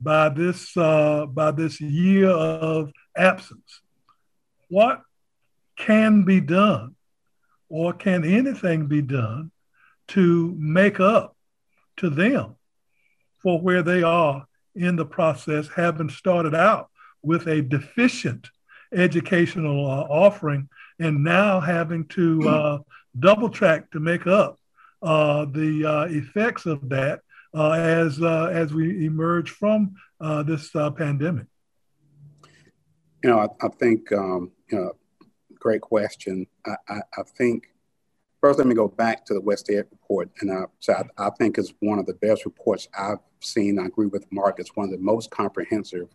by 0.00 0.30
this 0.30 0.74
uh, 0.78 1.26
by 1.26 1.50
this 1.50 1.78
year 1.78 2.30
of 2.30 2.90
absence. 3.14 3.82
What 4.70 5.02
can 5.76 6.24
be 6.24 6.40
done, 6.40 6.96
or 7.68 7.92
can 7.92 8.24
anything 8.24 8.86
be 8.86 9.02
done, 9.02 9.50
to 10.08 10.54
make 10.58 11.00
up 11.00 11.36
to 11.98 12.10
them 12.10 12.56
for 13.42 13.60
where 13.60 13.82
they 13.82 14.02
are 14.02 14.46
in 14.74 14.96
the 14.96 15.04
process, 15.04 15.68
having 15.68 16.08
started 16.08 16.54
out 16.54 16.90
with 17.22 17.46
a 17.46 17.62
deficient 17.62 18.48
educational 18.92 19.86
uh, 19.86 20.02
offering 20.02 20.68
and 20.98 21.24
now 21.24 21.60
having 21.60 22.06
to 22.06 22.48
uh, 22.48 22.78
double 23.18 23.48
track 23.48 23.90
to 23.90 24.00
make 24.00 24.26
up 24.26 24.58
uh, 25.02 25.44
the 25.46 25.84
uh, 25.84 26.04
effects 26.04 26.66
of 26.66 26.88
that 26.88 27.20
uh, 27.52 27.72
as 27.72 28.20
uh, 28.22 28.48
as 28.52 28.72
we 28.72 29.04
emerge 29.04 29.50
from 29.50 29.94
this 30.46 30.70
pandemic. 30.70 31.46
You 33.22 33.30
know, 33.30 33.38
I, 33.38 33.66
I 33.66 33.68
think 33.68 34.10
um, 34.12 34.50
you 34.70 34.78
know, 34.78 34.92
great 35.58 35.82
question. 35.82 36.46
I, 36.66 36.76
I, 36.88 37.00
I, 37.18 37.22
think 37.36 37.68
first 38.44 38.58
let 38.58 38.68
me 38.68 38.74
go 38.74 38.88
back 38.88 39.24
to 39.24 39.32
the 39.32 39.40
WestEd 39.40 39.86
report, 39.90 40.30
and 40.42 40.52
I, 40.52 40.64
so 40.78 40.92
I, 40.92 41.28
I 41.28 41.30
think 41.38 41.56
it's 41.56 41.72
one 41.80 41.98
of 41.98 42.04
the 42.04 42.12
best 42.12 42.44
reports 42.44 42.86
I've 42.98 43.20
seen. 43.40 43.78
I 43.78 43.86
agree 43.86 44.08
with 44.08 44.30
Mark; 44.30 44.56
it's 44.58 44.76
one 44.76 44.84
of 44.84 44.90
the 44.90 44.98
most 44.98 45.30
comprehensive 45.30 46.08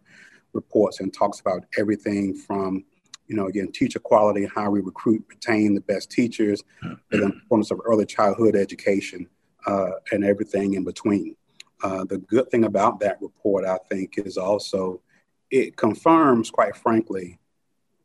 reports 0.54 1.00
and 1.00 1.12
talks 1.12 1.40
about 1.40 1.66
everything 1.80 2.36
from 2.36 2.86
you 3.26 3.36
know, 3.36 3.48
again, 3.48 3.72
teacher 3.72 3.98
quality, 3.98 4.48
how 4.54 4.70
we 4.70 4.80
recruit, 4.80 5.26
retain 5.28 5.74
the 5.74 5.82
best 5.82 6.12
teachers, 6.12 6.64
the 7.10 7.24
importance 7.24 7.72
of 7.72 7.82
early 7.84 8.06
childhood 8.06 8.56
education, 8.56 9.28
uh, 9.66 9.90
and 10.12 10.24
everything 10.24 10.76
in 10.76 10.84
between. 10.84 11.36
Uh, 11.84 12.06
the 12.06 12.20
good 12.20 12.48
thing 12.52 12.66
about 12.66 13.00
that 13.00 13.18
report, 13.22 13.66
I 13.66 13.78
think, 13.90 14.20
is 14.20 14.38
also 14.38 15.02
it 15.50 15.78
confirms, 15.78 16.52
quite 16.52 16.76
frankly, 16.76 17.40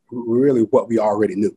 really 0.09 0.61
what 0.61 0.87
we 0.89 0.97
already 0.97 1.35
knew 1.35 1.55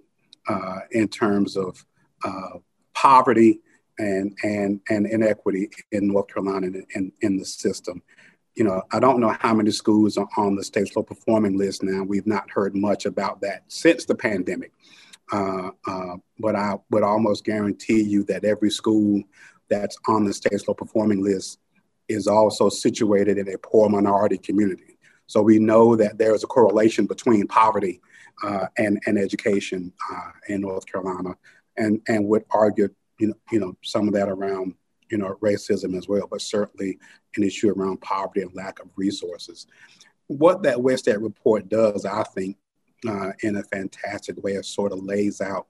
uh, 0.48 0.80
in 0.90 1.08
terms 1.08 1.56
of 1.56 1.82
uh, 2.24 2.58
poverty 2.94 3.60
and, 3.98 4.36
and, 4.42 4.80
and 4.88 5.06
inequity 5.06 5.70
in 5.92 6.08
North 6.08 6.28
Carolina 6.28 6.66
and 6.66 6.86
in, 6.94 7.12
in 7.20 7.36
the 7.36 7.44
system 7.44 8.02
you 8.58 8.64
know, 8.64 8.82
I 8.90 8.98
don't 8.98 9.20
know 9.20 9.34
how 9.38 9.54
many 9.54 9.70
schools 9.70 10.16
are 10.16 10.28
on 10.36 10.56
the 10.56 10.64
state's 10.64 10.96
low 10.96 11.04
performing 11.04 11.56
list 11.56 11.84
now. 11.84 12.02
We've 12.02 12.26
not 12.26 12.50
heard 12.50 12.74
much 12.74 13.06
about 13.06 13.40
that 13.42 13.62
since 13.68 14.04
the 14.04 14.16
pandemic. 14.16 14.72
Uh, 15.32 15.70
uh, 15.86 16.16
but 16.40 16.56
I 16.56 16.74
would 16.90 17.04
almost 17.04 17.44
guarantee 17.44 18.02
you 18.02 18.24
that 18.24 18.44
every 18.44 18.70
school 18.70 19.22
that's 19.68 19.96
on 20.08 20.24
the 20.24 20.32
state's 20.32 20.66
low 20.66 20.74
performing 20.74 21.22
list 21.22 21.60
is 22.08 22.26
also 22.26 22.68
situated 22.68 23.38
in 23.38 23.48
a 23.48 23.58
poor 23.58 23.88
minority 23.88 24.38
community. 24.38 24.98
So 25.26 25.40
we 25.40 25.60
know 25.60 25.94
that 25.94 26.18
there 26.18 26.34
is 26.34 26.42
a 26.42 26.48
correlation 26.48 27.06
between 27.06 27.46
poverty 27.46 28.00
uh, 28.42 28.66
and, 28.76 29.00
and 29.06 29.18
education 29.18 29.92
uh, 30.12 30.30
in 30.48 30.62
North 30.62 30.86
Carolina, 30.86 31.36
and, 31.78 32.00
and 32.08 32.26
would 32.26 32.44
argue, 32.50 32.88
you 33.18 33.28
know, 33.28 33.34
you 33.50 33.60
know, 33.60 33.76
some 33.82 34.08
of 34.08 34.14
that 34.14 34.28
around 34.28 34.74
you 35.10 35.18
know, 35.18 35.36
racism 35.40 35.96
as 35.96 36.08
well, 36.08 36.26
but 36.30 36.40
certainly 36.40 36.98
an 37.36 37.42
issue 37.42 37.70
around 37.70 38.00
poverty 38.00 38.42
and 38.42 38.54
lack 38.54 38.78
of 38.80 38.88
resources. 38.96 39.66
What 40.26 40.62
that 40.64 40.76
WestEd 40.76 41.22
report 41.22 41.68
does, 41.68 42.04
I 42.04 42.22
think, 42.24 42.56
uh, 43.08 43.30
in 43.42 43.56
a 43.56 43.62
fantastic 43.62 44.42
way, 44.42 44.52
it 44.52 44.64
sort 44.64 44.92
of 44.92 45.02
lays 45.02 45.40
out 45.40 45.68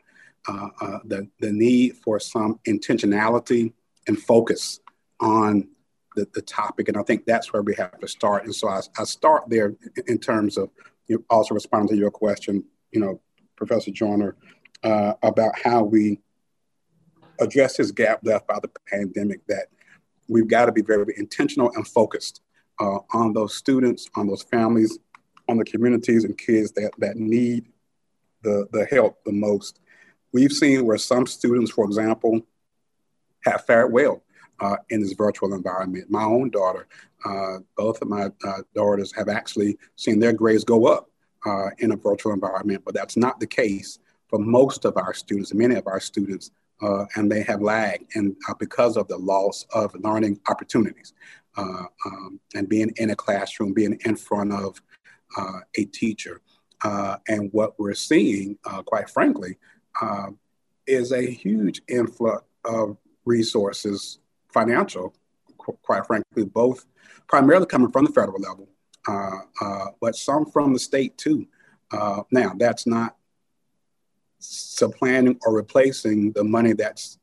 uh, 0.48 0.68
uh, 0.80 0.98
the, 1.04 1.28
the 1.40 1.52
need 1.52 1.96
for 1.98 2.18
some 2.18 2.58
intentionality 2.66 3.72
and 4.06 4.18
focus 4.18 4.80
on 5.20 5.68
the, 6.16 6.26
the 6.34 6.42
topic. 6.42 6.88
And 6.88 6.96
I 6.96 7.02
think 7.02 7.26
that's 7.26 7.52
where 7.52 7.62
we 7.62 7.74
have 7.74 7.98
to 8.00 8.08
start. 8.08 8.44
And 8.44 8.54
so 8.54 8.68
I, 8.68 8.80
I 8.98 9.04
start 9.04 9.44
there 9.48 9.76
in 10.06 10.18
terms 10.18 10.56
of 10.56 10.70
you 11.06 11.16
know, 11.16 11.24
also 11.30 11.54
responding 11.54 11.88
to 11.88 12.00
your 12.00 12.10
question, 12.10 12.64
you 12.92 13.00
know, 13.00 13.20
Professor 13.56 13.90
Joyner, 13.90 14.36
uh, 14.82 15.14
about 15.22 15.58
how 15.58 15.82
we 15.82 16.20
address 17.40 17.76
this 17.76 17.90
gap 17.90 18.20
left 18.22 18.46
by 18.46 18.58
the 18.60 18.70
pandemic 18.86 19.46
that 19.46 19.66
we've 20.28 20.48
got 20.48 20.66
to 20.66 20.72
be 20.72 20.82
very, 20.82 21.14
intentional 21.16 21.70
and 21.74 21.86
focused 21.86 22.42
uh, 22.80 22.98
on 23.12 23.32
those 23.32 23.54
students, 23.54 24.08
on 24.14 24.26
those 24.26 24.42
families, 24.42 24.98
on 25.48 25.56
the 25.56 25.64
communities 25.64 26.24
and 26.24 26.36
kids 26.36 26.72
that, 26.72 26.90
that 26.98 27.16
need 27.16 27.66
the, 28.42 28.68
the 28.72 28.86
help 28.86 29.22
the 29.24 29.32
most. 29.32 29.80
We've 30.32 30.52
seen 30.52 30.84
where 30.84 30.98
some 30.98 31.26
students, 31.26 31.70
for 31.70 31.84
example, 31.84 32.42
have 33.44 33.64
fared 33.64 33.92
well 33.92 34.22
uh, 34.60 34.76
in 34.90 35.00
this 35.00 35.12
virtual 35.12 35.54
environment. 35.54 36.10
My 36.10 36.24
own 36.24 36.50
daughter, 36.50 36.86
uh, 37.24 37.58
both 37.76 38.02
of 38.02 38.08
my 38.08 38.30
uh, 38.44 38.62
daughters 38.74 39.12
have 39.16 39.28
actually 39.28 39.78
seen 39.96 40.18
their 40.18 40.32
grades 40.32 40.64
go 40.64 40.86
up 40.86 41.10
uh, 41.46 41.70
in 41.78 41.92
a 41.92 41.96
virtual 41.96 42.32
environment, 42.32 42.82
but 42.84 42.94
that's 42.94 43.16
not 43.16 43.40
the 43.40 43.46
case 43.46 43.98
for 44.28 44.38
most 44.38 44.84
of 44.84 44.96
our 44.96 45.14
students, 45.14 45.54
many 45.54 45.74
of 45.74 45.86
our 45.86 46.00
students 46.00 46.50
uh, 46.82 47.04
and 47.16 47.30
they 47.30 47.42
have 47.42 47.60
lagged 47.60 48.04
and 48.14 48.36
uh, 48.48 48.54
because 48.58 48.96
of 48.96 49.08
the 49.08 49.16
loss 49.16 49.66
of 49.74 49.94
learning 49.96 50.38
opportunities 50.48 51.12
uh, 51.56 51.84
um, 52.06 52.40
and 52.54 52.68
being 52.68 52.92
in 52.96 53.10
a 53.10 53.16
classroom, 53.16 53.72
being 53.72 53.98
in 54.04 54.16
front 54.16 54.52
of 54.52 54.80
uh, 55.36 55.60
a 55.76 55.84
teacher. 55.86 56.40
Uh, 56.84 57.16
and 57.26 57.50
what 57.52 57.78
we're 57.78 57.94
seeing, 57.94 58.56
uh, 58.64 58.82
quite 58.82 59.10
frankly, 59.10 59.56
is 60.86 61.12
a 61.12 61.22
huge 61.22 61.82
influx 61.88 62.44
of 62.64 62.96
resources, 63.24 64.20
financial, 64.48 65.12
qu- 65.58 65.76
quite 65.82 66.06
frankly, 66.06 66.44
both 66.44 66.86
primarily 67.26 67.66
coming 67.66 67.90
from 67.90 68.04
the 68.04 68.12
federal 68.12 68.40
level, 68.40 68.68
but 70.00 70.14
some 70.14 70.46
from 70.46 70.72
the 70.72 70.78
state 70.78 71.18
too. 71.18 71.46
now, 72.30 72.52
that's 72.56 72.86
not 72.86 73.16
supplanting 74.38 75.38
or 75.44 75.54
replacing 75.54 76.32
the 76.32 76.44
money 76.44 76.72
that's 76.72 77.18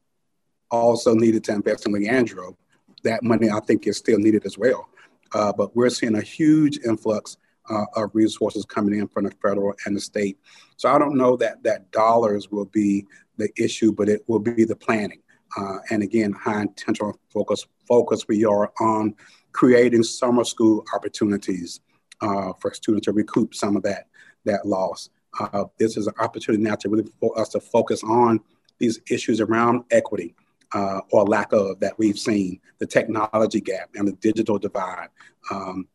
also 0.72 1.14
needed 1.14 1.44
to 1.46 1.54
invest 1.54 1.86
in 1.86 1.94
Leandro. 1.94 2.58
That 3.04 3.24
money, 3.24 3.50
I 3.50 3.60
think, 3.62 3.88
is 3.88 3.98
still 3.98 4.18
needed 4.18 4.46
as 4.46 4.58
well. 4.58 4.90
Uh, 5.34 5.54
but 5.54 5.76
we're 5.76 5.90
seeing 5.90 6.16
a 6.16 6.22
huge 6.22 6.80
influx 6.86 7.38
uh, 7.70 7.86
of 7.96 8.12
resources 8.14 8.66
coming 8.66 9.00
in 9.00 9.08
from 9.08 9.26
the 9.26 9.32
federal 9.42 9.74
and 9.86 9.96
the 9.96 10.02
state. 10.02 10.38
So 10.78 10.90
I 10.90 11.00
don't 11.00 11.18
know 11.18 11.36
that 11.38 11.64
that 11.64 11.92
dollars 11.92 12.52
will 12.52 12.66
be 12.66 13.06
the 13.38 13.50
issue, 13.58 13.92
but 13.92 14.10
it 14.10 14.24
will 14.28 14.40
be 14.40 14.64
the 14.64 14.76
planning. 14.76 15.22
Uh, 15.58 15.78
and 15.90 16.04
again, 16.04 16.32
high 16.32 16.62
intentional 16.62 17.20
focus 17.30 17.66
focus 17.88 18.28
we 18.28 18.44
are 18.46 18.72
on 18.82 19.14
creating 19.52 20.04
summer 20.04 20.44
school 20.44 20.84
opportunities 20.94 21.80
uh, 22.22 22.52
for 22.60 22.74
students 22.74 23.06
to 23.06 23.14
recoup 23.14 23.54
some 23.54 23.76
of 23.76 23.84
that 23.84 24.08
that 24.46 24.66
loss 24.66 25.10
uh, 25.40 25.66
this 25.78 25.98
is 25.98 26.08
an 26.08 26.14
opportunity 26.20 26.64
now 26.64 26.76
to 26.76 26.90
really 26.90 27.10
for 27.20 27.38
us 27.40 27.50
to 27.50 27.60
focus 27.60 28.04
on 28.04 28.40
these 28.80 29.00
issues 29.10 29.42
around 29.42 29.84
equity 29.92 30.36
uh, 30.74 31.02
or 31.12 31.26
lack 31.26 31.54
of 31.54 31.80
that 31.80 31.98
we've 31.98 32.20
seen, 32.20 32.60
the 32.80 32.86
technology 32.86 33.62
gap 33.62 33.90
and 33.96 34.08
the 34.08 34.14
digital 34.14 34.58
divide, 34.58 35.08
um, 35.52 35.88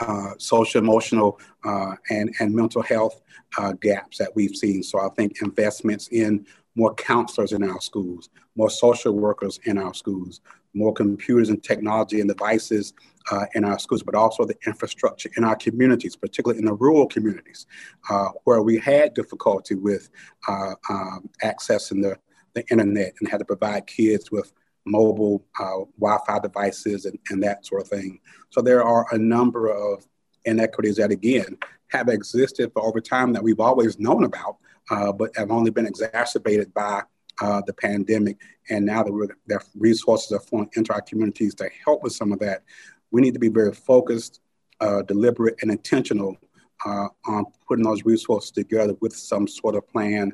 uh, 0.00 0.30
social, 0.38 0.80
emotional, 0.80 1.38
uh, 1.64 1.94
and, 2.10 2.34
and 2.40 2.54
mental 2.54 2.82
health 2.82 3.20
uh, 3.58 3.72
gaps 3.72 4.18
that 4.18 4.34
we've 4.34 4.56
seen. 4.56 4.82
So 4.82 5.00
I 5.00 5.08
think 5.10 5.40
investments 5.40 6.08
in 6.08 6.46
more 6.74 6.94
counselors 6.94 7.52
in 7.52 7.62
our 7.62 7.80
schools, 7.80 8.28
more 8.56 8.70
social 8.70 9.12
workers 9.12 9.60
in 9.64 9.78
our 9.78 9.94
schools, 9.94 10.40
more 10.74 10.92
computers 10.92 11.48
and 11.48 11.62
technology 11.62 12.20
and 12.20 12.28
devices 12.28 12.92
uh, 13.30 13.46
in 13.54 13.64
our 13.64 13.78
schools, 13.78 14.02
but 14.02 14.14
also 14.14 14.44
the 14.44 14.56
infrastructure 14.66 15.30
in 15.36 15.44
our 15.44 15.56
communities, 15.56 16.16
particularly 16.16 16.58
in 16.58 16.66
the 16.66 16.74
rural 16.74 17.06
communities, 17.06 17.66
uh, 18.10 18.28
where 18.44 18.62
we 18.62 18.78
had 18.78 19.14
difficulty 19.14 19.74
with 19.74 20.10
uh, 20.48 20.74
um, 20.90 21.28
accessing 21.42 22.02
the, 22.02 22.18
the 22.54 22.64
internet 22.70 23.14
and 23.20 23.28
had 23.28 23.38
to 23.38 23.44
provide 23.44 23.86
kids 23.86 24.30
with 24.30 24.52
mobile 24.84 25.44
uh, 25.58 25.80
Wi-Fi 25.98 26.38
devices 26.40 27.06
and, 27.06 27.18
and 27.30 27.42
that 27.42 27.64
sort 27.64 27.82
of 27.82 27.88
thing. 27.88 28.20
So 28.50 28.60
there 28.60 28.82
are 28.82 29.06
a 29.12 29.18
number 29.18 29.68
of 29.68 30.06
inequities 30.44 30.96
that, 30.96 31.10
again, 31.10 31.56
have 31.88 32.08
existed 32.08 32.70
for 32.72 32.82
over 32.82 33.00
time 33.00 33.32
that 33.32 33.42
we've 33.42 33.60
always 33.60 33.98
known 33.98 34.24
about, 34.24 34.58
uh, 34.90 35.12
but 35.12 35.30
have 35.36 35.50
only 35.50 35.70
been 35.70 35.86
exacerbated 35.86 36.74
by 36.74 37.02
uh, 37.40 37.62
the 37.66 37.72
pandemic. 37.72 38.38
And 38.70 38.86
now 38.86 39.02
that 39.02 39.34
their 39.46 39.60
resources 39.76 40.32
are 40.32 40.40
flowing 40.40 40.70
into 40.76 40.92
our 40.92 41.02
communities 41.02 41.54
to 41.56 41.68
help 41.84 42.02
with 42.02 42.12
some 42.12 42.32
of 42.32 42.38
that, 42.40 42.62
we 43.10 43.20
need 43.20 43.34
to 43.34 43.40
be 43.40 43.48
very 43.48 43.72
focused, 43.72 44.40
uh, 44.80 45.02
deliberate, 45.02 45.56
and 45.62 45.70
intentional 45.70 46.36
uh, 46.84 47.08
on 47.26 47.44
putting 47.66 47.84
those 47.84 48.04
resources 48.04 48.50
together 48.50 48.94
with 49.00 49.14
some 49.14 49.46
sort 49.46 49.74
of 49.74 49.88
plan. 49.88 50.32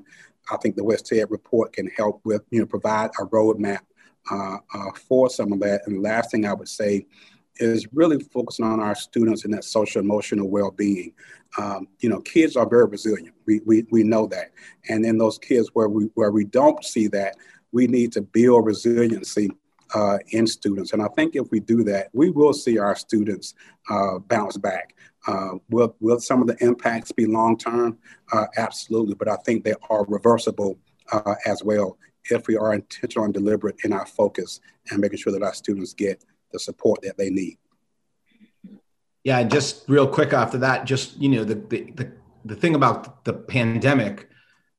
I 0.51 0.57
think 0.57 0.77
the 0.77 0.83
WestEd 0.83 1.31
report 1.31 1.73
can 1.73 1.89
help 1.89 2.21
with, 2.25 2.43
you 2.51 2.61
know, 2.61 2.67
provide 2.67 3.11
a 3.21 3.27
roadmap 3.27 3.81
uh, 4.31 4.59
uh, 4.75 4.91
for 4.95 5.31
some 5.31 5.53
of 5.53 5.61
that. 5.61 5.83
And 5.87 5.97
the 5.97 6.01
last 6.01 6.31
thing 6.31 6.47
I 6.47 6.55
would 6.55 6.69
say 6.69 7.07
is 7.61 7.87
really 7.93 8.19
focusing 8.19 8.65
on 8.65 8.81
our 8.81 8.95
students 8.95 9.45
and 9.45 9.55
that 9.55 9.65
social 9.65 10.01
emotional 10.01 10.49
well-being. 10.49 11.13
Um, 11.59 11.89
you 12.01 12.09
know, 12.09 12.21
kids 12.21 12.57
are 12.57 12.69
very 12.69 12.87
resilient. 12.87 13.35
We, 13.47 13.61
we, 13.67 13.87
we 13.91 14.03
know 14.03 14.27
that. 14.29 14.53
And 14.89 15.05
in 15.05 15.19
those 15.19 15.39
kids 15.39 15.71
where 15.75 15.89
we 15.89 16.05
where 16.15 16.31
we 16.31 16.45
don't 16.45 16.85
see 16.85 17.07
that, 17.09 17.37
we 17.73 17.87
need 17.87 18.13
to 18.13 18.23
build 18.23 18.67
resiliency 18.67 19.51
uh, 19.95 20.19
in 20.29 20.47
students. 20.47 20.93
And 20.93 21.03
I 21.03 21.09
think 21.09 21.37
if 21.37 21.51
we 21.51 21.61
do 21.61 21.83
that, 21.85 22.09
we 22.13 22.31
will 22.31 22.53
see 22.53 22.79
our 22.79 22.95
students 22.95 23.55
uh, 23.89 24.19
bounce 24.19 24.57
back. 24.57 24.95
Uh, 25.27 25.55
will, 25.69 25.95
will 26.01 26.21
some 26.21 26.41
of 26.41 26.47
the 26.47 26.57
impacts 26.65 27.13
be 27.13 27.27
long 27.27 27.59
term? 27.59 27.99
Uh, 28.33 28.47
absolutely. 28.57 29.15
But 29.15 29.29
I 29.29 29.37
think 29.37 29.65
they 29.65 29.75
are 29.91 30.05
reversible 30.07 30.79
uh, 31.13 31.35
as 31.47 31.63
well 31.63 31.99
if 32.31 32.47
we 32.47 32.57
are 32.57 32.75
intentional 32.75 33.25
and 33.25 33.35
deliberate 33.35 33.77
in 33.85 33.93
our 33.93 34.07
focus 34.07 34.61
and 34.91 35.01
making 35.01 35.19
sure 35.19 35.33
that 35.33 35.43
our 35.43 35.55
students 35.55 35.93
get 35.95 36.25
the 36.53 36.59
support 36.59 37.03
that 37.03 37.17
they 37.17 37.31
need. 37.31 37.59
Yeah, 39.25 39.43
just 39.43 39.89
real 39.89 40.09
quick 40.09 40.33
after 40.33 40.59
that, 40.59 40.85
just 40.87 41.19
you 41.19 41.29
know 41.29 41.45
the 41.45 41.57
the 41.57 41.91
the, 41.93 42.13
the 42.45 42.57
thing 42.57 42.75
about 42.75 43.25
the 43.25 43.35
pandemic, 43.35 44.29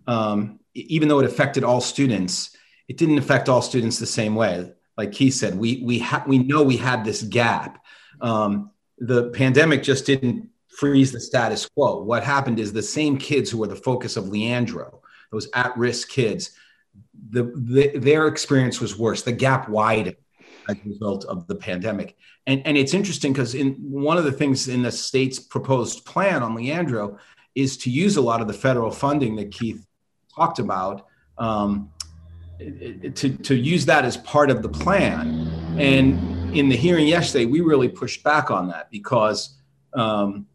um, 0.07 0.59
even 0.73 1.07
though 1.07 1.19
it 1.19 1.25
affected 1.25 1.63
all 1.63 1.81
students, 1.81 2.55
it 2.87 2.97
didn't 2.97 3.19
affect 3.19 3.49
all 3.49 3.61
students 3.61 3.99
the 3.99 4.05
same 4.05 4.35
way. 4.35 4.71
Like 4.97 5.13
he 5.13 5.29
said, 5.29 5.55
we 5.55 5.81
we 5.83 5.99
ha- 5.99 6.23
we 6.27 6.39
know 6.39 6.63
we 6.63 6.77
had 6.77 7.05
this 7.05 7.21
gap. 7.21 7.83
Um, 8.19 8.71
the 8.97 9.29
pandemic 9.29 9.83
just 9.83 10.05
didn't 10.05 10.49
freeze 10.69 11.11
the 11.11 11.19
status 11.19 11.67
quo. 11.67 12.01
What 12.03 12.23
happened 12.23 12.59
is 12.59 12.73
the 12.73 12.81
same 12.81 13.17
kids 13.17 13.49
who 13.49 13.59
were 13.59 13.67
the 13.67 13.75
focus 13.75 14.17
of 14.17 14.29
Leandro, 14.29 15.01
those 15.31 15.49
at-risk 15.53 16.09
kids, 16.09 16.51
the, 17.29 17.51
the 17.55 17.97
their 17.97 18.27
experience 18.27 18.79
was 18.79 18.97
worse. 18.97 19.21
The 19.21 19.31
gap 19.31 19.69
widened 19.69 20.17
as 20.69 20.77
a 20.77 20.89
result 20.89 21.25
of 21.25 21.47
the 21.47 21.55
pandemic. 21.55 22.17
And, 22.47 22.61
and 22.65 22.77
it's 22.77 22.93
interesting 22.93 23.33
because 23.33 23.55
in 23.55 23.73
one 23.73 24.17
of 24.17 24.23
the 24.23 24.31
things 24.31 24.67
in 24.67 24.81
the 24.81 24.91
state's 24.91 25.39
proposed 25.39 26.05
plan 26.05 26.43
on 26.43 26.55
Leandro 26.55 27.17
is 27.55 27.77
to 27.77 27.89
use 27.89 28.17
a 28.17 28.21
lot 28.21 28.41
of 28.41 28.47
the 28.47 28.53
federal 28.53 28.91
funding 28.91 29.35
that 29.35 29.51
Keith 29.51 29.85
talked 30.33 30.59
about 30.59 31.07
um, 31.37 31.91
to, 32.59 33.29
to 33.29 33.55
use 33.55 33.85
that 33.85 34.05
as 34.05 34.17
part 34.17 34.49
of 34.51 34.61
the 34.61 34.69
plan. 34.69 35.47
And 35.77 36.55
in 36.55 36.69
the 36.69 36.75
hearing 36.75 37.07
yesterday, 37.07 37.45
we 37.45 37.61
really 37.61 37.89
pushed 37.89 38.23
back 38.23 38.51
on 38.51 38.67
that 38.69 38.89
because 38.91 39.57
um, 39.93 40.45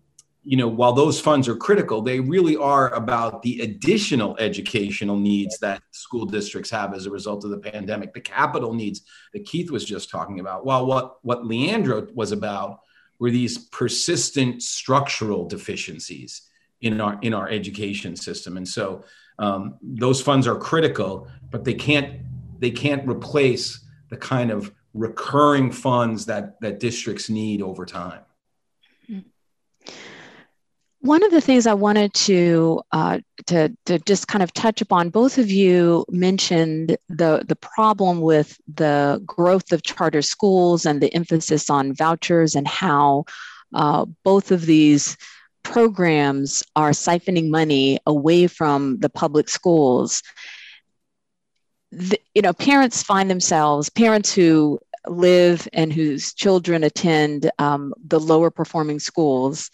you 0.49 0.57
know, 0.57 0.69
while 0.69 0.93
those 0.93 1.21
funds 1.21 1.49
are 1.49 1.57
critical, 1.57 2.01
they 2.01 2.21
really 2.21 2.57
are 2.57 2.95
about 2.95 3.43
the 3.43 3.63
additional 3.63 4.37
educational 4.39 5.17
needs 5.17 5.59
that 5.59 5.83
school 5.91 6.25
districts 6.25 6.71
have 6.71 6.95
as 6.95 7.05
a 7.05 7.11
result 7.11 7.45
of 7.45 7.51
the 7.51 7.59
pandemic, 7.59 8.15
the 8.15 8.21
capital 8.21 8.73
needs 8.73 9.03
that 9.33 9.45
Keith 9.45 9.73
was 9.73 9.85
just 9.85 10.09
talking 10.09 10.39
about. 10.39 10.65
While 10.65 10.87
what, 10.87 11.17
what 11.23 11.45
Leandro 11.45 12.07
was 12.15 12.31
about 12.31 12.79
were 13.19 13.33
these 13.33 13.59
persistent 13.59 14.63
structural 14.63 15.49
deficiencies 15.49 16.43
in 16.81 17.01
our 17.01 17.19
in 17.23 17.35
our 17.35 17.49
education 17.49 18.15
system. 18.15 18.57
And 18.57 18.69
so 18.69 19.03
um, 19.41 19.79
those 19.83 20.21
funds 20.21 20.47
are 20.47 20.57
critical, 20.57 21.29
but 21.51 21.65
they 21.65 21.75
can't 21.75 22.21
they 22.61 22.71
can't 22.71 23.09
replace 23.09 23.85
the 24.11 24.17
kind 24.17 24.53
of 24.53 24.73
recurring 24.95 25.73
funds 25.73 26.27
that 26.27 26.61
that 26.61 26.79
districts 26.79 27.29
need 27.29 27.63
over 27.63 27.85
time. 27.85 28.21
One 31.07 31.23
of 31.23 31.31
the 31.31 31.41
things 31.41 31.69
I 31.69 31.75
wanted 31.75 32.13
to, 32.15 32.83
uh, 32.91 33.21
to, 33.47 33.73
to 33.85 34.01
just 34.01 34.27
kind 34.27 34.43
of 34.43 34.53
touch 34.53 34.81
upon, 34.81 35.11
both 35.11 35.39
of 35.39 35.49
you 35.49 36.05
mentioned 36.11 36.97
the, 37.09 37.45
the 37.47 37.55
problem 37.55 38.21
with 38.21 38.59
the 38.75 39.23
growth 39.25 39.71
of 39.71 39.85
charter 39.85 40.21
schools 40.21 40.85
and 40.85 41.01
the 41.01 41.15
emphasis 41.15 41.71
on 41.71 41.95
vouchers 41.95 42.57
and 42.57 42.67
how 42.67 43.25
uh, 43.73 44.05
both 44.25 44.51
of 44.51 44.67
these 44.67 45.17
programs 45.63 46.65
are 46.75 46.91
siphoning 46.91 47.51
money 47.51 48.01
away 48.05 48.49
from 48.49 48.99
the 48.99 49.09
public 49.09 49.49
schools. 49.49 50.25
The, 51.93 52.19
you 52.35 52.43
know, 52.43 52.53
parents 52.53 53.05
find 53.05 53.31
themselves, 53.31 53.89
parents 53.91 54.35
who 54.35 54.81
live 55.07 55.69
and 55.73 55.93
whose 55.93 56.35
children 56.35 56.83
attend 56.83 57.49
um, 57.61 57.95
the 58.05 58.19
lower 58.19 58.51
performing 58.51 58.99
schools 58.99 59.71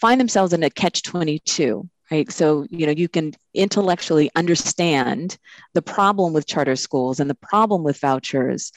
find 0.00 0.20
themselves 0.20 0.52
in 0.52 0.62
a 0.62 0.70
catch 0.70 1.02
22 1.02 1.88
right? 2.10 2.32
So 2.32 2.66
you 2.70 2.86
know 2.86 2.92
you 2.92 3.08
can 3.08 3.34
intellectually 3.52 4.30
understand 4.34 5.36
the 5.74 5.82
problem 5.82 6.32
with 6.32 6.46
charter 6.46 6.76
schools 6.76 7.20
and 7.20 7.28
the 7.28 7.34
problem 7.34 7.82
with 7.82 7.98
vouchers 7.98 8.72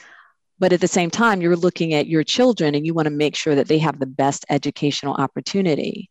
but 0.61 0.71
at 0.71 0.79
the 0.79 0.87
same 0.87 1.09
time 1.09 1.41
you're 1.41 1.55
looking 1.55 1.95
at 1.95 2.07
your 2.07 2.23
children 2.23 2.75
and 2.75 2.85
you 2.85 2.93
want 2.93 3.07
to 3.07 3.13
make 3.13 3.35
sure 3.35 3.55
that 3.55 3.67
they 3.67 3.79
have 3.79 3.99
the 3.99 4.05
best 4.05 4.45
educational 4.47 5.15
opportunity. 5.15 6.07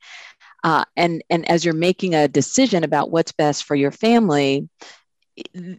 Uh, 0.64 0.84
and 0.96 1.22
and 1.30 1.48
as 1.48 1.64
you're 1.64 1.72
making 1.72 2.14
a 2.14 2.28
decision 2.28 2.84
about 2.84 3.12
what's 3.12 3.32
best 3.32 3.64
for 3.64 3.76
your 3.76 3.92
family 3.92 4.68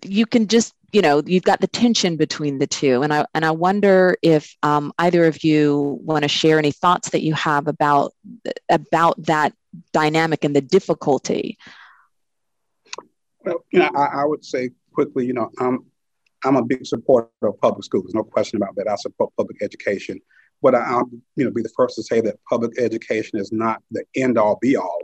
you 0.03 0.25
can 0.25 0.47
just 0.47 0.73
you 0.91 1.01
know 1.01 1.21
you've 1.25 1.43
got 1.43 1.61
the 1.61 1.67
tension 1.67 2.17
between 2.17 2.59
the 2.59 2.67
two. 2.67 3.01
And 3.01 3.13
i 3.13 3.25
and 3.33 3.45
i 3.45 3.51
wonder 3.51 4.17
if 4.21 4.55
um, 4.63 4.93
either 4.97 5.25
of 5.25 5.43
you 5.43 5.99
want 6.03 6.23
to 6.23 6.27
share 6.27 6.59
any 6.59 6.71
thoughts 6.71 7.09
that 7.09 7.21
you 7.21 7.33
have 7.33 7.67
about 7.67 8.13
about 8.69 9.21
that 9.25 9.53
dynamic 9.93 10.43
and 10.43 10.55
the 10.55 10.61
difficulty? 10.61 11.57
Well 13.45 13.65
you 13.71 13.79
know 13.79 13.89
i, 13.95 14.21
I 14.21 14.25
would 14.25 14.45
say 14.45 14.71
quickly 14.93 15.25
you 15.25 15.33
know 15.33 15.49
i'm 15.59 15.85
i'm 16.43 16.57
a 16.57 16.63
big 16.63 16.85
supporter 16.85 17.29
of 17.43 17.59
public 17.59 17.83
schools 17.83 18.13
no 18.13 18.23
question 18.23 18.57
about 18.57 18.75
that. 18.75 18.87
I 18.87 18.95
support 18.95 19.33
public 19.37 19.57
education. 19.61 20.19
But 20.61 20.75
I, 20.75 20.97
will 20.97 21.09
you 21.35 21.45
know 21.45 21.51
be 21.51 21.63
the 21.63 21.73
first 21.75 21.95
to 21.95 22.03
say 22.03 22.21
that 22.21 22.35
public 22.47 22.79
education 22.79 23.39
is 23.39 23.51
not 23.51 23.81
the 23.91 24.03
end 24.15 24.37
all 24.37 24.57
be 24.61 24.75
all 24.77 24.99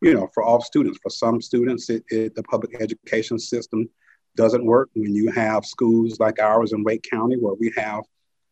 you 0.00 0.14
know 0.14 0.28
for 0.32 0.42
all 0.42 0.60
students 0.60 0.98
for 1.02 1.10
some 1.10 1.40
students 1.40 1.90
it, 1.90 2.04
it, 2.10 2.34
the 2.34 2.42
public 2.44 2.80
education 2.80 3.38
system 3.38 3.88
doesn't 4.38 4.64
work 4.64 4.88
when 4.94 5.12
you 5.12 5.30
have 5.32 5.66
schools 5.66 6.20
like 6.20 6.38
ours 6.38 6.72
in 6.72 6.84
Wake 6.84 7.04
County, 7.10 7.36
where 7.36 7.54
we 7.54 7.72
have 7.76 8.04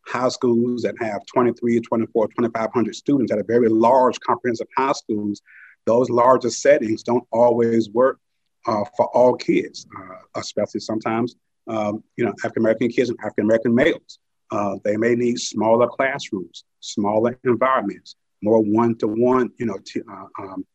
high 0.05 0.27
schools 0.27 0.81
that 0.81 0.95
have 0.99 1.25
23, 1.33 1.79
24, 1.79 2.27
2,500 2.27 2.93
students 2.93 3.31
at 3.31 3.39
a 3.39 3.43
very 3.43 3.69
large 3.69 4.19
comprehensive 4.19 4.67
high 4.77 4.91
schools. 4.91 5.41
Those 5.85 6.09
larger 6.09 6.49
settings 6.49 7.03
don't 7.03 7.25
always 7.31 7.89
work 7.89 8.19
uh, 8.65 8.83
for 8.97 9.07
all 9.15 9.35
kids, 9.35 9.87
uh, 9.97 10.39
especially 10.39 10.81
sometimes, 10.81 11.35
um, 11.67 12.03
you 12.17 12.25
know, 12.25 12.33
African 12.43 12.63
American 12.63 12.89
kids 12.89 13.09
and 13.09 13.17
African 13.21 13.45
American 13.45 13.73
males. 13.73 14.19
Uh, 14.51 14.75
they 14.83 14.97
may 14.97 15.15
need 15.15 15.39
smaller 15.39 15.87
classrooms, 15.87 16.65
smaller 16.81 17.39
environments, 17.45 18.17
more 18.41 18.61
one-to-one, 18.61 19.49
you 19.57 19.65
know, 19.65 19.77
t- 19.85 20.01
uh, 20.09 20.25
um, 20.43 20.65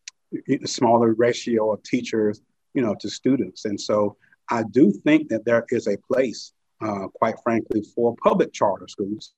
smaller 0.64 1.14
ratio 1.14 1.72
of 1.72 1.83
teachers, 1.83 2.41
you 2.74 2.83
know, 2.83 2.95
to 3.01 3.09
students. 3.09 3.64
And 3.64 3.80
so 3.80 4.16
I 4.51 4.64
do 4.64 4.93
think 5.05 5.28
that 5.28 5.45
there 5.45 5.64
is 5.70 5.87
a 5.87 5.97
place, 5.97 6.53
uh, 6.80 7.09
quite 7.14 7.37
frankly, 7.43 7.83
for 7.95 8.14
public 8.22 8.53
charter 8.53 8.89
schools, 8.89 9.33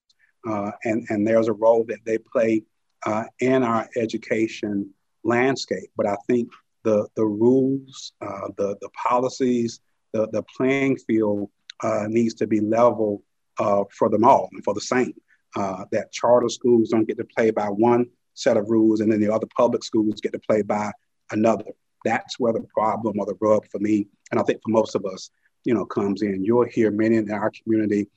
uh, 0.49 0.72
and 0.84 1.07
and 1.09 1.26
there's 1.26 1.49
a 1.49 1.53
role 1.53 1.84
that 1.88 2.01
they 2.05 2.18
play 2.18 2.62
uh, 3.07 3.24
in 3.40 3.62
our 3.62 3.88
education 3.97 4.90
landscape. 5.22 5.90
But 5.97 6.07
I 6.07 6.16
think 6.26 6.51
the 6.82 7.07
the 7.16 7.24
rules, 7.24 8.12
uh, 8.20 8.49
the 8.57 8.76
the 8.80 8.90
policies, 8.90 9.80
the 10.12 10.28
the 10.32 10.42
playing 10.57 10.97
field 10.97 11.51
uh, 11.82 12.07
needs 12.09 12.34
to 12.34 12.47
be 12.47 12.61
level 12.61 13.22
uh, 13.59 13.84
for 13.97 14.09
them 14.09 14.24
all 14.24 14.49
and 14.53 14.64
for 14.64 14.74
the 14.74 14.80
same. 14.80 15.14
that 15.55 16.11
charter 16.12 16.49
schools 16.49 16.88
don't 16.90 17.07
get 17.07 17.18
to 17.18 17.24
play 17.36 17.51
by 17.51 17.68
one 17.68 18.07
set 18.35 18.57
of 18.57 18.68
rules, 18.68 19.01
and 19.01 19.11
then 19.11 19.20
the 19.20 19.32
other 19.32 19.47
public 19.57 19.85
schools 19.85 20.20
get 20.20 20.32
to 20.32 20.39
play 20.39 20.62
by 20.62 20.93
another. 21.30 21.64
That's 22.05 22.39
where 22.39 22.53
the 22.53 22.66
problem 22.74 23.18
or 23.18 23.26
the 23.26 23.37
rub 23.41 23.66
for 23.70 23.78
me, 23.78 24.09
and 24.30 24.39
I 24.39 24.43
think 24.43 24.61
for 24.62 24.70
most 24.70 24.95
of 24.95 25.05
us, 25.07 25.30
you 25.64 25.74
know, 25.74 25.87
comes 25.87 26.22
in. 26.22 26.45
You'll 26.45 26.64
hear 26.64 26.91
many 26.91 27.16
in 27.16 27.30
our 27.30 27.51
community. 27.51 28.09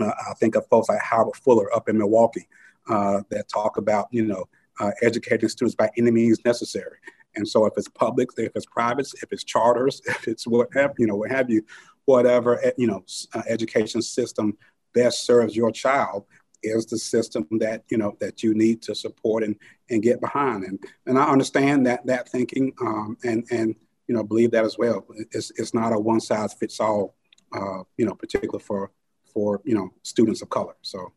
Uh, 0.00 0.12
I 0.30 0.34
think 0.34 0.56
of 0.56 0.66
folks 0.68 0.88
like 0.88 1.00
Howard 1.00 1.36
Fuller 1.36 1.74
up 1.74 1.88
in 1.88 1.98
Milwaukee 1.98 2.48
uh, 2.88 3.22
that 3.30 3.48
talk 3.48 3.76
about, 3.76 4.08
you 4.10 4.24
know, 4.24 4.48
uh, 4.80 4.90
educating 5.02 5.48
students 5.48 5.74
by 5.74 5.90
any 5.96 6.10
means 6.10 6.44
necessary. 6.44 6.98
And 7.36 7.46
so, 7.46 7.66
if 7.66 7.74
it's 7.76 7.88
public, 7.88 8.30
if 8.36 8.52
it's 8.54 8.66
private, 8.66 9.08
if 9.22 9.32
it's 9.32 9.44
charters, 9.44 10.00
if 10.06 10.26
it's 10.28 10.46
whatever, 10.46 10.94
you 10.98 11.06
know, 11.06 11.16
what 11.16 11.30
have 11.30 11.50
you, 11.50 11.64
whatever, 12.04 12.64
eh, 12.64 12.72
you 12.76 12.86
know, 12.86 13.04
uh, 13.34 13.42
education 13.48 14.02
system 14.02 14.56
best 14.94 15.24
serves 15.24 15.54
your 15.54 15.70
child, 15.70 16.24
is 16.62 16.86
the 16.86 16.98
system 16.98 17.46
that 17.52 17.84
you 17.88 17.96
know 17.96 18.16
that 18.20 18.42
you 18.42 18.54
need 18.54 18.82
to 18.82 18.94
support 18.94 19.44
and 19.44 19.56
and 19.90 20.02
get 20.02 20.20
behind 20.20 20.64
and 20.64 20.78
and 21.06 21.18
I 21.18 21.30
understand 21.30 21.86
that 21.86 22.04
that 22.06 22.28
thinking 22.28 22.72
um, 22.80 23.16
and 23.24 23.44
and 23.50 23.74
you 24.06 24.14
know 24.14 24.24
believe 24.24 24.50
that 24.52 24.64
as 24.64 24.76
well 24.78 25.04
it's, 25.32 25.52
it's 25.56 25.74
not 25.74 25.92
a 25.92 25.98
one 25.98 26.20
size 26.20 26.54
fits 26.54 26.80
all 26.80 27.14
uh, 27.52 27.82
you 27.96 28.06
know, 28.06 28.14
particular 28.14 28.58
for 28.58 28.90
for 29.32 29.60
you 29.64 29.74
know 29.74 29.90
students 30.02 30.42
of 30.42 30.48
color. 30.48 30.74
So. 30.82 31.12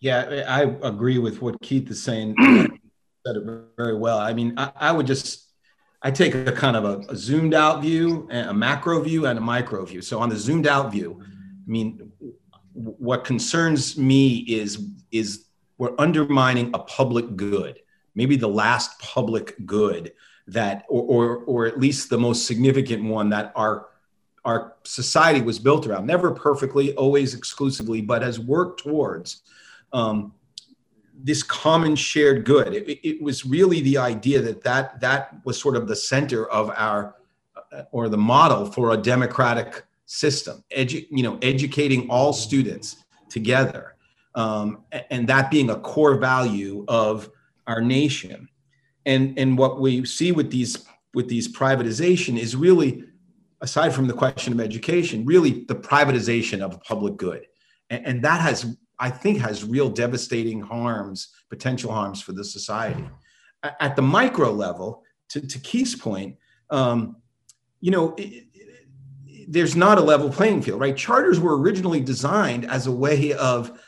Yeah, 0.00 0.44
I 0.48 0.62
agree 0.62 1.18
with 1.18 1.40
what 1.40 1.60
Keith 1.60 1.88
is 1.88 2.02
saying. 2.02 2.34
said 3.24 3.36
it 3.36 3.44
very 3.76 3.96
well. 3.96 4.18
I 4.18 4.32
mean, 4.32 4.54
I, 4.56 4.72
I 4.74 4.92
would 4.92 5.06
just 5.06 5.52
I 6.02 6.10
take 6.10 6.34
a 6.34 6.50
kind 6.50 6.76
of 6.76 6.84
a, 6.84 7.12
a, 7.12 7.16
zoomed 7.16 7.54
out 7.54 7.82
view, 7.82 8.26
and 8.28 8.50
a 8.50 8.54
macro 8.54 9.00
view, 9.00 9.26
and 9.26 9.38
a 9.38 9.40
micro 9.40 9.84
view. 9.84 10.02
So 10.02 10.18
on 10.18 10.28
the 10.28 10.36
zoomed 10.36 10.66
out 10.66 10.90
view, 10.90 11.22
I 11.22 11.70
mean, 11.70 12.10
what 12.74 13.24
concerns 13.24 13.96
me 13.98 14.38
is 14.38 14.86
is 15.10 15.46
we're 15.78 15.94
undermining 15.98 16.70
a 16.74 16.78
public 16.78 17.36
good, 17.36 17.80
maybe 18.14 18.36
the 18.36 18.48
last 18.48 18.98
public 19.00 19.54
good 19.66 20.12
that, 20.48 20.84
or 20.88 21.02
or, 21.02 21.36
or 21.44 21.66
at 21.66 21.78
least 21.78 22.10
the 22.10 22.18
most 22.18 22.46
significant 22.46 23.04
one 23.04 23.28
that 23.30 23.52
our 23.56 23.88
our 24.44 24.74
society 24.84 25.40
was 25.40 25.58
built 25.58 25.86
around. 25.86 26.06
Never 26.06 26.32
perfectly, 26.32 26.94
always 26.94 27.34
exclusively, 27.34 28.00
but 28.00 28.22
has 28.22 28.40
worked 28.40 28.82
towards. 28.82 29.42
Um, 29.92 30.34
this 31.14 31.42
common 31.42 31.94
shared 31.94 32.44
good. 32.44 32.74
It, 32.74 33.08
it, 33.08 33.22
was 33.22 33.46
really 33.46 33.80
the 33.82 33.98
idea 33.98 34.40
that, 34.40 34.64
that 34.64 35.00
that 35.00 35.36
was 35.44 35.60
sort 35.60 35.76
of 35.76 35.86
the 35.86 35.94
center 35.94 36.46
of 36.46 36.70
our 36.70 37.14
uh, 37.72 37.82
or 37.92 38.08
the 38.08 38.16
model 38.16 38.66
for 38.66 38.92
a 38.92 38.96
democratic 38.96 39.84
system. 40.12 40.62
Edu, 40.76 41.06
you 41.10 41.22
know, 41.22 41.38
educating 41.40 42.08
all 42.10 42.34
students 42.34 42.96
together, 43.30 43.96
um, 44.34 44.84
and 45.10 45.26
that 45.26 45.50
being 45.50 45.70
a 45.70 45.76
core 45.76 46.16
value 46.16 46.84
of 46.86 47.30
our 47.66 47.80
nation. 47.80 48.48
And 49.06 49.38
and 49.38 49.56
what 49.56 49.80
we 49.80 50.04
see 50.04 50.30
with 50.30 50.50
these 50.50 50.84
with 51.14 51.28
these 51.28 51.48
privatization 51.48 52.38
is 52.38 52.54
really, 52.54 53.04
aside 53.62 53.94
from 53.94 54.06
the 54.06 54.12
question 54.12 54.52
of 54.52 54.60
education, 54.60 55.24
really 55.24 55.64
the 55.66 55.74
privatization 55.74 56.60
of 56.60 56.74
a 56.74 56.78
public 56.78 57.16
good, 57.16 57.46
and, 57.88 58.06
and 58.06 58.24
that 58.24 58.40
has 58.42 58.76
I 58.98 59.10
think 59.10 59.40
has 59.40 59.64
real 59.64 59.88
devastating 59.88 60.60
harms, 60.60 61.28
potential 61.48 61.90
harms 61.90 62.20
for 62.20 62.32
the 62.32 62.44
society. 62.44 63.08
At 63.80 63.96
the 63.96 64.02
micro 64.02 64.50
level, 64.50 65.02
to, 65.30 65.40
to 65.40 65.58
Keith's 65.58 65.94
point, 65.94 66.36
um, 66.70 67.16
you 67.80 67.90
know, 67.90 68.14
it, 68.16 68.46
there's 69.48 69.76
not 69.76 69.98
a 69.98 70.02
level 70.02 70.30
playing 70.30 70.62
field, 70.62 70.80
right? 70.80 70.96
Charters 70.96 71.40
were 71.40 71.58
originally 71.58 72.00
designed 72.00 72.64
as 72.64 72.86
a 72.86 72.92
way 72.92 73.32
of 73.34 73.78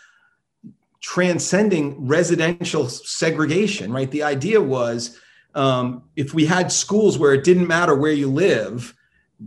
transcending 1.01 2.07
residential 2.07 2.89
segregation, 2.89 3.93
right? 3.93 4.11
The 4.11 4.23
idea 4.23 4.61
was 4.61 5.19
um, 5.55 6.05
if 6.17 6.35
we 6.35 6.47
had 6.47 6.73
schools 6.73 7.19
where 7.19 7.35
it 7.35 7.45
didn't 7.45 7.67
matter 7.67 7.95
where 7.95 8.13
you 8.13 8.31
live, 8.31 8.95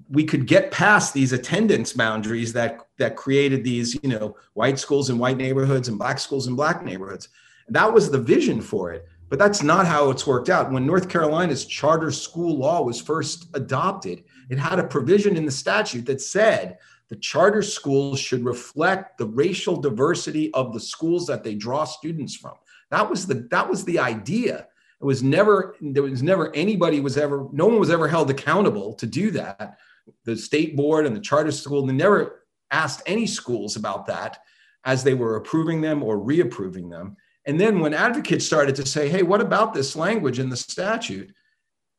we 0.10 0.24
could 0.24 0.48
get 0.48 0.72
past 0.72 1.14
these 1.14 1.34
attendance 1.34 1.94
boundaries 1.94 2.54
that 2.54 2.80
that 2.98 3.16
created 3.16 3.64
these 3.64 3.98
you 4.04 4.10
know 4.10 4.36
white 4.54 4.78
schools 4.80 5.10
in 5.10 5.18
white 5.18 5.38
neighborhoods 5.38 5.88
and 5.88 5.98
black 5.98 6.20
schools 6.20 6.48
in 6.48 6.56
black 6.56 6.84
neighborhoods 6.84 7.30
that 7.70 7.92
was 7.92 8.12
the 8.12 8.18
vision 8.18 8.62
for 8.62 8.92
it 8.92 9.08
but 9.30 9.40
that's 9.40 9.64
not 9.64 9.88
how 9.88 10.10
it's 10.10 10.28
worked 10.28 10.50
out 10.50 10.72
when 10.72 10.86
north 10.86 11.10
carolina's 11.10 11.66
charter 11.66 12.12
school 12.12 12.58
law 12.58 12.82
was 12.82 13.02
first 13.02 13.48
adopted 13.54 14.24
it 14.50 14.60
had 14.60 14.80
a 14.80 14.88
provision 14.88 15.36
in 15.38 15.46
the 15.46 15.52
statute 15.52 16.06
that 16.06 16.22
said 16.22 16.78
the 17.10 17.16
charter 17.16 17.62
schools 17.62 18.20
should 18.20 18.44
reflect 18.44 19.18
the 19.18 19.26
racial 19.26 19.78
diversity 19.78 20.54
of 20.54 20.74
the 20.74 20.80
schools 20.80 21.26
that 21.28 21.44
they 21.44 21.56
draw 21.56 21.84
students 21.84 22.36
from 22.36 22.54
that 22.92 23.10
was 23.10 23.26
the 23.28 23.48
that 23.52 23.70
was 23.70 23.84
the 23.86 24.00
idea 24.00 24.68
it 25.00 25.06
was 25.06 25.22
never 25.22 25.76
there 25.80 26.04
was 26.04 26.24
never 26.24 26.54
anybody 26.56 27.00
was 27.00 27.18
ever 27.18 27.48
no 27.52 27.68
one 27.68 27.80
was 27.80 27.92
ever 27.92 28.08
held 28.08 28.30
accountable 28.30 28.94
to 28.96 29.06
do 29.06 29.32
that. 29.32 29.78
The 30.26 30.36
state 30.36 30.76
board 30.76 31.06
and 31.06 31.16
the 31.16 31.22
charter 31.22 31.52
school 31.52 31.86
they 31.86 31.94
never 31.94 32.46
asked 32.72 33.04
any 33.06 33.28
schools 33.28 33.76
about 33.76 34.08
that 34.08 34.40
as 34.86 35.04
they 35.04 35.14
were 35.14 35.36
approving 35.36 35.82
them 35.82 36.02
or 36.02 36.18
reapproving 36.18 36.90
them. 36.90 37.16
And 37.46 37.60
then 37.60 37.80
when 37.80 37.94
advocates 37.94 38.46
started 38.46 38.76
to 38.76 38.86
say, 38.86 39.08
"Hey, 39.08 39.24
what 39.24 39.42
about 39.42 39.74
this 39.74 39.96
language 39.96 40.40
in 40.40 40.50
the 40.50 40.58
statute?" 40.58 41.34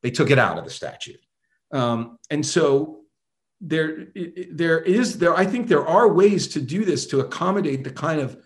They 0.02 0.10
took 0.10 0.30
it 0.30 0.38
out 0.38 0.58
of 0.58 0.64
the 0.64 0.70
statute. 0.70 1.20
Um, 1.72 2.18
and 2.30 2.44
so 2.44 3.00
there, 3.60 4.08
there 4.50 4.80
is 4.80 5.18
there. 5.18 5.36
I 5.36 5.44
think 5.44 5.68
there 5.68 5.86
are 5.86 6.08
ways 6.08 6.48
to 6.48 6.60
do 6.60 6.84
this 6.84 7.06
to 7.08 7.20
accommodate 7.20 7.84
the 7.84 7.90
kind 7.90 8.20
of 8.20 8.40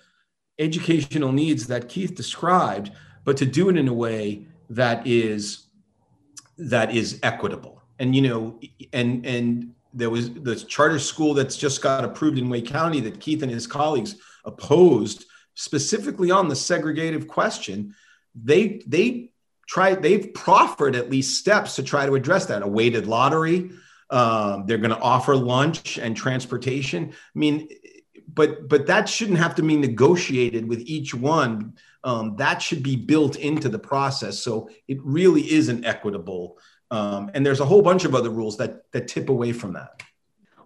educational 0.59 1.33
needs 1.33 1.67
that 1.67 1.89
Keith 1.89 2.15
described 2.15 2.91
but 3.25 3.37
to 3.37 3.47
do 3.47 3.69
it 3.69 3.77
in 3.77 3.89
a 3.89 3.93
way 3.93 4.47
that 4.71 5.07
is 5.07 5.67
that 6.59 6.95
is 6.95 7.19
equitable. 7.23 7.83
And 7.99 8.15
you 8.15 8.23
know, 8.23 8.61
and 8.93 9.25
and 9.25 9.75
there 9.95 10.11
was 10.11 10.33
the 10.33 10.57
charter 10.57 10.99
school 10.99 11.35
that's 11.35 11.57
just 11.57 11.83
got 11.83 12.05
approved 12.05 12.39
in 12.39 12.49
Wake 12.49 12.67
County 12.67 13.01
that 13.01 13.21
Keith 13.21 13.43
and 13.43 13.53
his 13.53 13.67
colleagues 13.67 14.17
opposed 14.45 15.27
specifically 15.55 16.31
on 16.31 16.49
the 16.49 16.55
segregative 16.55 17.29
question. 17.29 17.95
They 18.35 18.83
they 18.87 19.32
tried 19.73 20.03
they've 20.03 20.35
proffered 20.35 20.95
at 20.95 21.09
least 21.09 21.39
steps 21.39 21.77
to 21.77 21.83
try 21.83 22.05
to 22.05 22.15
address 22.15 22.47
that. 22.47 22.63
A 22.63 22.69
weighted 22.69 23.07
lottery. 23.07 23.71
Um, 24.11 24.67
they're 24.67 24.77
going 24.77 24.91
to 24.91 25.01
offer 25.01 25.35
lunch 25.35 25.97
and 25.97 26.15
transportation. 26.15 27.11
I 27.13 27.39
mean, 27.39 27.69
but 28.29 28.69
but 28.69 28.87
that 28.89 29.09
shouldn't 29.09 29.39
have 29.39 29.55
to 29.55 29.63
be 29.63 29.77
negotiated 29.77 30.69
with 30.69 30.81
each 30.81 31.15
one 31.15 31.75
um, 32.05 32.37
that 32.37 32.61
should 32.61 32.83
be 32.83 32.97
built 32.97 33.37
into 33.37 33.69
the 33.69 33.79
process. 33.79 34.39
So 34.41 34.69
it 34.89 34.99
really 35.03 35.43
is 35.43 35.69
an 35.69 35.85
equitable. 35.85 36.59
Um, 36.91 37.31
and 37.33 37.47
there's 37.47 37.61
a 37.61 37.65
whole 37.65 37.81
bunch 37.81 38.05
of 38.05 38.15
other 38.15 38.31
rules 38.31 38.59
that 38.59 38.91
that 38.93 39.09
tip 39.09 39.31
away 39.31 39.53
from 39.53 39.73
that. 39.73 40.03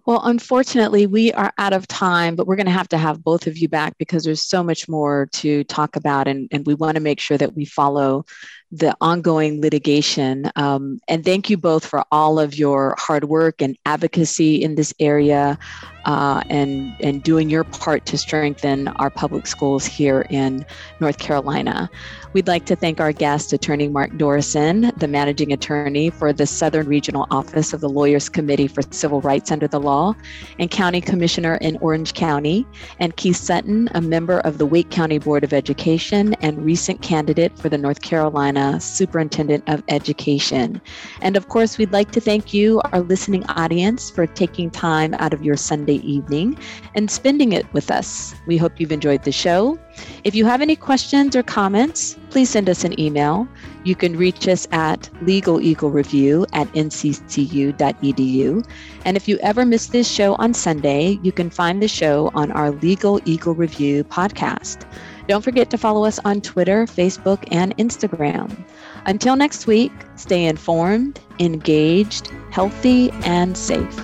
Well, 0.07 0.21
unfortunately, 0.23 1.05
we 1.05 1.33
are 1.33 1.51
out 1.57 1.73
of 1.73 1.85
time, 1.85 2.37
but 2.37 2.47
we're 2.47 2.55
going 2.55 2.67
to 2.67 2.71
have 2.71 2.87
to 2.89 2.97
have 2.97 3.21
both 3.21 3.45
of 3.45 3.57
you 3.57 3.67
back 3.67 3.97
because 3.97 4.23
there's 4.23 4.41
so 4.41 4.63
much 4.63 4.87
more 4.87 5.27
to 5.33 5.65
talk 5.65 5.97
about, 5.97 6.29
and, 6.29 6.47
and 6.49 6.65
we 6.65 6.75
want 6.75 6.95
to 6.95 7.01
make 7.01 7.19
sure 7.19 7.37
that 7.37 7.53
we 7.53 7.65
follow 7.65 8.23
the 8.71 8.95
ongoing 8.99 9.61
litigation. 9.61 10.51
Um, 10.55 10.99
and 11.07 11.23
thank 11.23 11.49
you 11.49 11.57
both 11.57 11.85
for 11.85 12.03
all 12.11 12.37
of 12.39 12.57
your 12.57 12.95
hard 12.97 13.25
work 13.25 13.61
and 13.61 13.77
advocacy 13.85 14.61
in 14.61 14.75
this 14.75 14.93
area 14.99 15.57
uh, 16.05 16.41
and, 16.49 16.95
and 17.01 17.23
doing 17.23 17.49
your 17.49 17.63
part 17.63 18.05
to 18.05 18.17
strengthen 18.17 18.87
our 18.89 19.09
public 19.09 19.47
schools 19.47 19.85
here 19.85 20.25
in 20.29 20.65
North 20.99 21.17
Carolina. 21.19 21.89
We'd 22.33 22.47
like 22.47 22.65
to 22.67 22.75
thank 22.75 22.99
our 22.99 23.11
guest, 23.11 23.51
Attorney 23.51 23.87
Mark 23.87 24.11
Dorosin, 24.11 24.97
the 24.99 25.07
managing 25.07 25.51
attorney 25.51 26.09
for 26.09 26.31
the 26.31 26.45
Southern 26.45 26.87
Regional 26.87 27.25
Office 27.31 27.73
of 27.73 27.81
the 27.81 27.89
Lawyers 27.89 28.29
Committee 28.29 28.67
for 28.67 28.81
Civil 28.91 29.21
Rights 29.21 29.51
Under 29.51 29.67
the 29.67 29.79
Law, 29.79 30.13
and 30.59 30.69
County 30.69 31.01
Commissioner 31.01 31.55
in 31.55 31.77
Orange 31.77 32.13
County, 32.13 32.65
and 32.99 33.15
Keith 33.15 33.37
Sutton, 33.37 33.89
a 33.93 34.01
member 34.01 34.39
of 34.41 34.59
the 34.59 34.65
Wake 34.65 34.89
County 34.91 35.19
Board 35.19 35.43
of 35.43 35.51
Education 35.51 36.35
and 36.35 36.63
recent 36.63 37.01
candidate 37.01 37.57
for 37.57 37.69
the 37.69 37.77
North 37.77 38.01
Carolina 38.01 38.56
Superintendent 38.79 39.63
of 39.67 39.83
Education. 39.87 40.81
And 41.21 41.35
of 41.35 41.47
course, 41.49 41.77
we'd 41.77 41.91
like 41.91 42.11
to 42.11 42.21
thank 42.21 42.53
you, 42.53 42.81
our 42.91 43.01
listening 43.01 43.45
audience, 43.45 44.09
for 44.09 44.25
taking 44.27 44.69
time 44.69 45.13
out 45.15 45.33
of 45.33 45.43
your 45.43 45.55
Sunday 45.55 45.99
evening 46.03 46.57
and 46.95 47.09
spending 47.09 47.53
it 47.53 47.71
with 47.73 47.91
us. 47.91 48.35
We 48.45 48.57
hope 48.57 48.79
you've 48.79 48.91
enjoyed 48.91 49.23
the 49.23 49.31
show. 49.31 49.77
If 50.23 50.35
you 50.35 50.45
have 50.45 50.61
any 50.61 50.75
questions 50.75 51.35
or 51.35 51.43
comments, 51.43 52.17
please 52.29 52.49
send 52.49 52.69
us 52.69 52.83
an 52.83 52.99
email. 52.99 53.47
You 53.83 53.95
can 53.95 54.17
reach 54.17 54.47
us 54.47 54.67
at 54.71 55.09
legaleaglereview 55.23 56.45
at 56.53 56.67
nccu.edu. 56.73 58.67
And 59.05 59.17
if 59.17 59.27
you 59.27 59.37
ever 59.37 59.65
miss 59.65 59.87
this 59.87 60.07
show 60.09 60.35
on 60.35 60.53
Sunday, 60.53 61.19
you 61.23 61.31
can 61.31 61.49
find 61.49 61.81
the 61.81 61.87
show 61.87 62.29
on 62.35 62.51
our 62.51 62.71
Legal 62.71 63.21
Eagle 63.25 63.55
Review 63.55 64.03
podcast. 64.03 64.85
Don't 65.27 65.43
forget 65.43 65.69
to 65.71 65.77
follow 65.77 66.05
us 66.05 66.19
on 66.23 66.39
Twitter, 66.41 66.85
Facebook, 66.85 67.45
and 67.51 67.75
Instagram. 67.77 68.63
Until 69.05 69.35
next 69.35 69.67
week, 69.67 69.91
stay 70.15 70.45
informed, 70.45 71.19
engaged, 71.39 72.31
healthy, 72.51 73.11
and 73.23 73.57
safe. 73.57 73.99